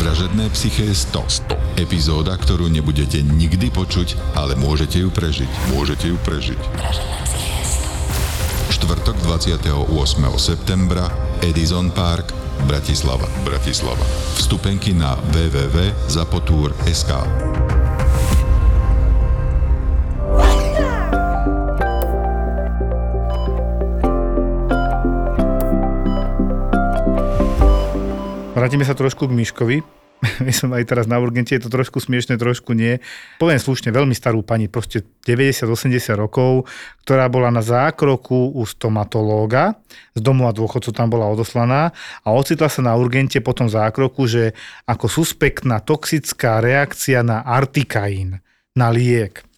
Vražedné 0.00 0.48
psyché 0.56 0.88
100. 0.88 1.59
Epizóda, 1.80 2.36
ktorú 2.36 2.68
nebudete 2.68 3.24
nikdy 3.24 3.72
počuť, 3.72 4.36
ale 4.36 4.52
môžete 4.52 5.00
ju 5.00 5.08
prežiť. 5.08 5.48
Môžete 5.72 6.12
ju 6.12 6.20
prežiť. 6.20 6.60
Štvrtok 8.68 9.16
28. 9.24 9.80
septembra 10.36 11.08
Edison 11.40 11.88
Park, 11.88 12.36
Bratislava. 12.68 13.24
Bratislava. 13.48 14.04
Vstupenky 14.36 14.92
na 14.92 15.16
www.zapotur.sk 15.32 17.10
Vrátime 28.52 28.84
sa 28.84 28.92
trošku 28.92 29.24
k 29.24 29.32
Miškovi. 29.32 29.99
My 30.46 30.52
som 30.52 30.68
aj 30.76 30.84
teraz 30.84 31.06
na 31.08 31.16
urgente, 31.16 31.56
je 31.56 31.64
to 31.64 31.72
trošku 31.72 31.98
smiešne, 32.00 32.36
trošku 32.36 32.76
nie. 32.76 33.00
Poviem 33.40 33.56
slušne, 33.56 33.88
veľmi 33.88 34.12
starú 34.12 34.44
pani, 34.44 34.68
proste 34.68 35.04
90-80 35.24 36.12
rokov, 36.16 36.68
ktorá 37.04 37.26
bola 37.32 37.48
na 37.48 37.64
zákroku 37.64 38.52
u 38.52 38.62
stomatológa, 38.68 39.80
z 40.12 40.20
domu 40.20 40.44
a 40.46 40.52
dôchodcu 40.52 40.90
tam 40.92 41.08
bola 41.08 41.28
odoslaná 41.28 41.96
a 42.22 42.28
ocitla 42.36 42.68
sa 42.68 42.84
na 42.84 42.92
urgente 42.94 43.40
po 43.40 43.56
tom 43.56 43.72
zákroku, 43.72 44.28
že 44.28 44.52
ako 44.84 45.08
suspektná 45.08 45.80
toxická 45.80 46.60
reakcia 46.60 47.24
na 47.24 47.40
artikain, 47.40 48.44
na 48.76 48.92
liek. 48.92 49.49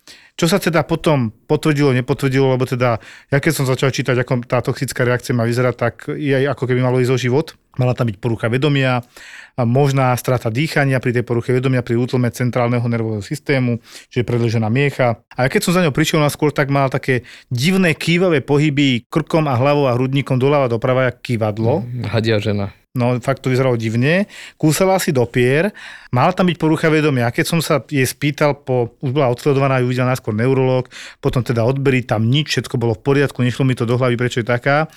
Čo 0.42 0.50
sa 0.50 0.58
teda 0.58 0.82
potom 0.82 1.30
potvrdilo, 1.30 1.94
nepotvrdilo, 1.94 2.58
lebo 2.58 2.66
teda, 2.66 2.98
ja 3.30 3.38
keď 3.38 3.52
som 3.54 3.62
začal 3.62 3.94
čítať, 3.94 4.26
ako 4.26 4.42
tá 4.42 4.58
toxická 4.58 5.06
reakcia 5.06 5.38
má 5.38 5.46
vyzerať, 5.46 5.74
tak 5.78 6.10
je 6.10 6.34
ako 6.34 6.66
keby 6.66 6.82
malo 6.82 6.98
ísť 6.98 7.14
o 7.14 7.22
život. 7.30 7.54
Mala 7.78 7.94
tam 7.94 8.10
byť 8.10 8.18
porucha 8.18 8.50
vedomia, 8.50 9.06
možná 9.54 10.10
strata 10.18 10.50
dýchania 10.50 10.98
pri 10.98 11.14
tej 11.14 11.22
poruche 11.22 11.54
vedomia, 11.54 11.86
pri 11.86 11.94
útlme 11.94 12.26
centrálneho 12.34 12.82
nervového 12.82 13.22
systému, 13.22 13.78
čiže 14.10 14.26
predlžená 14.26 14.66
miecha. 14.66 15.22
A 15.38 15.46
keď 15.46 15.62
som 15.62 15.78
za 15.78 15.86
ňou 15.86 15.94
prišiel 15.94 16.18
na 16.18 16.26
skôr, 16.26 16.50
tak 16.50 16.74
mala 16.74 16.90
také 16.90 17.22
divné 17.46 17.94
kývavé 17.94 18.42
pohyby 18.42 19.06
krkom 19.06 19.46
a 19.46 19.54
hlavou 19.54 19.86
a 19.86 19.94
hrudníkom 19.94 20.42
doľava 20.42 20.66
doprava, 20.66 21.06
jak 21.06 21.22
kývadlo. 21.22 21.86
Hadia 22.10 22.42
žena. 22.42 22.74
No 22.92 23.16
fakt 23.24 23.40
to 23.40 23.48
vyzeralo 23.48 23.80
divne. 23.80 24.28
Kúsala 24.60 25.00
si 25.00 25.16
do 25.16 25.24
pier, 25.24 25.72
mal 26.12 26.36
tam 26.36 26.44
byť 26.44 26.60
porucha 26.60 26.92
vedomia. 26.92 27.32
Keď 27.32 27.44
som 27.48 27.64
sa 27.64 27.80
jej 27.88 28.04
spýtal, 28.04 28.52
po, 28.52 28.92
už 29.00 29.16
bola 29.16 29.32
odsledovaná, 29.32 29.80
ju 29.80 29.88
videl 29.88 30.04
najskôr 30.04 30.36
neurolog, 30.36 30.92
potom 31.24 31.40
teda 31.40 31.64
odbery, 31.64 32.04
tam 32.04 32.28
nič, 32.28 32.52
všetko 32.52 32.76
bolo 32.76 32.92
v 32.92 33.00
poriadku, 33.00 33.40
nešlo 33.40 33.64
mi 33.64 33.72
to 33.72 33.88
do 33.88 33.96
hlavy, 33.96 34.20
prečo 34.20 34.44
je 34.44 34.52
taká. 34.52 34.92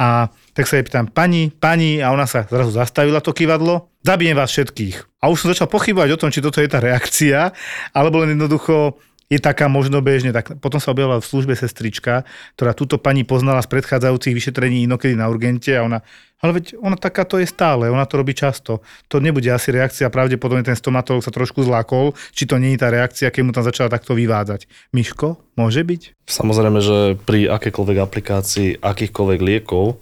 A 0.00 0.32
tak 0.56 0.64
sa 0.64 0.80
jej 0.80 0.88
pýtam, 0.88 1.04
pani, 1.12 1.52
pani, 1.52 2.00
a 2.00 2.16
ona 2.16 2.24
sa 2.24 2.48
zrazu 2.48 2.72
zastavila 2.72 3.20
to 3.20 3.36
kývadlo, 3.36 3.92
zabijem 4.00 4.40
vás 4.40 4.48
všetkých. 4.48 5.20
A 5.20 5.28
už 5.28 5.44
som 5.44 5.52
začal 5.52 5.68
pochybovať 5.68 6.16
o 6.16 6.20
tom, 6.24 6.32
či 6.32 6.40
toto 6.40 6.64
je 6.64 6.72
tá 6.72 6.80
reakcia, 6.80 7.52
alebo 7.92 8.24
len 8.24 8.40
jednoducho 8.40 8.96
je 9.32 9.38
taká 9.40 9.66
možno 9.70 10.04
bežne. 10.04 10.32
Tak 10.32 10.60
potom 10.60 10.78
sa 10.78 10.92
objavila 10.92 11.20
v 11.20 11.26
službe 11.26 11.56
sestrička, 11.56 12.28
ktorá 12.58 12.76
túto 12.76 13.00
pani 13.00 13.24
poznala 13.24 13.64
z 13.64 13.70
predchádzajúcich 13.72 14.36
vyšetrení 14.36 14.84
inokedy 14.84 15.16
na 15.16 15.28
urgente 15.28 15.72
a 15.74 15.84
ona 15.84 16.00
ale 16.44 16.60
veď 16.60 16.76
ona 16.76 16.92
takáto 17.00 17.40
je 17.40 17.48
stále, 17.48 17.88
ona 17.88 18.04
to 18.04 18.20
robí 18.20 18.36
často. 18.36 18.84
To 19.08 19.16
nebude 19.16 19.48
asi 19.48 19.72
reakcia, 19.72 20.12
pravdepodobne 20.12 20.60
ten 20.60 20.76
stomatolog 20.76 21.24
sa 21.24 21.32
trošku 21.32 21.64
zlákol, 21.64 22.12
či 22.36 22.44
to 22.44 22.60
nie 22.60 22.76
je 22.76 22.84
tá 22.84 22.92
reakcia, 22.92 23.32
keď 23.32 23.42
mu 23.48 23.56
tam 23.56 23.64
začala 23.64 23.88
takto 23.88 24.12
vyvádzať. 24.12 24.68
Miško, 24.92 25.40
môže 25.56 25.80
byť? 25.80 26.28
Samozrejme, 26.28 26.84
že 26.84 27.16
pri 27.24 27.48
akékoľvek 27.48 27.96
aplikácii 27.96 28.68
akýchkoľvek 28.76 29.40
liekov 29.40 29.96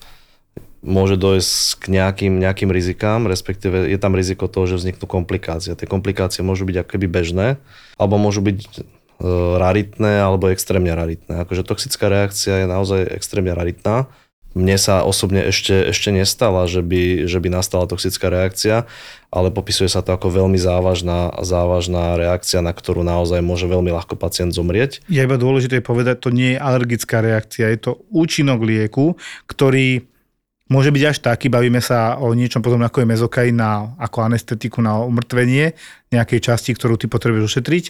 môže 0.82 1.14
dojsť 1.14 1.78
k 1.78 1.84
nejakým, 1.94 2.42
nejakým 2.42 2.74
rizikám, 2.74 3.30
respektíve 3.30 3.86
je 3.86 3.98
tam 4.02 4.18
riziko 4.18 4.50
toho, 4.50 4.66
že 4.66 4.82
vzniknú 4.82 5.06
komplikácie. 5.06 5.78
Tie 5.78 5.86
komplikácie 5.86 6.42
môžu 6.42 6.66
byť 6.66 6.82
akoby 6.82 7.06
bežné, 7.06 7.62
alebo 7.94 8.18
môžu 8.18 8.42
byť 8.42 8.82
raritné 9.56 10.18
alebo 10.18 10.50
extrémne 10.50 10.90
raritné. 10.90 11.46
Akože 11.46 11.62
toxická 11.62 12.10
reakcia 12.10 12.62
je 12.62 12.66
naozaj 12.66 13.00
extrémne 13.14 13.54
raritná 13.54 14.10
mne 14.52 14.76
sa 14.76 15.00
osobne 15.02 15.48
ešte, 15.48 15.72
ešte 15.92 16.12
nestala, 16.12 16.68
že 16.68 16.84
by, 16.84 17.24
že 17.24 17.40
by 17.40 17.48
nastala 17.48 17.88
toxická 17.88 18.28
reakcia, 18.28 18.84
ale 19.32 19.48
popisuje 19.48 19.88
sa 19.88 20.04
to 20.04 20.12
ako 20.12 20.28
veľmi 20.28 20.60
závažná, 20.60 21.32
závažná 21.40 22.20
reakcia, 22.20 22.60
na 22.60 22.76
ktorú 22.76 23.00
naozaj 23.00 23.40
môže 23.40 23.64
veľmi 23.64 23.88
ľahko 23.88 24.14
pacient 24.20 24.52
zomrieť. 24.52 25.00
Je 25.08 25.24
iba 25.24 25.40
dôležité 25.40 25.80
povedať, 25.80 26.20
to 26.20 26.30
nie 26.30 26.56
je 26.56 26.60
alergická 26.60 27.24
reakcia, 27.24 27.72
je 27.72 27.80
to 27.80 27.92
účinok 28.12 28.60
lieku, 28.60 29.16
ktorý 29.48 30.04
môže 30.72 30.88
byť 30.88 31.04
až 31.04 31.18
taký, 31.20 31.52
bavíme 31.52 31.84
sa 31.84 32.16
o 32.16 32.32
niečom 32.32 32.64
potom 32.64 32.80
ako 32.80 33.04
je 33.04 33.10
mezokain 33.12 33.52
na, 33.52 33.92
ako 34.00 34.24
anestetiku 34.24 34.80
na 34.80 34.96
umrtvenie 35.04 35.76
nejakej 36.08 36.40
časti, 36.52 36.72
ktorú 36.72 36.96
ty 36.96 37.08
potrebuješ 37.08 37.56
ošetriť. 37.56 37.84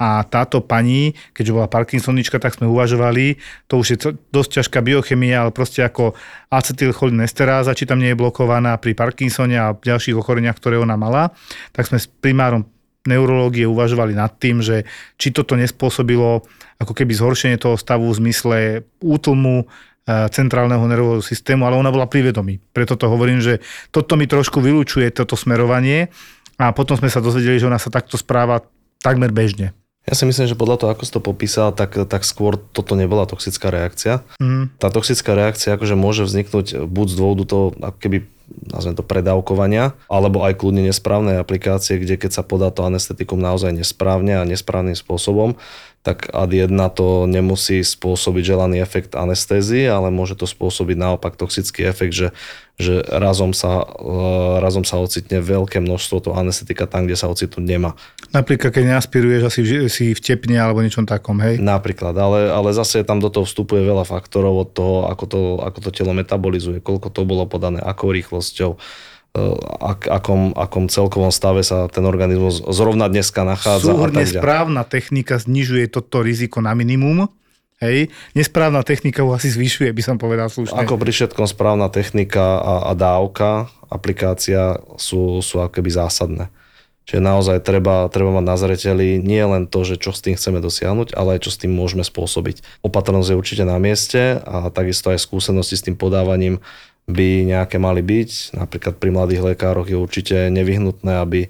A 0.00 0.24
táto 0.28 0.60
pani, 0.60 1.16
keďže 1.32 1.54
bola 1.56 1.68
Parkinsonička, 1.68 2.36
tak 2.36 2.56
sme 2.56 2.68
uvažovali, 2.68 3.40
to 3.68 3.80
už 3.80 3.86
je 3.88 3.96
dosť 4.32 4.60
ťažká 4.60 4.78
biochemia, 4.84 5.44
ale 5.44 5.52
proste 5.52 5.84
ako 5.84 6.12
acetylcholinesteráza, 6.52 7.76
či 7.76 7.88
tam 7.88 8.00
nie 8.00 8.12
je 8.12 8.20
blokovaná 8.20 8.76
pri 8.76 8.92
Parkinsone 8.92 9.56
a 9.56 9.76
ďalších 9.76 10.16
ochoreniach, 10.16 10.56
ktoré 10.60 10.76
ona 10.76 10.96
mala, 10.96 11.32
tak 11.72 11.88
sme 11.88 12.00
s 12.00 12.08
primárom 12.08 12.68
neurológie 13.06 13.64
uvažovali 13.64 14.12
nad 14.18 14.34
tým, 14.36 14.60
že 14.60 14.84
či 15.16 15.30
toto 15.30 15.54
nespôsobilo 15.54 16.42
ako 16.76 16.92
keby 16.92 17.12
zhoršenie 17.14 17.56
toho 17.56 17.78
stavu 17.78 18.10
v 18.10 18.18
zmysle 18.20 18.58
útlmu 19.00 19.70
centrálneho 20.06 20.86
nervového 20.86 21.22
systému, 21.22 21.66
ale 21.66 21.74
ona 21.74 21.90
bola 21.90 22.06
pri 22.06 22.30
vedomí. 22.30 22.62
Preto 22.70 22.94
to 22.94 23.10
hovorím, 23.10 23.42
že 23.42 23.58
toto 23.90 24.14
mi 24.14 24.30
trošku 24.30 24.62
vylúčuje 24.62 25.10
toto 25.10 25.34
smerovanie 25.34 26.14
a 26.56 26.70
potom 26.70 26.94
sme 26.94 27.10
sa 27.10 27.18
dozvedeli, 27.18 27.58
že 27.58 27.66
ona 27.66 27.82
sa 27.82 27.90
takto 27.90 28.14
správa 28.14 28.62
takmer 29.02 29.34
bežne. 29.34 29.74
Ja 30.06 30.14
si 30.14 30.22
myslím, 30.22 30.46
že 30.46 30.54
podľa 30.54 30.78
toho, 30.78 30.90
ako 30.94 31.02
si 31.02 31.10
to 31.10 31.18
popísal, 31.18 31.74
tak, 31.74 31.98
tak 32.06 32.22
skôr 32.22 32.54
toto 32.54 32.94
nebola 32.94 33.26
toxická 33.26 33.74
reakcia. 33.74 34.22
Mm. 34.38 34.70
Tá 34.78 34.86
toxická 34.86 35.34
reakcia 35.34 35.74
akože 35.74 35.98
môže 35.98 36.22
vzniknúť 36.22 36.86
buď 36.86 37.06
z 37.10 37.16
dôvodu 37.18 37.42
toho, 37.42 37.64
ako 37.74 37.98
keby 37.98 38.18
nazvem 38.70 38.94
to 38.94 39.02
predávkovania, 39.02 39.98
alebo 40.06 40.46
aj 40.46 40.62
kľudne 40.62 40.86
nesprávnej 40.86 41.42
aplikácie, 41.42 41.98
kde 41.98 42.14
keď 42.14 42.30
sa 42.38 42.42
podá 42.46 42.70
to 42.70 42.86
anestetikum 42.86 43.42
naozaj 43.42 43.74
nesprávne 43.74 44.38
a 44.38 44.46
nesprávnym 44.46 44.94
spôsobom, 44.94 45.58
tak 46.06 46.30
ad 46.30 46.54
jedna 46.54 46.86
to 46.86 47.26
nemusí 47.26 47.82
spôsobiť 47.82 48.54
želaný 48.54 48.78
efekt 48.78 49.18
anestézie, 49.18 49.90
ale 49.90 50.14
môže 50.14 50.38
to 50.38 50.46
spôsobiť 50.46 50.94
naopak 50.94 51.34
toxický 51.34 51.82
efekt, 51.82 52.14
že, 52.14 52.28
že 52.78 53.02
razom, 53.10 53.50
sa, 53.50 53.82
eh, 53.82 54.54
razom 54.62 54.86
sa 54.86 55.02
ocitne 55.02 55.42
veľké 55.42 55.82
množstvo 55.82 56.30
toho 56.30 56.38
anestetika 56.38 56.86
tam, 56.86 57.10
kde 57.10 57.18
sa 57.18 57.26
ocitnúť 57.26 57.66
nemá. 57.66 57.98
Napríklad, 58.30 58.70
keď 58.70 58.94
neaspiruješ, 58.94 59.42
asi 59.50 59.60
si 59.90 60.14
vtepne 60.14 60.62
alebo 60.62 60.78
niečom 60.78 61.10
takom, 61.10 61.42
hej? 61.42 61.58
Napríklad, 61.58 62.14
ale, 62.14 62.54
ale 62.54 62.70
zase 62.70 63.02
tam 63.02 63.18
do 63.18 63.26
toho 63.26 63.42
vstupuje 63.42 63.82
veľa 63.82 64.06
faktorov 64.06 64.54
od 64.62 64.68
toho, 64.70 64.96
ako 65.10 65.24
to, 65.26 65.40
ako 65.58 65.78
to 65.82 65.90
telo 65.90 66.14
metabolizuje, 66.14 66.78
koľko 66.78 67.10
to 67.10 67.26
bolo 67.26 67.50
podané, 67.50 67.82
akou 67.82 68.14
rýchlosťou, 68.14 68.78
ak, 69.80 70.08
akom, 70.08 70.56
akom 70.56 70.88
celkovom 70.88 71.30
stave 71.30 71.62
sa 71.62 71.86
ten 71.92 72.02
organizmus 72.08 72.64
zrovna 72.72 73.06
dneska 73.06 73.44
nachádza. 73.44 73.92
Súhrne 73.92 74.24
správna 74.24 74.82
technika 74.82 75.36
znižuje 75.36 75.92
toto 75.92 76.24
riziko 76.24 76.64
na 76.64 76.72
minimum. 76.72 77.28
Hej, 77.76 78.08
nesprávna 78.32 78.80
technika 78.80 79.20
ho 79.20 79.36
asi 79.36 79.52
zvyšuje, 79.52 79.92
by 79.92 80.00
som 80.00 80.16
povedal 80.16 80.48
slušne. 80.48 80.80
Ako 80.80 80.96
pri 80.96 81.12
všetkom 81.12 81.44
správna 81.44 81.92
technika 81.92 82.56
a, 82.56 82.74
a 82.88 82.92
dávka, 82.96 83.68
aplikácia 83.92 84.80
sú, 84.96 85.44
sú 85.44 85.60
akoby 85.60 85.92
zásadné. 85.92 86.48
Čiže 87.06 87.22
naozaj 87.22 87.62
treba, 87.62 88.10
treba 88.10 88.34
mať 88.34 88.44
na 88.48 88.56
zreteli 88.58 89.22
nie 89.22 89.38
len 89.38 89.70
to, 89.70 89.86
že 89.86 89.94
čo 89.94 90.10
s 90.10 90.24
tým 90.26 90.34
chceme 90.34 90.58
dosiahnuť, 90.58 91.14
ale 91.14 91.38
aj 91.38 91.46
čo 91.46 91.50
s 91.54 91.60
tým 91.62 91.70
môžeme 91.70 92.02
spôsobiť. 92.02 92.82
Opatrnosť 92.82 93.30
je 93.30 93.38
určite 93.38 93.62
na 93.62 93.78
mieste 93.78 94.42
a 94.42 94.74
takisto 94.74 95.14
aj 95.14 95.22
skúsenosti 95.22 95.78
s 95.78 95.86
tým 95.86 95.94
podávaním 95.94 96.58
by 97.06 97.46
nejaké 97.46 97.78
mali 97.78 98.02
byť. 98.02 98.58
Napríklad 98.58 98.98
pri 98.98 99.10
mladých 99.14 99.42
lekároch 99.54 99.86
je 99.86 99.94
určite 99.94 100.50
nevyhnutné, 100.50 101.22
aby, 101.22 101.46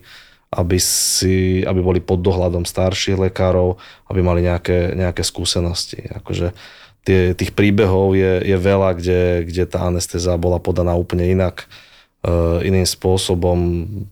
aby, 0.53 0.79
si, 0.81 1.65
aby 1.65 1.81
boli 1.81 2.01
pod 2.05 2.21
dohľadom 2.21 2.69
starších 2.69 3.17
lekárov, 3.17 3.81
aby 4.13 4.21
mali 4.21 4.45
nejaké, 4.45 4.93
nejaké 4.93 5.25
skúsenosti. 5.25 6.13
Akože 6.13 6.53
tie, 7.09 7.33
tých 7.33 7.57
príbehov 7.57 8.13
je, 8.15 8.45
je 8.45 8.57
veľa, 8.61 9.01
kde, 9.01 9.21
kde 9.49 9.65
tá 9.65 9.89
anestéza 9.89 10.37
bola 10.37 10.61
podaná 10.61 10.93
úplne 10.93 11.25
inak 11.25 11.65
iným 12.67 12.83
spôsobom, 12.83 13.59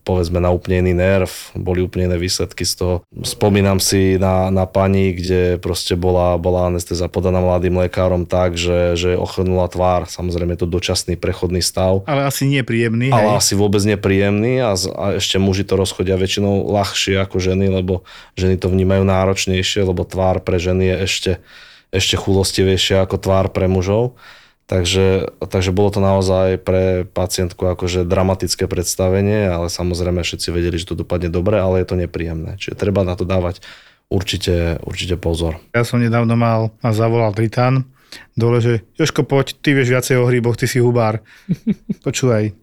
povedzme 0.07 0.39
na 0.39 0.55
úplne 0.55 0.87
iný 0.87 0.95
nerv, 0.95 1.31
boli 1.59 1.83
úplne 1.83 2.07
iné 2.07 2.19
výsledky 2.19 2.63
z 2.63 2.73
toho. 2.79 2.95
Spomínam 3.27 3.83
si 3.83 4.21
na, 4.23 4.55
na 4.55 4.71
pani, 4.71 5.11
kde 5.11 5.59
proste 5.59 5.99
bola, 5.99 6.39
bola 6.39 6.71
anestéza 6.71 7.11
podaná 7.11 7.43
mladým 7.43 7.75
lekárom 7.83 8.23
tak, 8.23 8.55
že, 8.55 8.95
že 8.95 9.19
ochrnula 9.19 9.67
tvár, 9.67 10.07
samozrejme 10.07 10.55
je 10.55 10.63
to 10.63 10.71
dočasný 10.71 11.19
prechodný 11.19 11.59
stav. 11.59 12.07
Ale 12.07 12.23
asi 12.23 12.47
nie 12.47 12.63
príjemný. 12.63 13.11
Ale 13.11 13.35
hej? 13.35 13.39
asi 13.43 13.53
vôbec 13.59 13.83
nepríjemný 13.83 14.63
a, 14.63 14.79
a 14.79 15.05
ešte 15.19 15.43
muži 15.43 15.67
to 15.67 15.75
rozchodia 15.75 16.15
väčšinou 16.15 16.71
ľahšie 16.71 17.19
ako 17.19 17.43
ženy, 17.43 17.67
lebo 17.67 18.07
ženy 18.39 18.63
to 18.63 18.71
vnímajú 18.71 19.03
náročnejšie, 19.03 19.83
lebo 19.83 20.07
tvár 20.07 20.39
pre 20.39 20.63
ženy 20.63 20.95
je 20.95 20.97
ešte, 21.03 21.33
ešte 21.91 22.15
chulostivejšia 22.15 23.03
ako 23.03 23.19
tvár 23.19 23.51
pre 23.51 23.67
mužov. 23.67 24.15
Takže, 24.65 25.29
takže 25.45 25.77
bolo 25.77 25.93
to 25.93 26.01
naozaj 26.01 26.57
pre 26.57 27.05
pacientku 27.05 27.69
akože 27.69 28.09
dramatické 28.09 28.65
predstavenie, 28.65 29.45
ale 29.45 29.69
samozrejme 29.69 30.25
všetci 30.25 30.49
vedeli, 30.49 30.81
že 30.81 30.89
to 30.89 31.05
dopadne 31.05 31.29
dobre, 31.29 31.61
ale 31.61 31.85
je 31.85 31.89
to 31.93 32.01
nepríjemné. 32.01 32.57
Čiže 32.57 32.81
treba 32.81 33.05
na 33.05 33.13
to 33.13 33.29
dávať 33.29 33.61
určite, 34.09 34.81
určite 34.81 35.21
pozor. 35.21 35.61
Ja 35.77 35.85
som 35.85 36.01
nedávno 36.01 36.33
mal 36.33 36.73
a 36.81 36.97
zavolal 36.97 37.37
Tritán 37.37 37.85
dole, 38.33 38.65
že 38.65 38.89
Joško, 38.97 39.29
poď, 39.29 39.53
ty 39.61 39.77
vieš 39.77 39.93
viacej 39.93 40.17
o 40.17 40.25
hríboch, 40.33 40.57
ty 40.57 40.65
si 40.65 40.81
hubár. 40.81 41.21
Počúvaj, 42.07 42.57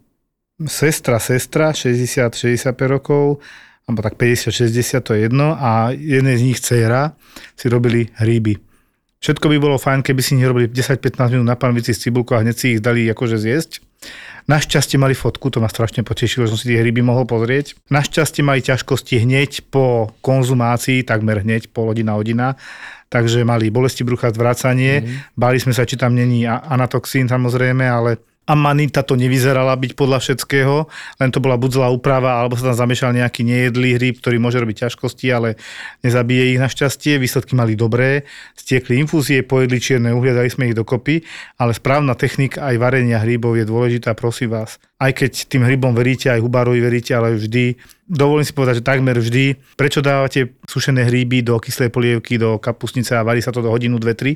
sestra, 0.66 1.22
sestra, 1.22 1.70
60-65 1.70 2.66
rokov, 2.90 3.38
alebo 3.86 4.00
tak 4.02 4.18
50-60, 4.18 5.06
to 5.06 5.14
je 5.14 5.30
jedno, 5.30 5.54
a 5.54 5.94
jednej 5.94 6.34
z 6.34 6.42
nich 6.50 6.58
dcera 6.58 7.14
si 7.54 7.70
robili 7.70 8.10
hríby 8.18 8.71
Všetko 9.22 9.46
by 9.54 9.56
bolo 9.62 9.78
fajn, 9.78 10.02
keby 10.02 10.18
si 10.18 10.34
nerobili 10.34 10.66
10-15 10.66 11.30
minút 11.30 11.46
na 11.46 11.54
panvici 11.54 11.94
s 11.94 12.02
cibulkou 12.02 12.34
a 12.34 12.42
hneď 12.42 12.56
si 12.58 12.66
ich 12.76 12.80
dali 12.82 13.06
akože 13.06 13.38
zjesť. 13.38 13.78
Našťastie 14.50 14.98
mali 14.98 15.14
fotku, 15.14 15.46
to 15.54 15.62
ma 15.62 15.70
strašne 15.70 16.02
potešilo, 16.02 16.50
že 16.50 16.50
som 16.50 16.58
si 16.58 16.74
tie 16.74 16.82
ryby 16.82 17.06
mohol 17.06 17.22
pozrieť. 17.22 17.78
Našťastie 17.86 18.42
mali 18.42 18.58
ťažkosti 18.58 19.22
hneď 19.22 19.70
po 19.70 20.10
konzumácii, 20.26 21.06
takmer 21.06 21.46
hneď, 21.46 21.70
pol 21.70 21.94
hodina, 21.94 22.18
hodina. 22.18 22.58
Takže 23.06 23.46
mali 23.46 23.70
bolesti 23.70 24.02
brucha, 24.02 24.34
zvracanie. 24.34 25.06
Mm. 25.06 25.38
Báli 25.38 25.62
sme 25.62 25.70
sa, 25.70 25.86
či 25.86 25.94
tam 25.94 26.18
není 26.18 26.42
anatoxín 26.48 27.30
samozrejme, 27.30 27.86
ale 27.86 28.18
Amanita 28.42 29.06
to 29.06 29.14
nevyzerala 29.14 29.70
byť 29.78 29.94
podľa 29.94 30.18
všetkého, 30.18 30.90
len 31.22 31.30
to 31.30 31.38
bola 31.38 31.54
buď 31.54 31.86
úprava, 31.94 32.42
alebo 32.42 32.58
sa 32.58 32.74
tam 32.74 32.86
zamiešal 32.86 33.14
nejaký 33.14 33.46
nejedlý 33.46 33.94
hryb, 33.94 34.18
ktorý 34.18 34.42
môže 34.42 34.58
robiť 34.58 34.86
ťažkosti, 34.86 35.30
ale 35.30 35.54
nezabije 36.02 36.50
ich 36.50 36.58
našťastie. 36.58 37.22
Výsledky 37.22 37.54
mali 37.54 37.78
dobré, 37.78 38.26
stiekli 38.58 38.98
infúzie, 38.98 39.46
pojedli 39.46 39.78
čierne 39.78 40.10
uhlie, 40.10 40.34
dali 40.34 40.50
sme 40.50 40.66
ich 40.66 40.76
dokopy, 40.76 41.22
ale 41.62 41.70
správna 41.70 42.18
technika 42.18 42.66
aj 42.66 42.82
varenia 42.82 43.22
hrybov 43.22 43.62
je 43.62 43.64
dôležitá, 43.64 44.18
prosím 44.18 44.58
vás. 44.58 44.82
Aj 44.98 45.14
keď 45.14 45.46
tým 45.46 45.62
hrybom 45.62 45.94
veríte, 45.94 46.26
aj 46.26 46.42
hubárovi 46.42 46.82
veríte, 46.82 47.14
ale 47.14 47.38
vždy, 47.38 47.78
dovolím 48.10 48.42
si 48.42 48.54
povedať, 48.54 48.82
že 48.82 48.88
takmer 48.90 49.22
vždy, 49.22 49.78
prečo 49.78 50.02
dávate 50.02 50.58
sušené 50.66 51.06
hríby 51.06 51.46
do 51.46 51.62
kyslej 51.62 51.94
polievky, 51.94 52.42
do 52.42 52.58
kapusnice 52.58 53.14
a 53.14 53.22
varí 53.22 53.38
sa 53.38 53.54
to 53.54 53.62
do 53.62 53.70
hodinu, 53.70 54.02
dve, 54.02 54.18
tri? 54.18 54.34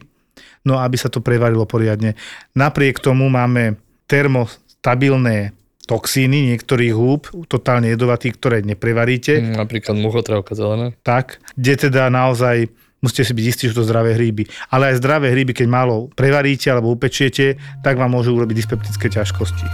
No, 0.66 0.82
aby 0.82 0.98
sa 0.98 1.06
to 1.06 1.22
prevarilo 1.22 1.64
poriadne. 1.64 2.18
Napriek 2.58 2.98
tomu 2.98 3.30
máme 3.30 3.85
termostabilné 4.06 5.52
toxíny 5.86 6.50
niektorých 6.50 6.94
húb, 6.94 7.20
totálne 7.46 7.86
jedovatých, 7.88 8.34
ktoré 8.34 8.56
neprevaríte, 8.60 9.38
Mm, 9.38 9.54
Napríklad 9.56 9.94
muchotrávka 9.94 10.54
zelená. 10.54 10.90
tak, 11.02 11.38
kde 11.54 11.86
teda 11.86 12.10
naozaj 12.10 12.66
musíte 12.98 13.22
si 13.22 13.32
byť 13.32 13.46
istí, 13.46 13.64
že 13.70 13.76
to 13.76 13.86
zdravé 13.86 14.18
hríby. 14.18 14.50
Ale 14.66 14.90
aj 14.90 14.98
zdravé 14.98 15.30
hríby, 15.30 15.54
keď 15.54 15.66
málo 15.70 16.10
prevaríte 16.10 16.66
alebo 16.66 16.90
upečiete, 16.90 17.54
tak 17.86 17.94
vám 17.96 18.10
môžu 18.10 18.34
urobiť 18.34 18.56
dyspeptické 18.56 19.06
ťažkosti. 19.08 19.66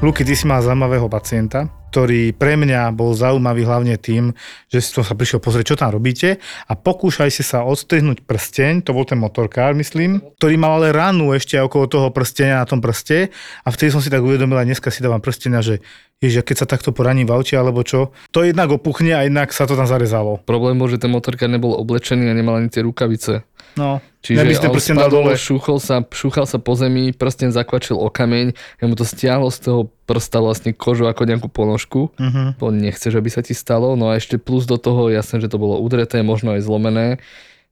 Luky, 0.00 0.24
ty 0.24 0.32
si 0.32 0.48
mal 0.48 0.64
zaujímavého 0.64 1.12
pacienta, 1.12 1.68
ktorý 1.92 2.32
pre 2.32 2.56
mňa 2.56 2.88
bol 2.96 3.12
zaujímavý 3.12 3.68
hlavne 3.68 4.00
tým, 4.00 4.32
že 4.72 4.80
som 4.80 5.04
sa 5.04 5.12
prišiel 5.12 5.44
pozrieť, 5.44 5.76
čo 5.76 5.76
tam 5.76 5.92
robíte 5.92 6.40
a 6.40 6.72
pokúšajte 6.72 7.44
sa 7.44 7.68
odstrihnúť 7.68 8.24
prsteň, 8.24 8.80
to 8.80 8.96
bol 8.96 9.04
ten 9.04 9.20
motorkár, 9.20 9.76
myslím, 9.76 10.24
ktorý 10.40 10.56
mal 10.56 10.80
ale 10.80 10.96
ranu 10.96 11.36
ešte 11.36 11.60
okolo 11.60 11.84
toho 11.84 12.08
prstenia 12.16 12.64
na 12.64 12.66
tom 12.66 12.80
prste 12.80 13.28
a 13.60 13.68
vtedy 13.68 13.92
som 13.92 14.00
si 14.00 14.08
tak 14.08 14.24
uvedomil, 14.24 14.56
a 14.56 14.64
dneska 14.64 14.88
si 14.88 15.04
dávam 15.04 15.20
prstenia, 15.20 15.60
že 15.60 15.84
ježiš, 16.24 16.48
keď 16.48 16.56
sa 16.64 16.66
takto 16.68 16.96
poraní 16.96 17.28
v 17.28 17.36
aute 17.36 17.52
alebo 17.52 17.84
čo, 17.84 18.16
to 18.32 18.40
jednak 18.40 18.72
opuchne 18.72 19.12
a 19.12 19.28
jednak 19.28 19.52
sa 19.52 19.68
to 19.68 19.76
tam 19.76 19.84
zarezalo. 19.84 20.40
Problém 20.48 20.80
bol, 20.80 20.88
že 20.88 20.96
ten 20.96 21.12
motorkár 21.12 21.52
nebol 21.52 21.76
oblečený 21.76 22.24
a 22.24 22.32
nemal 22.32 22.56
ani 22.56 22.72
tie 22.72 22.80
rukavice. 22.80 23.44
No, 23.78 24.00
Čiže 24.20 24.36
Neby 24.36 24.52
ste 24.52 24.68
on 24.68 24.76
spadol, 24.76 25.32
dole. 25.32 25.40
šúchol 25.40 25.80
sa, 25.80 26.04
šúchal 26.04 26.44
sa 26.44 26.60
po 26.60 26.76
zemi, 26.76 27.08
prsten 27.16 27.56
zakvačil 27.56 27.96
o 27.96 28.12
kameň, 28.12 28.52
ja 28.52 28.84
mu 28.84 28.92
to 28.92 29.08
stiahlo 29.08 29.48
z 29.48 29.58
toho 29.64 29.80
prsta 30.04 30.44
vlastne 30.44 30.76
kožu 30.76 31.08
ako 31.08 31.24
nejakú 31.24 31.48
ponožku. 31.48 32.12
Uh-huh. 32.12 32.52
To 32.60 32.68
nechceš, 32.68 33.16
aby 33.16 33.32
sa 33.32 33.40
ti 33.40 33.56
stalo. 33.56 33.96
No 33.96 34.12
a 34.12 34.20
ešte 34.20 34.36
plus 34.36 34.68
do 34.68 34.76
toho, 34.76 35.08
jasné, 35.08 35.40
že 35.40 35.48
to 35.48 35.56
bolo 35.56 35.80
udreté, 35.80 36.20
možno 36.20 36.52
aj 36.52 36.60
zlomené, 36.68 37.16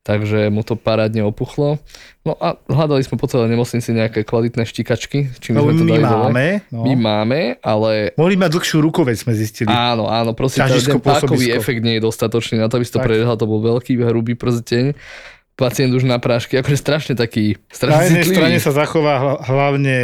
takže 0.09 0.49
mu 0.49 0.65
to 0.65 0.73
parádne 0.73 1.21
opuchlo. 1.21 1.85
No 2.25 2.33
a 2.41 2.57
hľadali 2.65 3.05
sme 3.05 3.21
po 3.21 3.29
celej 3.29 3.53
nemocnici 3.53 3.93
nejaké 3.93 4.25
kvalitné 4.25 4.65
štikačky, 4.65 5.29
čím 5.45 5.53
No, 5.61 5.69
sme 5.69 5.77
to 5.77 5.85
my 5.85 5.91
dali 5.93 6.01
dole. 6.01 6.25
máme, 6.33 6.47
no. 6.73 6.81
My 6.89 6.93
máme, 6.97 7.41
ale 7.61 8.17
Mohli 8.17 8.41
mať 8.41 8.51
dlhšiu 8.57 8.81
rukoveď, 8.89 9.17
sme 9.21 9.37
zistili. 9.37 9.69
Áno, 9.69 10.09
áno, 10.09 10.33
proste 10.33 10.65
ten, 10.65 10.97
pákový 10.97 11.53
efekt 11.53 11.85
nie 11.85 12.01
je 12.01 12.09
dostatočný 12.09 12.57
na 12.57 12.73
to, 12.73 12.81
aby 12.81 12.89
si 12.89 12.93
to 12.97 13.05
predehal, 13.05 13.37
to 13.37 13.45
bol 13.45 13.61
veľký, 13.61 14.01
hrubý 14.01 14.33
prsteň. 14.33 14.97
Pacient 15.59 15.91
už 15.91 16.07
na 16.07 16.17
prášky, 16.17 16.55
akože 16.55 16.79
strašne 16.79 17.15
taký, 17.15 17.59
Na 17.59 17.75
strašne 17.75 18.03
jednej 18.07 18.23
citlivý. 18.23 18.37
strane 18.39 18.59
sa 18.63 18.71
zachová 18.71 19.15
hla- 19.19 19.41
hlavne 19.43 19.97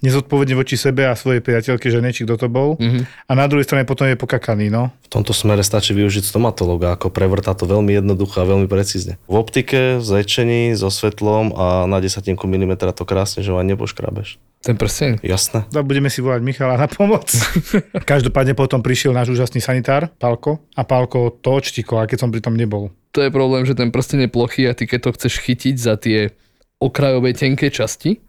nezodpovedne 0.00 0.54
voči 0.54 0.74
sebe 0.74 1.06
a 1.06 1.14
svojej 1.14 1.38
priateľke, 1.38 1.86
žene, 1.86 2.10
či 2.10 2.22
kto 2.22 2.34
to 2.36 2.46
bol. 2.46 2.74
Mhm. 2.76 3.06
A 3.24 3.32
na 3.32 3.46
druhej 3.46 3.62
strane 3.62 3.82
potom 3.82 4.04
je 4.04 4.14
pokakaný, 4.14 4.66
no. 4.66 4.90
V 5.06 5.10
tomto 5.12 5.30
smere 5.30 5.62
stačí 5.62 5.90
využiť 5.92 6.22
stomatológa, 6.24 6.90
ako 6.92 7.10
prevrtá 7.10 7.54
to 7.54 7.66
veľmi 7.66 7.94
jednoducho 7.94 8.38
a 8.38 8.46
veľmi 8.46 8.66
precízne. 8.66 9.18
V 9.26 9.34
optike, 9.36 9.98
v 9.98 10.02
zväčšení, 10.02 10.74
so 10.74 10.86
svetlom 10.86 11.50
a 11.52 11.66
na 11.84 11.98
desatinku 11.98 12.46
milimetra 12.46 12.90
to 12.90 13.02
krásne, 13.02 13.42
že 13.42 13.50
ho 13.50 13.58
ani 13.58 13.74
nepoškrabeš. 13.74 14.42
Ten 14.62 14.78
prsteň. 14.78 15.22
Jasné. 15.22 15.66
Tak 15.66 15.82
budeme 15.82 16.06
si 16.06 16.18
volať 16.18 16.38
Michala 16.40 16.78
na 16.78 16.86
pomoc. 16.86 17.26
Každopádne 18.10 18.54
potom 18.54 18.78
prišiel 18.78 19.10
náš 19.10 19.30
úžasný 19.30 19.58
sanitár, 19.58 20.10
Pálko, 20.16 20.62
a 20.74 20.82
Pálko 20.82 21.34
to 21.36 21.50
odštikol, 21.52 22.02
aj 22.02 22.14
keď 22.14 22.18
som 22.18 22.30
pri 22.30 22.38
tom 22.38 22.54
nebol. 22.54 22.90
To 23.12 23.20
je 23.20 23.30
problém, 23.30 23.68
že 23.68 23.76
ten 23.76 23.92
prsteň 23.92 24.26
je 24.26 24.30
plochý 24.32 24.62
a 24.68 24.76
ty 24.76 24.88
keď 24.88 25.00
to 25.08 25.14
chceš 25.20 25.34
chytiť 25.44 25.74
za 25.76 26.00
tie 26.00 26.32
okrajové 26.80 27.36
tenké 27.36 27.68
časti, 27.68 28.24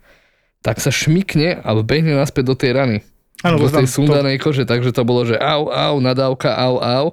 tak 0.64 0.84
sa 0.84 0.92
šmikne 0.92 1.60
a 1.60 1.70
vbehne 1.76 2.16
naspäť 2.16 2.44
do 2.52 2.56
tej 2.56 2.72
rany. 2.76 2.98
Áno, 3.44 3.60
do 3.60 3.68
tej 3.68 3.92
sundanej 3.92 4.40
kože, 4.40 4.64
takže 4.64 4.96
to 4.96 5.04
bolo, 5.04 5.28
že 5.28 5.36
au, 5.36 5.68
au, 5.68 6.00
nadávka, 6.00 6.56
au, 6.56 6.80
au. 6.80 7.06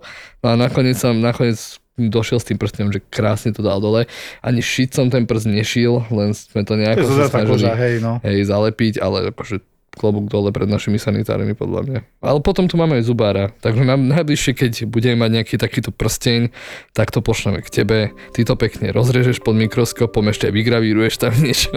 No 0.46 0.46
a 0.46 0.54
nakoniec 0.54 0.94
som, 0.94 1.18
nakoniec 1.18 1.58
došiel 1.98 2.38
s 2.38 2.46
tým 2.46 2.56
prstom, 2.56 2.94
že 2.94 3.02
krásne 3.02 3.50
to 3.50 3.60
dal 3.60 3.82
dole. 3.82 4.06
Ani 4.40 4.62
šiť 4.62 4.94
som 4.94 5.06
ten 5.10 5.26
prst 5.26 5.50
nešiel, 5.50 6.06
len 6.14 6.30
sme 6.32 6.62
to 6.62 6.78
To 6.78 6.80
nejako 6.80 7.02
je 7.02 7.18
sa 7.18 7.26
snažili 7.28 7.66
koža, 7.66 7.74
hej, 7.74 7.94
no. 7.98 8.22
hej, 8.22 8.46
zalepiť, 8.46 8.94
ale 9.02 9.34
akože 9.34 9.58
klobúk 9.94 10.30
dole 10.30 10.54
pred 10.54 10.70
našimi 10.70 10.96
sanitármi 10.96 11.58
podľa 11.58 11.80
mňa. 11.86 12.00
Ale 12.22 12.38
potom 12.40 12.70
tu 12.70 12.78
máme 12.78 13.02
aj 13.02 13.04
zubára, 13.10 13.50
takže 13.58 13.82
nám 13.82 14.06
najbližšie, 14.06 14.52
keď 14.54 14.72
budeme 14.86 15.26
mať 15.26 15.30
nejaký 15.42 15.54
takýto 15.58 15.90
prsteň, 15.90 16.54
tak 16.94 17.10
to 17.10 17.20
pošleme 17.20 17.60
k 17.60 17.68
tebe, 17.82 18.14
ty 18.32 18.46
to 18.46 18.54
pekne 18.54 18.94
rozrežeš 18.94 19.42
pod 19.42 19.58
mikroskopom, 19.58 20.30
ešte 20.30 20.48
aj 20.48 20.54
vygravíruješ 20.54 21.14
tam 21.18 21.32
niečo. 21.36 21.74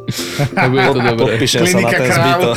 a 0.60 0.62
bude 0.66 0.88
to 0.90 1.00
dobré. 1.00 1.24
Podpíšem 1.38 1.62
sa 1.64 1.78
na 1.78 1.88
Klinika 1.88 1.98
ten 1.98 2.10
kráv. 2.10 2.22
zbytok. 2.22 2.56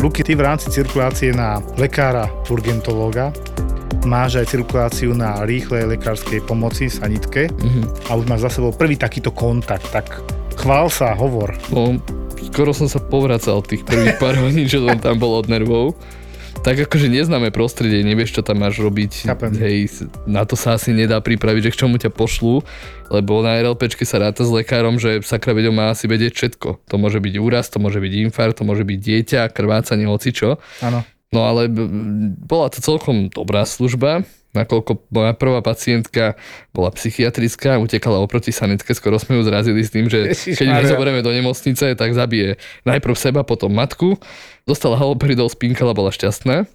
Luky, 0.00 0.24
ty 0.24 0.32
v 0.32 0.40
rámci 0.40 0.72
cirkulácie 0.72 1.28
na 1.36 1.60
lekára 1.76 2.24
urgentológa 2.48 3.36
máš 4.02 4.36
aj 4.36 4.50
cirkuláciu 4.50 5.12
na 5.12 5.42
rýchlej 5.42 5.86
lekárskej 5.90 6.42
pomoci 6.42 6.86
sanitke 6.86 7.50
Mhm. 7.50 8.06
a 8.06 8.16
už 8.16 8.24
máš 8.26 8.40
za 8.42 8.50
sebou 8.52 8.70
prvý 8.70 8.94
takýto 8.94 9.30
kontakt, 9.30 9.86
tak 9.90 10.22
chvál 10.54 10.88
sa, 10.88 11.12
hovor. 11.12 11.54
No, 11.68 11.96
skoro 12.42 12.70
som 12.70 12.86
sa 12.86 12.98
povracal 12.98 13.60
tých 13.60 13.82
prvých 13.82 14.16
pár 14.16 14.34
hodín, 14.42 14.64
čo 14.64 14.80
som 14.80 14.96
tam 14.96 15.16
bol 15.16 15.34
od 15.34 15.46
nervov. 15.46 15.94
Tak 16.60 16.76
akože 16.76 17.08
neznáme 17.08 17.48
prostredie, 17.48 18.04
nevieš, 18.04 18.36
čo 18.36 18.42
tam 18.44 18.60
máš 18.60 18.76
robiť. 18.76 19.24
Chápem. 19.24 19.48
Hej, 19.56 20.04
na 20.28 20.44
to 20.44 20.60
sa 20.60 20.76
asi 20.76 20.92
nedá 20.92 21.16
pripraviť, 21.16 21.62
že 21.64 21.72
k 21.72 21.80
čomu 21.80 21.96
ťa 21.96 22.12
pošlú, 22.12 22.60
lebo 23.08 23.40
na 23.40 23.56
RLPčke 23.56 24.04
sa 24.04 24.20
ráta 24.20 24.44
s 24.44 24.52
lekárom, 24.52 25.00
že 25.00 25.24
sakra 25.24 25.56
veďo 25.56 25.72
má 25.72 25.88
asi 25.88 26.04
vedieť 26.04 26.36
všetko. 26.36 26.84
To 26.84 26.94
môže 27.00 27.16
byť 27.16 27.34
úraz, 27.40 27.72
to 27.72 27.80
môže 27.80 27.96
byť 27.96 28.12
infarkt, 28.28 28.60
to 28.60 28.68
môže 28.68 28.84
byť 28.84 28.98
dieťa, 29.00 29.48
krvácanie, 29.48 30.04
hocičo. 30.04 30.60
Áno. 30.84 31.00
No 31.30 31.46
ale 31.46 31.70
bola 32.42 32.66
to 32.74 32.82
celkom 32.82 33.30
dobrá 33.30 33.62
služba, 33.62 34.26
nakoľko 34.50 35.06
moja 35.14 35.32
prvá 35.38 35.62
pacientka 35.62 36.34
bola 36.74 36.90
psychiatrická, 36.90 37.78
utekala 37.78 38.18
oproti 38.18 38.50
sanitke, 38.50 38.90
skoro 38.98 39.14
sme 39.22 39.38
ju 39.38 39.46
zrazili 39.46 39.78
s 39.86 39.94
tým, 39.94 40.10
že 40.10 40.34
keď 40.34 40.64
ju 40.66 40.74
nezoberieme 40.82 41.22
do 41.22 41.30
nemocnice, 41.30 41.94
tak 41.94 42.10
zabije 42.18 42.58
najprv 42.82 43.14
seba, 43.14 43.46
potom 43.46 43.70
matku. 43.70 44.18
Dostala 44.66 44.98
haloperidol, 44.98 45.46
spinkala, 45.46 45.94
bola 45.94 46.10
šťastná. 46.10 46.66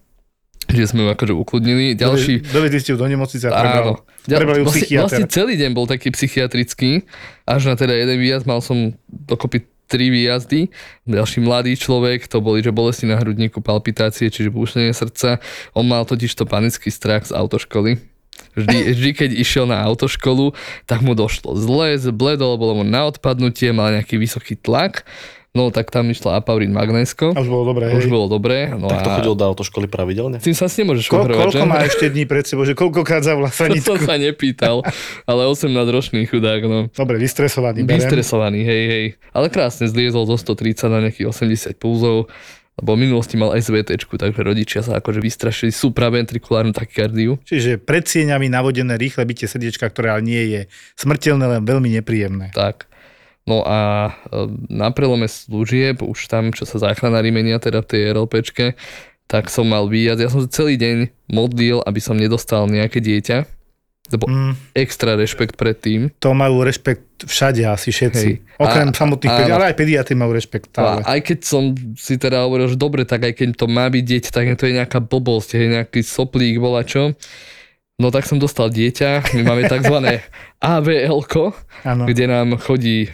Že 0.65 0.87
sme 0.87 0.99
ju 1.05 1.09
akože 1.13 1.33
ukludnili. 1.35 1.93
Ďalší, 1.93 2.47
Dovedli 2.49 2.79
ste 2.81 2.95
ju 2.95 2.97
do 2.97 3.05
nemocnice 3.05 3.51
a 3.51 3.53
prebral, 3.53 3.85
Áno. 3.85 3.93
Ďal, 4.25 4.39
prebral 4.39 4.57
ju 4.57 4.63
vlastne, 4.65 4.81
psychiatr. 4.81 5.03
vlastne 5.03 5.25
celý 5.29 5.53
deň 5.59 5.71
bol 5.75 5.85
taký 5.85 6.09
psychiatrický, 6.15 7.05
až 7.43 7.69
na 7.69 7.75
teda 7.75 7.93
jeden 7.93 8.17
výjazd 8.17 8.47
mal 8.49 8.63
som 8.63 8.95
dokopy 9.11 9.67
tri 9.85 10.09
výjazdy. 10.09 10.69
Ďalší 11.05 11.39
mladý 11.45 11.77
človek, 11.77 12.25
to 12.25 12.41
boli, 12.41 12.65
že 12.65 12.73
bolesti 12.73 13.05
na 13.05 13.17
hrudníku, 13.21 13.61
palpitácie, 13.61 14.33
čiže 14.33 14.53
búšenie 14.53 14.91
srdca. 14.91 15.39
On 15.77 15.85
mal 15.85 16.03
totiž 16.03 16.33
to 16.33 16.49
panický 16.49 16.89
strach 16.89 17.29
z 17.29 17.33
autoškoly. 17.33 17.97
Vždy, 18.55 18.77
vždy, 18.97 19.11
keď 19.15 19.29
išiel 19.35 19.65
na 19.69 19.79
autoškolu, 19.85 20.55
tak 20.89 21.05
mu 21.05 21.15
došlo 21.15 21.55
zle, 21.55 21.95
zbledol, 21.99 22.59
bolo 22.59 22.81
mu 22.81 22.83
na 22.83 23.07
odpadnutie, 23.07 23.71
mal 23.71 23.93
nejaký 23.93 24.19
vysoký 24.19 24.59
tlak. 24.59 25.07
No 25.55 25.71
tak 25.71 25.87
tam 25.87 26.05
išla 26.05 26.37
apaurín 26.37 26.69
magnésko. 26.69 27.31
A 27.31 27.39
už 27.39 27.47
bolo 27.47 27.63
dobré, 27.65 27.87
Už 27.89 28.03
hej. 28.03 28.11
bolo 28.11 28.27
dobré. 28.27 28.69
No 28.69 28.85
Tak 28.85 28.99
to 28.99 29.09
a 29.09 29.15
chodil 29.17 29.33
do 29.33 29.45
autoškoly 29.45 29.87
pravidelne? 29.87 30.37
s 30.37 30.43
tým 30.43 30.53
sa 30.53 30.67
si 30.67 30.83
nemôžeš 30.83 31.07
Ko- 31.07 31.23
koľko 31.23 31.55
že? 31.55 31.63
má 31.63 31.79
ešte 31.81 32.05
dní 32.05 32.23
pred 32.23 32.43
sebou, 32.43 32.61
že 32.61 32.73
koľkokrát 32.73 33.23
zavolá 33.23 33.47
To 33.55 33.57
som 33.57 33.71
sanitku? 33.71 34.03
sa 34.03 34.15
nepýtal, 34.15 34.83
ale 35.23 35.41
18-ročný 35.47 36.27
chudák, 36.27 36.61
no. 36.61 36.91
Dobre, 36.91 37.15
vystresovaný, 37.17 37.81
berem. 37.81 37.97
Vystresovaný, 37.97 38.61
hej, 38.61 38.83
hej. 38.85 39.05
Ale 39.31 39.47
krásne 39.47 39.87
zliezol 39.87 40.27
zo 40.27 40.35
130 40.35 40.85
na 40.85 40.99
nejakých 41.01 41.31
80 41.31 41.71
pulzov, 41.75 42.27
lebo 42.75 42.91
v 42.91 43.07
minulosti 43.07 43.33
mal 43.33 43.55
SVT, 43.55 43.95
takže 43.95 44.35
rodičia 44.37 44.83
sa 44.83 44.99
akože 44.99 45.23
vystrašili 45.23 45.71
supraventrikulárnu 45.71 46.69
takykardiu. 46.71 47.39
Čiže 47.41 47.79
pred 47.79 48.03
sieňami 48.03 48.45
navodené 48.45 48.93
rýchle 48.93 49.23
bytie 49.23 49.47
srdiečka, 49.47 49.87
ktoré 49.87 50.11
ale 50.11 50.21
nie 50.21 50.43
je 50.45 50.61
smrteľné, 50.95 51.45
len 51.49 51.63
veľmi 51.63 51.95
nepríjemné. 51.95 52.51
Tak. 52.51 52.91
No 53.45 53.61
a 53.61 53.79
e, 54.25 54.45
na 54.67 54.89
prelome 54.89 55.25
služieb, 55.25 56.01
už 56.01 56.25
tam, 56.25 56.49
čo 56.49 56.63
sa 56.63 56.81
záchranári 56.81 57.29
menia, 57.29 57.57
teda 57.57 57.79
v 57.79 57.87
tej 57.87 58.01
RLPčke, 58.11 58.73
tak 59.23 59.47
som 59.47 59.65
mal 59.65 59.85
výjazd. 59.85 60.19
Ja 60.19 60.29
som 60.29 60.45
celý 60.45 60.75
deň 60.75 60.97
modlil, 61.27 61.77
aby 61.79 61.99
som 61.99 62.13
nedostal 62.13 62.65
nejaké 62.65 62.97
dieťa, 62.99 63.45
lebo 64.07 64.25
Mm, 64.25 64.53
extra 64.71 65.13
rešpekt 65.13 65.53
pred 65.55 65.73
tým. 65.75 66.13
to 66.15 66.29
majú 66.31 66.61
rešpekt 66.61 67.25
všade 67.25 67.65
asi 67.65 67.89
všetci. 67.89 68.27
Hej. 68.27 68.45
Okrem 68.55 68.89
A- 68.89 68.93
samotných 68.93 69.33
pedi- 69.35 69.49
ale 69.51 69.65
aj 69.65 69.75
pediatri 69.75 70.13
majú 70.13 70.29
rešpekt. 70.31 70.77
A 70.77 71.01
aj 71.03 71.19
keď 71.23 71.39
som 71.41 71.63
si 71.93 72.13
teda 72.15 72.45
hovoril, 72.45 72.65
že 72.67 72.77
dobre, 72.77 73.01
tak 73.01 73.23
aj 73.23 73.33
keď 73.35 73.47
to 73.55 73.65
má 73.65 73.85
byť 73.87 74.03
dieťa, 74.03 74.29
tak 74.29 74.45
to 74.55 74.65
je 74.65 74.77
nejaká 74.77 74.99
blbosť, 74.99 75.49
je 75.55 75.67
nejaký 75.71 76.01
soplík, 76.01 76.57
bola 76.57 76.81
čo. 76.81 77.17
No 77.95 78.09
tak 78.09 78.25
som 78.25 78.37
dostal 78.37 78.69
dieťa, 78.69 79.33
my 79.33 79.41
máme 79.43 79.65
tzv. 79.71 80.21
avl 80.59 80.93
kde 82.05 82.23
nám 82.25 82.57
chodí 82.57 83.09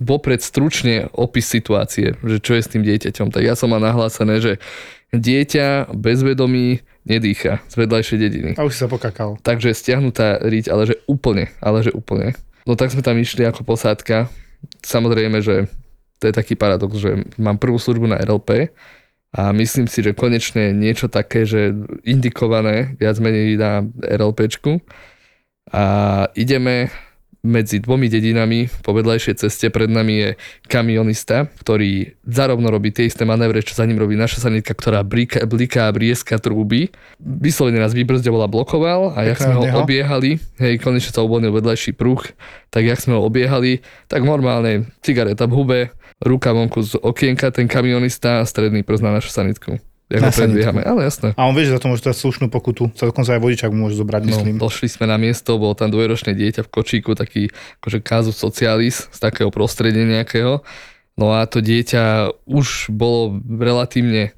vopred 0.00 0.40
stručne 0.40 1.12
opis 1.12 1.46
situácie, 1.46 2.16
že 2.24 2.36
čo 2.40 2.56
je 2.56 2.62
s 2.64 2.72
tým 2.72 2.82
dieťaťom. 2.82 3.28
Tak 3.28 3.42
ja 3.44 3.52
som 3.52 3.72
mal 3.72 3.80
nahlásené, 3.80 4.40
že 4.40 4.52
dieťa 5.12 5.92
bez 5.94 6.24
vedomí 6.24 6.80
nedýcha 7.06 7.62
z 7.70 7.74
vedľajšej 7.78 8.18
dediny. 8.18 8.50
A 8.58 8.66
už 8.66 8.74
si 8.74 8.82
sa 8.82 8.90
pokakal. 8.90 9.38
Takže 9.44 9.76
stiahnutá 9.76 10.42
riť, 10.42 10.72
ale 10.72 10.90
že 10.90 10.96
úplne, 11.06 11.52
ale 11.62 11.86
že 11.86 11.94
úplne. 11.94 12.34
No 12.66 12.74
tak 12.74 12.90
sme 12.90 13.04
tam 13.04 13.14
išli 13.14 13.46
ako 13.46 13.62
posádka. 13.62 14.26
Samozrejme, 14.82 15.38
že 15.38 15.70
to 16.18 16.26
je 16.26 16.34
taký 16.34 16.58
paradox, 16.58 16.98
že 16.98 17.22
mám 17.38 17.60
prvú 17.60 17.78
službu 17.78 18.10
na 18.10 18.18
RLP 18.18 18.72
a 19.36 19.52
myslím 19.52 19.86
si, 19.86 20.00
že 20.02 20.16
konečne 20.16 20.72
niečo 20.72 21.06
také, 21.06 21.44
že 21.44 21.76
indikované 22.02 22.96
viac 22.98 23.20
menej 23.20 23.60
na 23.60 23.84
RLPčku 24.00 24.80
a 25.70 25.84
ideme 26.34 26.90
medzi 27.44 27.82
dvomi 27.82 28.08
dedinami 28.08 28.70
po 28.84 28.94
vedľajšej 28.96 29.34
ceste 29.46 29.66
pred 29.68 29.90
nami 29.90 30.14
je 30.16 30.30
kamionista, 30.66 31.48
ktorý 31.62 32.16
zarovno 32.26 32.68
robí 32.72 32.90
tie 32.94 33.08
isté 33.08 33.22
manévre, 33.28 33.62
čo 33.62 33.76
za 33.76 33.84
ním 33.84 34.00
robí 34.00 34.14
naša 34.14 34.48
sanitka, 34.48 34.72
ktorá 34.72 35.04
blíka, 35.06 35.44
blíka 35.44 35.88
a 35.88 35.94
brieska 35.94 36.40
trúby. 36.40 36.90
Vyslovene 37.20 37.82
nás 37.82 37.94
vybrzdil 37.94 38.36
a 38.40 38.48
blokoval 38.50 39.14
a 39.14 39.26
jak 39.26 39.42
sme 39.42 39.54
ho 39.54 39.64
neho. 39.64 39.78
obiehali, 39.82 40.38
hej, 40.58 40.78
konečne 40.82 41.12
sa 41.14 41.24
uvoľnil 41.24 41.52
vedľajší 41.54 41.92
pruh, 41.96 42.20
tak 42.70 42.82
jak 42.84 43.00
sme 43.00 43.16
ho 43.16 43.22
obiehali, 43.24 43.80
tak 44.10 44.26
normálne 44.26 44.90
cigareta 45.00 45.48
v 45.48 45.52
hube, 45.56 45.80
ruka 46.20 46.52
vonku 46.52 46.80
z 46.84 46.96
okienka, 47.00 47.52
ten 47.52 47.68
kamionista 47.68 48.40
a 48.40 48.48
stredný 48.48 48.82
prst 48.84 49.02
na 49.04 49.16
našu 49.16 49.30
sanitku. 49.32 49.80
Jak 50.06 50.22
Na 50.22 50.30
ho 50.30 50.38
predbiehame, 50.38 50.86
ale 50.86 51.10
jasné. 51.10 51.34
A 51.34 51.50
on 51.50 51.54
vie, 51.58 51.66
že 51.66 51.74
za 51.74 51.82
to 51.82 51.90
môže 51.90 52.06
dať 52.06 52.14
slušnú 52.14 52.46
pokutu. 52.46 52.94
Sa 52.94 53.10
dokonca 53.10 53.34
aj 53.34 53.42
vodičák 53.42 53.74
mu 53.74 53.90
môže 53.90 53.98
zobrať, 53.98 54.22
myslím. 54.22 54.54
No, 54.54 54.70
došli 54.70 54.86
sme 54.86 55.10
na 55.10 55.18
miesto, 55.18 55.58
bolo 55.58 55.74
tam 55.74 55.90
dvojročné 55.90 56.30
dieťa 56.30 56.62
v 56.62 56.70
kočíku, 56.70 57.18
taký 57.18 57.50
akože 57.82 57.98
kazus 58.06 58.38
socialis 58.38 59.10
z 59.10 59.18
takého 59.18 59.50
prostredia 59.50 60.06
nejakého. 60.06 60.62
No 61.18 61.34
a 61.34 61.42
to 61.50 61.58
dieťa 61.58 62.30
už 62.46 62.94
bolo 62.94 63.42
relatívne 63.42 64.35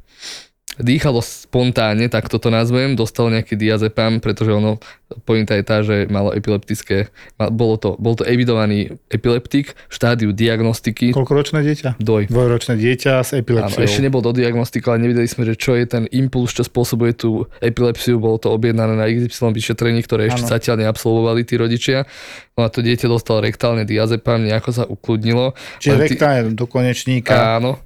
dýchalo 0.78 1.18
spontánne, 1.18 2.06
tak 2.06 2.26
toto 2.26 2.48
nazvem, 2.48 2.94
dostalo 2.94 3.28
nejaký 3.28 3.54
diazepam, 3.54 4.18
pretože 4.18 4.50
ono, 4.50 4.78
pointa 5.22 5.52
je 5.52 5.62
tá, 5.62 5.80
že 5.80 6.06
malo 6.06 6.30
epileptické, 6.30 7.10
ma- 7.34 7.48
bolo 7.48 7.74
to, 7.74 7.94
bol 7.96 8.14
to 8.14 8.22
evidovaný 8.22 8.78
epileptik 9.08 9.74
v 9.74 9.92
štádiu 9.92 10.30
diagnostiky, 10.30 11.10
Koľko 11.10 11.32
ročné 11.34 11.58
dieťa? 11.62 11.98
doj. 11.98 12.26
Dvojročné 12.26 12.74
dieťa 12.74 13.12
s 13.18 13.30
Áno, 13.30 13.40
epilepsiou. 13.40 13.82
ešte 13.82 14.00
nebol 14.00 14.20
do 14.20 14.30
diagnostiky, 14.30 14.86
ale 14.86 15.02
nevedeli 15.02 15.26
sme, 15.26 15.42
že 15.44 15.54
čo 15.54 15.72
je 15.72 15.84
ten 15.84 16.04
impuls, 16.08 16.50
čo 16.50 16.62
spôsobuje 16.62 17.12
tú 17.12 17.30
epilepsiu. 17.58 18.16
Bolo 18.16 18.38
to 18.38 18.48
objednané 18.48 18.94
na 18.94 19.06
XY 19.06 19.50
vyšetrení, 19.50 20.00
ktoré 20.00 20.28
ešte 20.28 20.44
Áno. 20.44 20.52
zatiaľ 20.52 20.76
neabsolvovali 20.80 21.42
tí 21.42 21.54
rodičia. 21.54 22.06
No 22.54 22.62
a 22.62 22.68
to 22.68 22.80
dieťa 22.80 23.06
dostalo 23.06 23.38
rektálne 23.40 23.82
diazepam, 23.82 24.38
nejako 24.40 24.70
sa 24.70 24.84
ukludnilo. 24.84 25.54
Čiže 25.78 25.94
rektálne 25.96 26.40
do 26.52 26.66
konečníka, 26.66 27.56
Áno. 27.56 27.78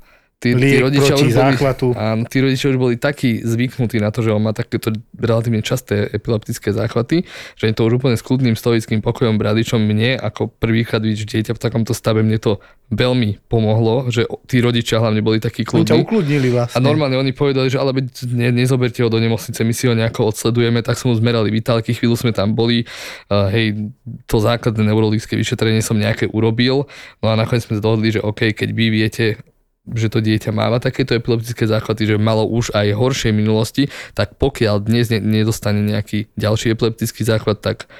Tí, 0.43 0.59
tí 0.59 0.82
rodičia 0.82 1.14
proti 1.14 1.30
už 1.30 1.34
boli, 1.38 1.55
záchvatu. 1.55 1.86
áno, 1.95 2.26
tí 2.26 2.43
rodičia 2.43 2.74
už 2.74 2.78
boli 2.82 2.95
takí 2.99 3.47
zvyknutí 3.47 4.03
na 4.03 4.11
to, 4.11 4.26
že 4.26 4.34
on 4.34 4.43
má 4.43 4.51
takéto 4.51 4.90
relatívne 5.14 5.62
časté 5.62 6.11
epileptické 6.11 6.74
záchvaty, 6.74 7.22
že 7.55 7.70
im 7.70 7.74
to 7.78 7.86
už 7.86 8.03
úplne 8.03 8.18
s 8.18 8.26
kľudným 8.26 8.59
stoickým 8.59 8.99
pokojom 9.07 9.38
bradičom 9.38 9.78
mne 9.78 10.18
ako 10.18 10.51
prvýkrát 10.51 10.99
vidieť 10.99 11.30
dieťa 11.30 11.53
v 11.55 11.62
takomto 11.62 11.95
stave 11.95 12.26
mne 12.26 12.43
to 12.43 12.59
veľmi 12.90 13.40
pomohlo, 13.47 14.11
že 14.11 14.26
tí 14.51 14.59
rodičia 14.59 14.99
hlavne 14.99 15.22
boli 15.22 15.38
takí 15.38 15.62
Oni 15.62 15.86
ťa 15.86 15.95
kľudní. 15.97 16.05
ukludnili 16.05 16.49
vlastne. 16.53 16.76
A 16.76 16.84
normálne 16.84 17.16
oni 17.16 17.32
povedali, 17.32 17.70
že 17.70 17.78
ale 17.78 17.95
ne, 18.28 18.49
nezoberte 18.51 19.01
ho 19.01 19.09
do 19.09 19.16
nemocnice, 19.16 19.62
my 19.62 19.72
si 19.72 19.88
ho 19.88 19.95
nejako 19.95 20.28
odsledujeme, 20.28 20.82
tak 20.84 21.01
sme 21.01 21.14
mu 21.14 21.16
zmerali 21.16 21.49
vitálky, 21.49 21.95
chvíľu 21.97 22.18
sme 22.20 22.36
tam 22.36 22.53
boli, 22.53 22.84
uh, 23.30 23.49
hej, 23.49 23.95
to 24.28 24.36
základné 24.43 24.84
neurologické 24.90 25.38
vyšetrenie 25.38 25.80
som 25.80 25.97
nejaké 25.97 26.28
urobil, 26.28 26.84
no 27.24 27.26
a 27.30 27.34
nakoniec 27.38 27.64
sme 27.64 27.80
dohodli, 27.80 28.12
že 28.12 28.20
OK, 28.20 28.53
keď 28.53 28.68
vy 28.74 28.86
viete, 28.93 29.40
že 29.83 30.07
to 30.07 30.22
dieťa 30.22 30.55
máva 30.55 30.78
takéto 30.78 31.18
epileptické 31.18 31.66
záchvaty, 31.66 32.07
že 32.07 32.16
malo 32.20 32.47
už 32.47 32.70
aj 32.70 32.95
horšie 32.95 33.35
minulosti, 33.35 33.91
tak 34.14 34.39
pokiaľ 34.39 34.78
dnes 34.87 35.11
ne, 35.11 35.18
nedostane 35.18 35.83
nejaký 35.83 36.30
ďalší 36.39 36.78
epileptický 36.78 37.26
záchvat, 37.26 37.59
tak 37.59 37.91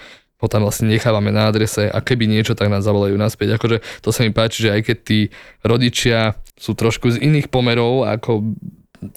ho 0.43 0.47
tam 0.51 0.67
vlastne 0.67 0.91
nechávame 0.91 1.31
na 1.31 1.47
adrese 1.47 1.87
a 1.87 1.99
keby 2.03 2.27
niečo, 2.27 2.59
tak 2.59 2.67
nás 2.67 2.83
zavolajú 2.83 3.15
naspäť. 3.15 3.59
Akože 3.59 3.79
to 4.03 4.11
sa 4.11 4.27
mi 4.27 4.35
páči, 4.35 4.67
že 4.67 4.75
aj 4.75 4.81
keď 4.91 4.97
tí 5.07 5.19
rodičia 5.63 6.35
sú 6.59 6.75
trošku 6.75 7.15
z 7.15 7.23
iných 7.23 7.47
pomerov 7.47 8.11
ako 8.11 8.55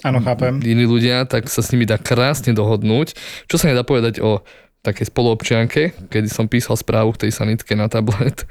Áno, 0.01 0.18
chápem. 0.22 0.57
iní 0.66 0.86
ľudia, 0.89 1.30
tak 1.30 1.45
sa 1.49 1.61
s 1.61 1.70
nimi 1.70 1.86
dá 1.86 2.01
krásne 2.01 2.53
dohodnúť. 2.57 3.13
Čo 3.45 3.61
sa 3.61 3.70
nedá 3.70 3.86
povedať 3.86 4.18
o 4.18 4.41
takej 4.86 5.09
spoluobčianke, 5.09 6.13
kedy 6.13 6.29
som 6.29 6.45
písal 6.45 6.77
správu 6.77 7.17
v 7.17 7.25
tej 7.25 7.31
sanitke 7.33 7.73
na 7.73 7.89
tablet 7.89 8.45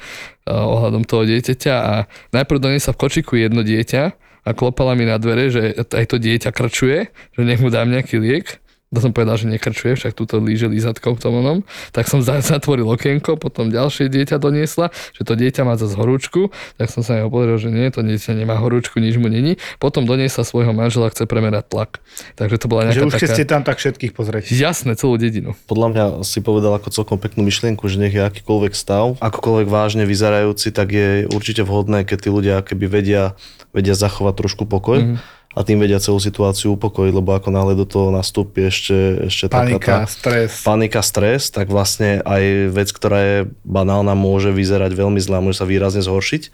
uh, 0.50 0.66
ohľadom 0.74 1.06
toho 1.06 1.22
dieťaťa 1.22 1.74
a 1.74 1.94
najprv 2.34 2.58
do 2.58 2.68
nej 2.74 2.82
sa 2.82 2.90
v 2.90 3.00
kočiku 3.06 3.38
jedno 3.38 3.62
dieťa 3.62 4.02
a 4.44 4.50
klopala 4.52 4.92
mi 4.98 5.08
na 5.08 5.16
dvere, 5.16 5.48
že 5.48 5.72
aj 5.78 6.04
to 6.10 6.20
dieťa 6.20 6.50
krčuje, 6.52 7.08
že 7.08 7.42
nech 7.46 7.62
mu 7.62 7.72
dám 7.72 7.88
nejaký 7.88 8.20
liek. 8.20 8.60
To 8.94 9.02
som 9.02 9.10
povedal, 9.10 9.34
že 9.34 9.50
nekrčuje, 9.50 9.98
však 9.98 10.14
túto 10.14 10.38
líže 10.38 10.70
lízatkou 10.70 11.18
v 11.18 11.20
tom 11.20 11.42
onom. 11.42 11.58
Tak 11.90 12.06
som 12.06 12.22
za- 12.22 12.38
zatvoril 12.40 12.86
okienko, 12.86 13.34
potom 13.34 13.74
ďalšie 13.74 14.06
dieťa 14.06 14.38
doniesla, 14.38 14.94
že 15.12 15.22
to 15.26 15.34
dieťa 15.34 15.66
má 15.66 15.74
zase 15.74 15.98
horúčku, 15.98 16.54
tak 16.78 16.94
som 16.94 17.02
sa 17.02 17.18
jej 17.18 17.26
pozrel, 17.26 17.58
že 17.58 17.74
nie, 17.74 17.90
to 17.90 18.06
dieťa 18.06 18.38
nemá 18.38 18.54
horúčku, 18.62 19.02
nič 19.02 19.18
mu 19.18 19.26
není. 19.26 19.58
Potom 19.82 20.06
doniesla 20.06 20.46
svojho 20.46 20.70
manžela, 20.70 21.10
chce 21.10 21.26
premerať 21.26 21.66
tlak. 21.66 21.90
Takže 22.38 22.56
to 22.62 22.66
bola 22.70 22.86
Že 22.86 23.02
nejaká 23.02 23.06
už 23.10 23.14
keď 23.18 23.28
taká... 23.28 23.34
ste 23.34 23.44
tam, 23.44 23.62
tak 23.66 23.76
všetkých 23.82 24.12
pozrieť. 24.14 24.44
Jasné, 24.54 24.94
celú 24.94 25.18
dedinu. 25.18 25.58
Podľa 25.66 25.88
mňa 25.90 26.04
si 26.22 26.38
povedal 26.38 26.78
ako 26.78 26.94
celkom 26.94 27.18
peknú 27.18 27.42
myšlienku, 27.42 27.82
že 27.90 27.98
nech 27.98 28.14
je 28.14 28.22
akýkoľvek 28.22 28.72
stav, 28.78 29.18
akokoľvek 29.18 29.66
vážne 29.66 30.06
vyzerajúci, 30.06 30.70
tak 30.70 30.94
je 30.94 31.26
určite 31.26 31.66
vhodné, 31.66 32.06
keď 32.06 32.18
tí 32.22 32.28
ľudia 32.30 32.56
keby 32.62 32.86
vedia, 32.86 33.34
vedia 33.74 33.98
zachovať 33.98 34.34
trošku 34.38 34.70
pokoj. 34.70 35.02
Mm-hmm 35.02 35.42
a 35.54 35.62
tým 35.62 35.78
vedia 35.78 36.02
celú 36.02 36.18
situáciu 36.18 36.74
upokojiť, 36.74 37.14
lebo 37.14 37.30
ako 37.30 37.54
náhle 37.54 37.78
do 37.78 37.86
toho 37.86 38.10
nastúpi 38.10 38.66
ešte, 38.66 39.30
ešte 39.30 39.46
Panika, 39.46 39.78
taká 39.78 39.96
tá 40.02 40.10
stres. 40.10 40.50
panika, 40.66 41.00
stres, 41.00 41.42
tak 41.54 41.70
vlastne 41.70 42.18
aj 42.26 42.74
vec, 42.74 42.90
ktorá 42.90 43.18
je 43.22 43.36
banálna, 43.62 44.18
môže 44.18 44.50
vyzerať 44.50 44.98
veľmi 44.98 45.22
zle, 45.22 45.38
môže 45.38 45.62
sa 45.62 45.66
výrazne 45.70 46.02
zhoršiť, 46.02 46.50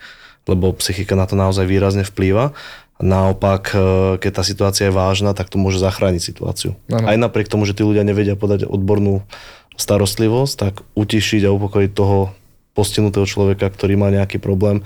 lebo 0.53 0.77
psychika 0.77 1.17
na 1.17 1.25
to 1.25 1.33
naozaj 1.33 1.65
výrazne 1.65 2.05
vplýva. 2.05 2.53
Naopak, 3.01 3.73
e, 3.73 3.77
keď 4.21 4.33
tá 4.37 4.43
situácia 4.45 4.93
je 4.93 4.97
vážna, 4.97 5.33
tak 5.33 5.49
to 5.49 5.57
môže 5.57 5.81
zachrániť 5.81 6.21
situáciu. 6.21 6.77
Áno. 6.93 7.09
Aj 7.09 7.17
napriek 7.17 7.49
tomu, 7.49 7.65
že 7.65 7.73
tí 7.73 7.81
ľudia 7.81 8.05
nevedia 8.05 8.37
podať 8.37 8.69
odbornú 8.69 9.25
starostlivosť, 9.81 10.55
tak 10.61 10.85
utišiť 10.93 11.49
a 11.49 11.55
upokojiť 11.57 11.91
toho 11.97 12.37
postihnutého 12.77 13.25
človeka, 13.25 13.73
ktorý 13.73 13.97
má 13.97 14.13
nejaký 14.13 14.37
problém, 14.37 14.85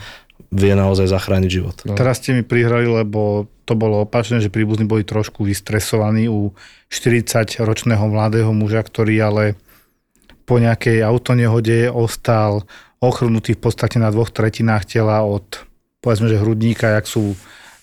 vie 0.50 0.72
naozaj 0.76 1.08
zachrániť 1.08 1.50
život. 1.50 1.76
No. 1.84 1.96
Teraz 1.96 2.20
ste 2.20 2.36
mi 2.36 2.42
prihrali, 2.42 2.84
lebo 2.84 3.48
to 3.64 3.72
bolo 3.76 4.04
opačné, 4.04 4.44
že 4.44 4.52
príbuzní 4.52 4.84
boli 4.84 5.06
trošku 5.06 5.44
vystresovaní 5.44 6.28
u 6.28 6.52
40-ročného 6.92 8.04
mladého 8.08 8.52
muža, 8.52 8.84
ktorý 8.84 9.14
ale 9.24 9.44
po 10.44 10.60
nejakej 10.60 11.00
autonehode 11.00 11.88
ostal 11.88 12.68
ochrnutý 13.00 13.56
v 13.56 13.62
podstate 13.64 13.96
na 13.96 14.12
dvoch 14.12 14.28
tretinách 14.28 14.84
tela 14.84 15.24
od 15.24 15.64
povedzme, 16.04 16.28
že 16.28 16.36
hrudníka, 16.36 17.00
jak 17.00 17.08
sú 17.08 17.32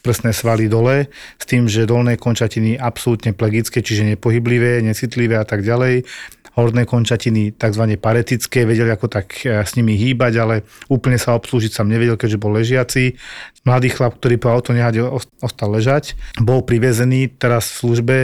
prsné 0.06 0.34
svaly 0.34 0.70
dole, 0.70 1.10
s 1.38 1.46
tým, 1.46 1.66
že 1.66 1.90
dolné 1.90 2.18
končatiny 2.18 2.78
absolútne 2.78 3.34
plegické, 3.34 3.82
čiže 3.82 4.18
nepohyblivé, 4.18 4.82
necitlivé 4.82 5.38
a 5.38 5.46
tak 5.46 5.62
ďalej. 5.66 6.06
Horné 6.52 6.84
končatiny 6.84 7.56
tzv. 7.56 7.84
paretické, 7.96 8.68
vedeli 8.68 8.92
ako 8.92 9.08
tak 9.08 9.48
eh, 9.48 9.64
s 9.64 9.76
nimi 9.80 9.96
hýbať, 9.96 10.34
ale 10.40 10.56
úplne 10.92 11.16
sa 11.16 11.36
obslúžiť 11.40 11.72
sam 11.72 11.88
nevedel, 11.88 12.20
keďže 12.20 12.42
bol 12.42 12.52
ležiaci. 12.56 13.16
Mladý 13.64 13.94
chlap, 13.94 14.20
ktorý 14.20 14.36
po 14.42 14.50
autonehade 14.52 15.00
os- 15.06 15.30
ostal 15.40 15.72
ležať, 15.72 16.18
bol 16.42 16.66
privezený 16.66 17.32
teraz 17.38 17.72
v 17.72 17.78
službe 17.86 18.18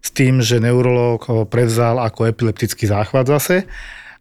s 0.00 0.08
tým, 0.14 0.40
že 0.40 0.62
neurolog 0.62 1.20
ho 1.28 1.44
prevzal 1.44 2.00
ako 2.00 2.30
epileptický 2.30 2.88
záchvat 2.88 3.26
zase 3.28 3.68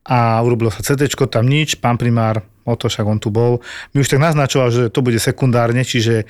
a 0.03 0.43
urobilo 0.43 0.67
sa 0.67 0.83
CT, 0.83 1.15
tam 1.31 1.47
nič, 1.47 1.79
pán 1.79 1.95
primár, 1.95 2.43
o 2.67 2.75
to 2.75 2.91
však 2.91 3.07
on 3.07 3.19
tu 3.19 3.31
bol, 3.31 3.63
mi 3.95 4.03
už 4.03 4.11
tak 4.11 4.19
naznačoval, 4.19 4.69
že 4.71 4.83
to 4.91 4.99
bude 4.99 5.15
sekundárne, 5.19 5.87
čiže 5.87 6.27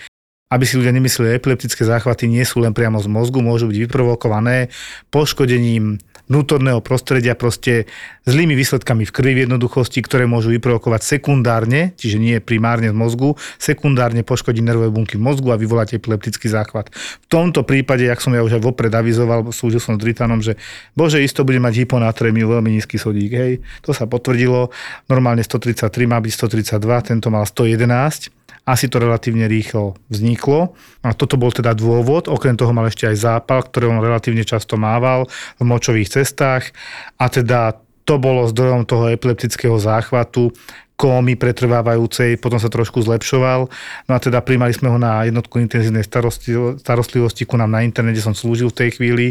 aby 0.53 0.63
si 0.69 0.77
ľudia 0.77 0.93
nemysleli, 0.93 1.33
epileptické 1.33 1.81
záchvaty 1.81 2.29
nie 2.29 2.45
sú 2.45 2.61
len 2.61 2.77
priamo 2.77 3.01
z 3.01 3.09
mozgu, 3.09 3.41
môžu 3.41 3.65
byť 3.73 3.77
vyprovokované 3.89 4.69
poškodením 5.09 5.97
vnútorného 6.31 6.79
prostredia, 6.79 7.35
proste 7.35 7.85
zlými 8.23 8.55
výsledkami 8.55 9.03
v 9.03 9.11
krvi 9.11 9.33
v 9.35 9.41
jednoduchosti, 9.43 9.99
ktoré 9.99 10.23
môžu 10.23 10.55
vyprovokovať 10.55 11.19
sekundárne, 11.19 11.91
čiže 11.99 12.15
nie 12.15 12.39
primárne 12.39 12.89
z 12.89 12.95
mozgu, 12.95 13.35
sekundárne 13.59 14.23
poškodiť 14.23 14.63
nervové 14.63 14.87
bunky 14.87 15.19
v 15.19 15.25
mozgu 15.27 15.51
a 15.51 15.59
vyvolať 15.59 15.99
epileptický 15.99 16.47
záchvat. 16.47 16.95
V 16.95 17.27
tomto 17.27 17.67
prípade, 17.67 18.07
jak 18.07 18.23
som 18.23 18.31
ja 18.31 18.39
už 18.39 18.55
aj 18.55 18.63
vopred 18.63 18.93
avizoval, 18.95 19.51
slúžil 19.51 19.83
som 19.83 19.99
s 19.99 20.01
Dritanom, 20.01 20.39
že 20.39 20.55
bože, 20.95 21.19
isto 21.19 21.43
bude 21.43 21.59
mať 21.59 21.83
hyponatrémiu, 21.83 22.47
veľmi 22.47 22.71
nízky 22.71 22.95
sodík, 22.95 23.31
hej. 23.35 23.53
To 23.83 23.91
sa 23.91 24.07
potvrdilo, 24.07 24.71
normálne 25.11 25.43
133 25.43 25.91
má 26.07 26.23
byť 26.23 26.31
132, 26.39 27.09
tento 27.11 27.27
mal 27.27 27.43
111 27.43 28.42
asi 28.63 28.87
to 28.87 28.99
relatívne 28.99 29.47
rýchlo 29.47 29.99
vzniklo. 30.07 30.71
A 31.03 31.11
toto 31.11 31.35
bol 31.35 31.51
teda 31.51 31.75
dôvod, 31.75 32.31
okrem 32.31 32.55
toho 32.55 32.71
mal 32.71 32.87
ešte 32.87 33.07
aj 33.07 33.17
zápal, 33.19 33.59
ktorý 33.63 33.91
on 33.91 33.99
relatívne 33.99 34.47
často 34.47 34.79
mával 34.79 35.27
v 35.59 35.63
močových 35.67 36.11
cestách 36.19 36.71
a 37.19 37.27
teda 37.27 37.79
to 38.03 38.19
bolo 38.19 38.47
zdrojom 38.51 38.83
toho 38.83 39.07
epileptického 39.15 39.79
záchvatu, 39.79 40.51
kómy 40.93 41.35
pretrvávajúcej, 41.35 42.37
potom 42.37 42.59
sa 42.61 42.69
trošku 42.69 43.01
zlepšoval. 43.01 43.67
No 44.07 44.11
a 44.13 44.19
teda 44.19 44.43
primali 44.45 44.71
sme 44.75 44.91
ho 44.91 44.99
na 44.99 45.23
jednotku 45.25 45.57
intenzívnej 45.59 46.05
starostlivosti, 46.05 47.43
ku 47.47 47.55
nám 47.57 47.71
na 47.71 47.81
internete, 47.81 48.21
som 48.21 48.35
slúžil 48.35 48.69
v 48.71 48.77
tej 48.85 48.89
chvíli 48.99 49.27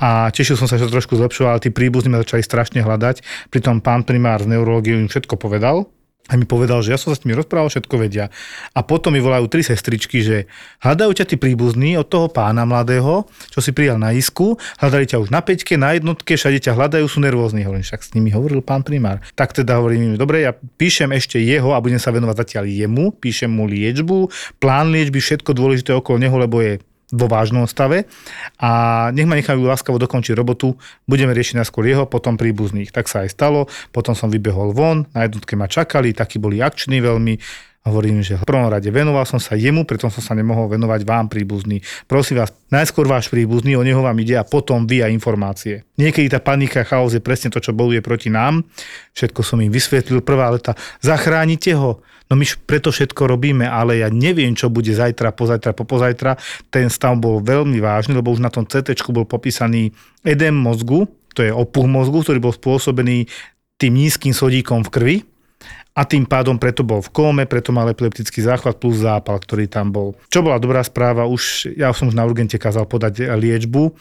a 0.00 0.30
tešil 0.32 0.56
som 0.58 0.66
sa, 0.66 0.78
že 0.78 0.88
sa 0.88 0.94
trošku 0.94 1.18
zlepšoval, 1.18 1.58
ale 1.58 1.64
tí 1.66 1.70
príbuzní 1.70 2.10
ma 2.10 2.22
začali 2.22 2.42
strašne 2.42 2.80
hľadať. 2.80 3.22
Pritom 3.52 3.82
pán 3.82 4.06
primár 4.06 4.42
z 4.42 4.50
neurológie 4.56 4.96
im 4.96 5.10
všetko 5.10 5.36
povedal, 5.36 5.90
a 6.26 6.34
mi 6.34 6.42
povedal, 6.42 6.82
že 6.82 6.90
ja 6.90 6.98
som 6.98 7.14
sa 7.14 7.18
s 7.18 7.22
nimi 7.22 7.38
rozprával, 7.38 7.70
všetko 7.70 7.94
vedia. 8.02 8.34
A 8.74 8.82
potom 8.82 9.14
mi 9.14 9.22
volajú 9.22 9.46
tri 9.46 9.62
sestričky, 9.62 10.26
že 10.26 10.36
hľadajú 10.82 11.10
ťa 11.14 11.24
tí 11.30 11.36
príbuzní 11.38 11.94
od 11.94 12.10
toho 12.10 12.26
pána 12.26 12.66
mladého, 12.66 13.30
čo 13.54 13.62
si 13.62 13.70
prijal 13.70 14.02
na 14.02 14.10
isku, 14.10 14.58
hľadali 14.82 15.06
ťa 15.06 15.22
už 15.22 15.30
na 15.30 15.38
peťke, 15.38 15.78
na 15.78 15.94
jednotke, 15.94 16.34
všade 16.34 16.58
ťa 16.58 16.74
hľadajú, 16.74 17.06
sú 17.06 17.22
nervózni. 17.22 17.62
Hovorím, 17.62 17.86
však 17.86 18.02
s 18.02 18.10
nimi 18.18 18.34
hovoril 18.34 18.58
pán 18.58 18.82
primár. 18.82 19.22
Tak 19.38 19.54
teda 19.54 19.78
hovorím 19.78 20.14
im, 20.14 20.18
dobre, 20.18 20.42
ja 20.42 20.52
píšem 20.54 21.14
ešte 21.14 21.38
jeho 21.38 21.72
a 21.72 21.82
budem 21.82 22.02
sa 22.02 22.10
venovať 22.10 22.42
zatiaľ 22.42 22.64
jemu, 22.66 23.14
píšem 23.14 23.50
mu 23.50 23.70
liečbu, 23.70 24.26
plán 24.58 24.90
liečby, 24.90 25.22
všetko 25.22 25.54
dôležité 25.54 25.94
okolo 25.94 26.18
neho, 26.18 26.34
lebo 26.34 26.58
je 26.58 26.82
vo 27.14 27.26
vážnom 27.30 27.70
stave 27.70 28.10
a 28.58 28.70
nech 29.14 29.30
ma 29.30 29.38
nechajú 29.38 29.62
láskavo 29.62 29.94
dokončiť 30.02 30.34
robotu, 30.34 30.74
budeme 31.06 31.30
riešiť 31.30 31.62
najskôr 31.62 31.86
jeho, 31.86 32.04
potom 32.10 32.34
príbuzných. 32.34 32.90
Tak 32.90 33.06
sa 33.06 33.22
aj 33.22 33.30
stalo, 33.30 33.70
potom 33.94 34.18
som 34.18 34.26
vybehol 34.26 34.74
von, 34.74 35.06
na 35.14 35.30
jednotke 35.30 35.54
ma 35.54 35.70
čakali, 35.70 36.10
takí 36.10 36.42
boli 36.42 36.58
akční 36.58 36.98
veľmi, 36.98 37.38
Hovorím, 37.86 38.18
že 38.18 38.34
v 38.34 38.42
prvom 38.42 38.66
rade 38.66 38.90
venoval 38.90 39.22
som 39.30 39.38
sa 39.38 39.54
jemu, 39.54 39.86
preto 39.86 40.10
som 40.10 40.18
sa 40.18 40.34
nemohol 40.34 40.66
venovať 40.66 41.06
vám 41.06 41.30
príbuzný. 41.30 41.86
Prosím 42.10 42.42
vás, 42.42 42.50
najskôr 42.66 43.06
váš 43.06 43.30
príbuzný, 43.30 43.78
o 43.78 43.86
neho 43.86 44.02
vám 44.02 44.18
ide 44.18 44.34
a 44.34 44.42
potom 44.42 44.90
vy 44.90 45.06
a 45.06 45.08
informácie. 45.08 45.86
Niekedy 45.94 46.26
tá 46.34 46.42
panika, 46.42 46.82
chaos 46.82 47.14
je 47.14 47.22
presne 47.22 47.54
to, 47.54 47.62
čo 47.62 47.70
bojuje 47.70 48.02
proti 48.02 48.26
nám. 48.26 48.66
Všetko 49.14 49.40
som 49.46 49.62
im 49.62 49.70
vysvetlil, 49.70 50.18
prvá 50.26 50.50
leta, 50.50 50.74
zachránite 50.98 51.78
ho. 51.78 52.02
No 52.26 52.34
my 52.34 52.42
preto 52.66 52.90
všetko 52.90 53.22
robíme, 53.30 53.70
ale 53.70 54.02
ja 54.02 54.10
neviem, 54.10 54.58
čo 54.58 54.66
bude 54.66 54.90
zajtra, 54.90 55.30
pozajtra, 55.30 55.70
popozajtra. 55.70 56.34
Ten 56.74 56.90
stav 56.90 57.14
bol 57.22 57.38
veľmi 57.38 57.78
vážny, 57.78 58.18
lebo 58.18 58.34
už 58.34 58.42
na 58.42 58.50
tom 58.50 58.66
CT 58.66 58.98
bol 59.14 59.30
popísaný 59.30 59.94
edem 60.26 60.58
mozgu, 60.58 61.06
to 61.38 61.46
je 61.46 61.54
opuch 61.54 61.86
mozgu, 61.86 62.26
ktorý 62.26 62.42
bol 62.42 62.50
spôsobený 62.50 63.30
tým 63.78 63.94
nízkym 63.94 64.34
sodíkom 64.34 64.82
v 64.82 64.90
krvi, 64.90 65.16
a 65.96 66.04
tým 66.04 66.28
pádom 66.28 66.60
preto 66.60 66.84
bol 66.84 67.00
v 67.00 67.08
kóme, 67.08 67.48
preto 67.48 67.72
mal 67.72 67.88
epileptický 67.88 68.44
záchvat 68.44 68.76
plus 68.76 69.00
zápal, 69.00 69.40
ktorý 69.40 69.64
tam 69.64 69.88
bol. 69.88 70.12
Čo 70.28 70.44
bola 70.44 70.60
dobrá 70.60 70.84
správa, 70.84 71.24
už, 71.24 71.72
ja 71.72 71.88
som 71.96 72.12
už 72.12 72.16
na 72.16 72.28
urgente 72.28 72.60
kázal 72.60 72.84
podať 72.84 73.32
liečbu, 73.32 73.96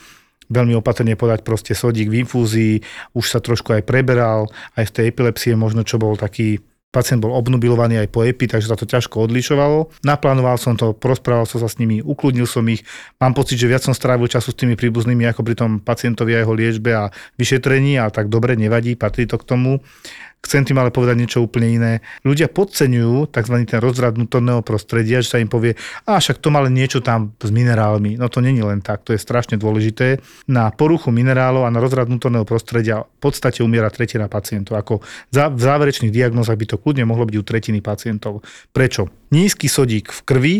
veľmi 0.51 0.75
opatrne 0.75 1.15
podať 1.15 1.47
proste 1.47 1.71
sodík 1.71 2.11
v 2.11 2.27
infúzii, 2.27 2.73
už 3.15 3.25
sa 3.25 3.39
trošku 3.39 3.71
aj 3.71 3.87
preberal, 3.87 4.51
aj 4.75 4.91
z 4.91 4.91
tej 4.91 5.05
epilepsie 5.15 5.55
možno, 5.55 5.87
čo 5.87 5.95
bol 5.95 6.19
taký 6.19 6.59
pacient 6.95 7.19
bol 7.19 7.35
obnubilovaný 7.35 7.99
aj 7.99 8.07
po 8.07 8.23
EPI, 8.23 8.55
takže 8.55 8.71
sa 8.71 8.79
to 8.79 8.87
ťažko 8.87 9.27
odlišovalo. 9.27 9.91
Naplánoval 10.07 10.55
som 10.55 10.79
to, 10.79 10.95
prosprával 10.95 11.43
som 11.43 11.59
sa 11.59 11.67
s 11.67 11.75
nimi, 11.75 11.99
ukludnil 11.99 12.47
som 12.47 12.63
ich. 12.71 12.87
Mám 13.19 13.35
pocit, 13.35 13.59
že 13.59 13.67
viac 13.67 13.83
som 13.83 13.91
strávil 13.91 14.31
času 14.31 14.55
s 14.55 14.59
tými 14.63 14.79
príbuznými 14.79 15.27
ako 15.27 15.43
pri 15.43 15.59
tom 15.59 15.83
pacientovi 15.83 16.39
a 16.39 16.47
jeho 16.47 16.55
liečbe 16.55 16.95
a 16.95 17.11
vyšetrení 17.35 17.99
a 17.99 18.07
tak 18.07 18.31
dobre, 18.31 18.55
nevadí, 18.55 18.95
patrí 18.95 19.27
to 19.27 19.35
k 19.35 19.43
tomu. 19.43 19.83
Chcem 20.45 20.61
tým 20.61 20.77
ale 20.77 20.93
povedať 20.93 21.17
niečo 21.17 21.41
úplne 21.41 21.73
iné. 21.73 21.93
Ľudia 22.21 22.53
podceňujú 22.53 23.33
tzv. 23.33 23.55
ten 23.65 23.81
rozrad 23.81 24.13
vnútorného 24.13 24.61
prostredia, 24.61 25.25
že 25.25 25.33
sa 25.33 25.41
im 25.41 25.49
povie, 25.49 25.73
a 26.05 26.21
však 26.21 26.37
to 26.37 26.53
má 26.53 26.61
len 26.61 26.77
niečo 26.77 27.01
tam 27.01 27.33
s 27.41 27.49
minerálmi. 27.49 28.21
No 28.21 28.29
to 28.29 28.45
není 28.45 28.61
len 28.61 28.85
tak, 28.85 29.01
to 29.01 29.17
je 29.17 29.19
strašne 29.19 29.57
dôležité. 29.57 30.21
Na 30.45 30.69
poruchu 30.69 31.09
minerálov 31.09 31.65
a 31.65 31.73
na 31.73 31.81
rozrad 31.81 32.05
vnútorného 32.05 32.45
prostredia 32.45 33.01
v 33.01 33.19
podstate 33.19 33.65
umiera 33.65 33.89
tretina 33.89 34.29
pacientov. 34.29 34.77
Ako 34.77 35.01
v 35.33 35.59
záverečných 35.59 36.13
diagnózach 36.13 36.61
by 36.61 36.65
to 36.69 36.77
kľudne 36.77 37.09
mohlo 37.09 37.25
byť 37.25 37.35
u 37.35 37.43
tretiny 37.43 37.81
pacientov. 37.81 38.45
Prečo? 38.69 39.09
Nízky 39.33 39.65
sodík 39.65 40.13
v 40.13 40.21
krvi 40.21 40.55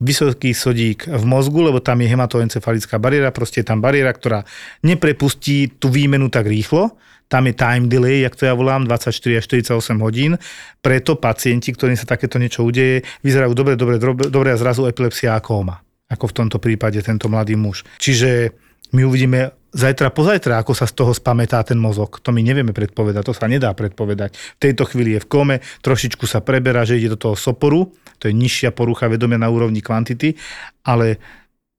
vysoký 0.00 0.56
sodík 0.56 1.06
v 1.06 1.24
mozgu, 1.28 1.60
lebo 1.60 1.78
tam 1.84 2.00
je 2.00 2.08
hematoencefalická 2.08 2.96
bariéra, 2.96 3.36
proste 3.36 3.60
je 3.60 3.68
tam 3.68 3.84
bariéra, 3.84 4.16
ktorá 4.16 4.48
neprepustí 4.80 5.76
tú 5.76 5.92
výmenu 5.92 6.32
tak 6.32 6.48
rýchlo, 6.48 6.96
tam 7.30 7.46
je 7.46 7.54
time 7.54 7.86
delay, 7.86 8.26
jak 8.26 8.34
to 8.34 8.50
ja 8.50 8.58
volám, 8.58 8.90
24 8.90 9.38
až 9.38 9.44
48 9.46 10.02
hodín. 10.02 10.34
Preto 10.82 11.14
pacienti, 11.14 11.70
ktorým 11.70 11.94
sa 11.94 12.02
takéto 12.02 12.42
niečo 12.42 12.66
udeje, 12.66 13.06
vyzerajú 13.22 13.54
dobre, 13.54 13.78
dobre, 13.78 14.02
dobre, 14.02 14.50
a 14.50 14.58
zrazu 14.58 14.90
epilepsia 14.90 15.38
a 15.38 15.40
kóma. 15.40 15.78
Ako 16.10 16.26
v 16.26 16.36
tomto 16.42 16.58
prípade 16.58 16.98
tento 17.06 17.30
mladý 17.30 17.54
muž. 17.54 17.86
Čiže 18.02 18.50
my 18.90 19.06
uvidíme 19.06 19.54
zajtra 19.70 20.10
pozajtra, 20.10 20.58
ako 20.58 20.74
sa 20.74 20.90
z 20.90 20.98
toho 20.98 21.14
spametá 21.14 21.62
ten 21.62 21.78
mozog. 21.78 22.18
To 22.26 22.34
my 22.34 22.42
nevieme 22.42 22.74
predpovedať, 22.74 23.22
to 23.22 23.34
sa 23.34 23.46
nedá 23.46 23.70
predpovedať. 23.70 24.34
V 24.58 24.60
tejto 24.66 24.82
chvíli 24.90 25.14
je 25.14 25.22
v 25.22 25.30
kome, 25.30 25.56
trošičku 25.86 26.26
sa 26.26 26.42
preberá, 26.42 26.82
že 26.82 26.98
ide 26.98 27.14
do 27.14 27.18
toho 27.30 27.38
soporu, 27.38 27.94
to 28.18 28.26
je 28.26 28.34
nižšia 28.34 28.74
porucha 28.74 29.06
vedomia 29.06 29.38
na 29.38 29.46
úrovni 29.46 29.78
kvantity, 29.78 30.34
ale 30.82 31.22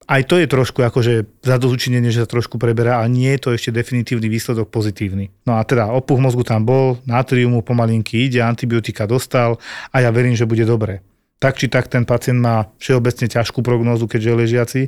aj 0.10 0.22
to 0.26 0.36
je 0.42 0.48
trošku 0.50 0.82
akože 0.82 1.44
zadozučinenie, 1.46 2.10
že 2.10 2.26
sa 2.26 2.30
trošku 2.30 2.58
preberá, 2.58 3.02
ale 3.02 3.14
nie 3.14 3.30
je 3.38 3.42
to 3.42 3.50
ešte 3.54 3.70
definitívny 3.70 4.28
výsledok 4.28 4.74
pozitívny. 4.74 5.30
No 5.46 5.58
a 5.58 5.62
teda 5.62 5.94
opuch 5.94 6.18
mozgu 6.18 6.42
tam 6.42 6.66
bol, 6.66 6.98
natriumu 7.06 7.62
pomalinky 7.62 8.26
ide, 8.26 8.42
antibiotika 8.42 9.06
dostal 9.06 9.62
a 9.94 10.02
ja 10.02 10.10
verím, 10.10 10.34
že 10.34 10.50
bude 10.50 10.66
dobre. 10.66 11.06
Tak 11.42 11.58
či 11.58 11.70
tak 11.70 11.90
ten 11.90 12.06
pacient 12.06 12.38
má 12.38 12.70
všeobecne 12.78 13.30
ťažkú 13.30 13.66
prognózu, 13.66 14.06
keďže 14.06 14.30
je 14.30 14.40
ležiaci. 14.42 14.82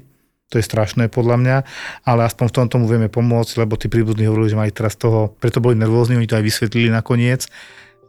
To 0.51 0.61
je 0.61 0.70
strašné 0.70 1.09
podľa 1.09 1.38
mňa, 1.41 1.57
ale 2.05 2.30
aspoň 2.30 2.45
v 2.49 2.55
tom 2.61 2.68
tomu 2.70 2.86
vieme 2.86 3.09
pomôcť, 3.09 3.66
lebo 3.66 3.74
tí 3.74 3.89
príbuzní 3.89 4.30
hovorili, 4.30 4.53
že 4.53 4.59
mali 4.59 4.70
teraz 4.70 4.93
toho, 4.93 5.34
preto 5.41 5.57
boli 5.57 5.74
nervózni, 5.74 6.14
oni 6.14 6.30
to 6.30 6.38
aj 6.38 6.45
vysvetlili 6.45 6.93
nakoniec, 6.93 7.49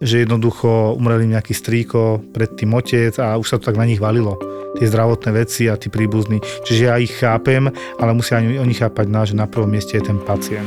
že 0.05 0.28
jednoducho 0.28 0.92
umreli 0.94 1.32
nejaký 1.32 1.57
strýko, 1.57 2.20
predtým 2.36 2.76
otec 2.76 3.16
a 3.18 3.40
už 3.40 3.48
sa 3.48 3.57
to 3.57 3.72
tak 3.72 3.80
na 3.80 3.88
nich 3.88 3.98
valilo 3.98 4.36
tie 4.74 4.90
zdravotné 4.90 5.30
veci 5.32 5.70
a 5.70 5.78
tí 5.78 5.88
príbuzní. 5.88 6.42
Čiže 6.66 6.82
ja 6.82 6.98
ich 6.98 7.14
chápem, 7.14 7.70
ale 7.98 8.11
musia 8.12 8.42
ani 8.42 8.59
oni 8.59 8.74
chápať 8.74 9.07
nás, 9.07 9.30
že 9.30 9.38
na 9.38 9.46
prvom 9.46 9.70
mieste 9.70 9.96
je 9.96 10.02
ten 10.02 10.18
pacient. 10.18 10.66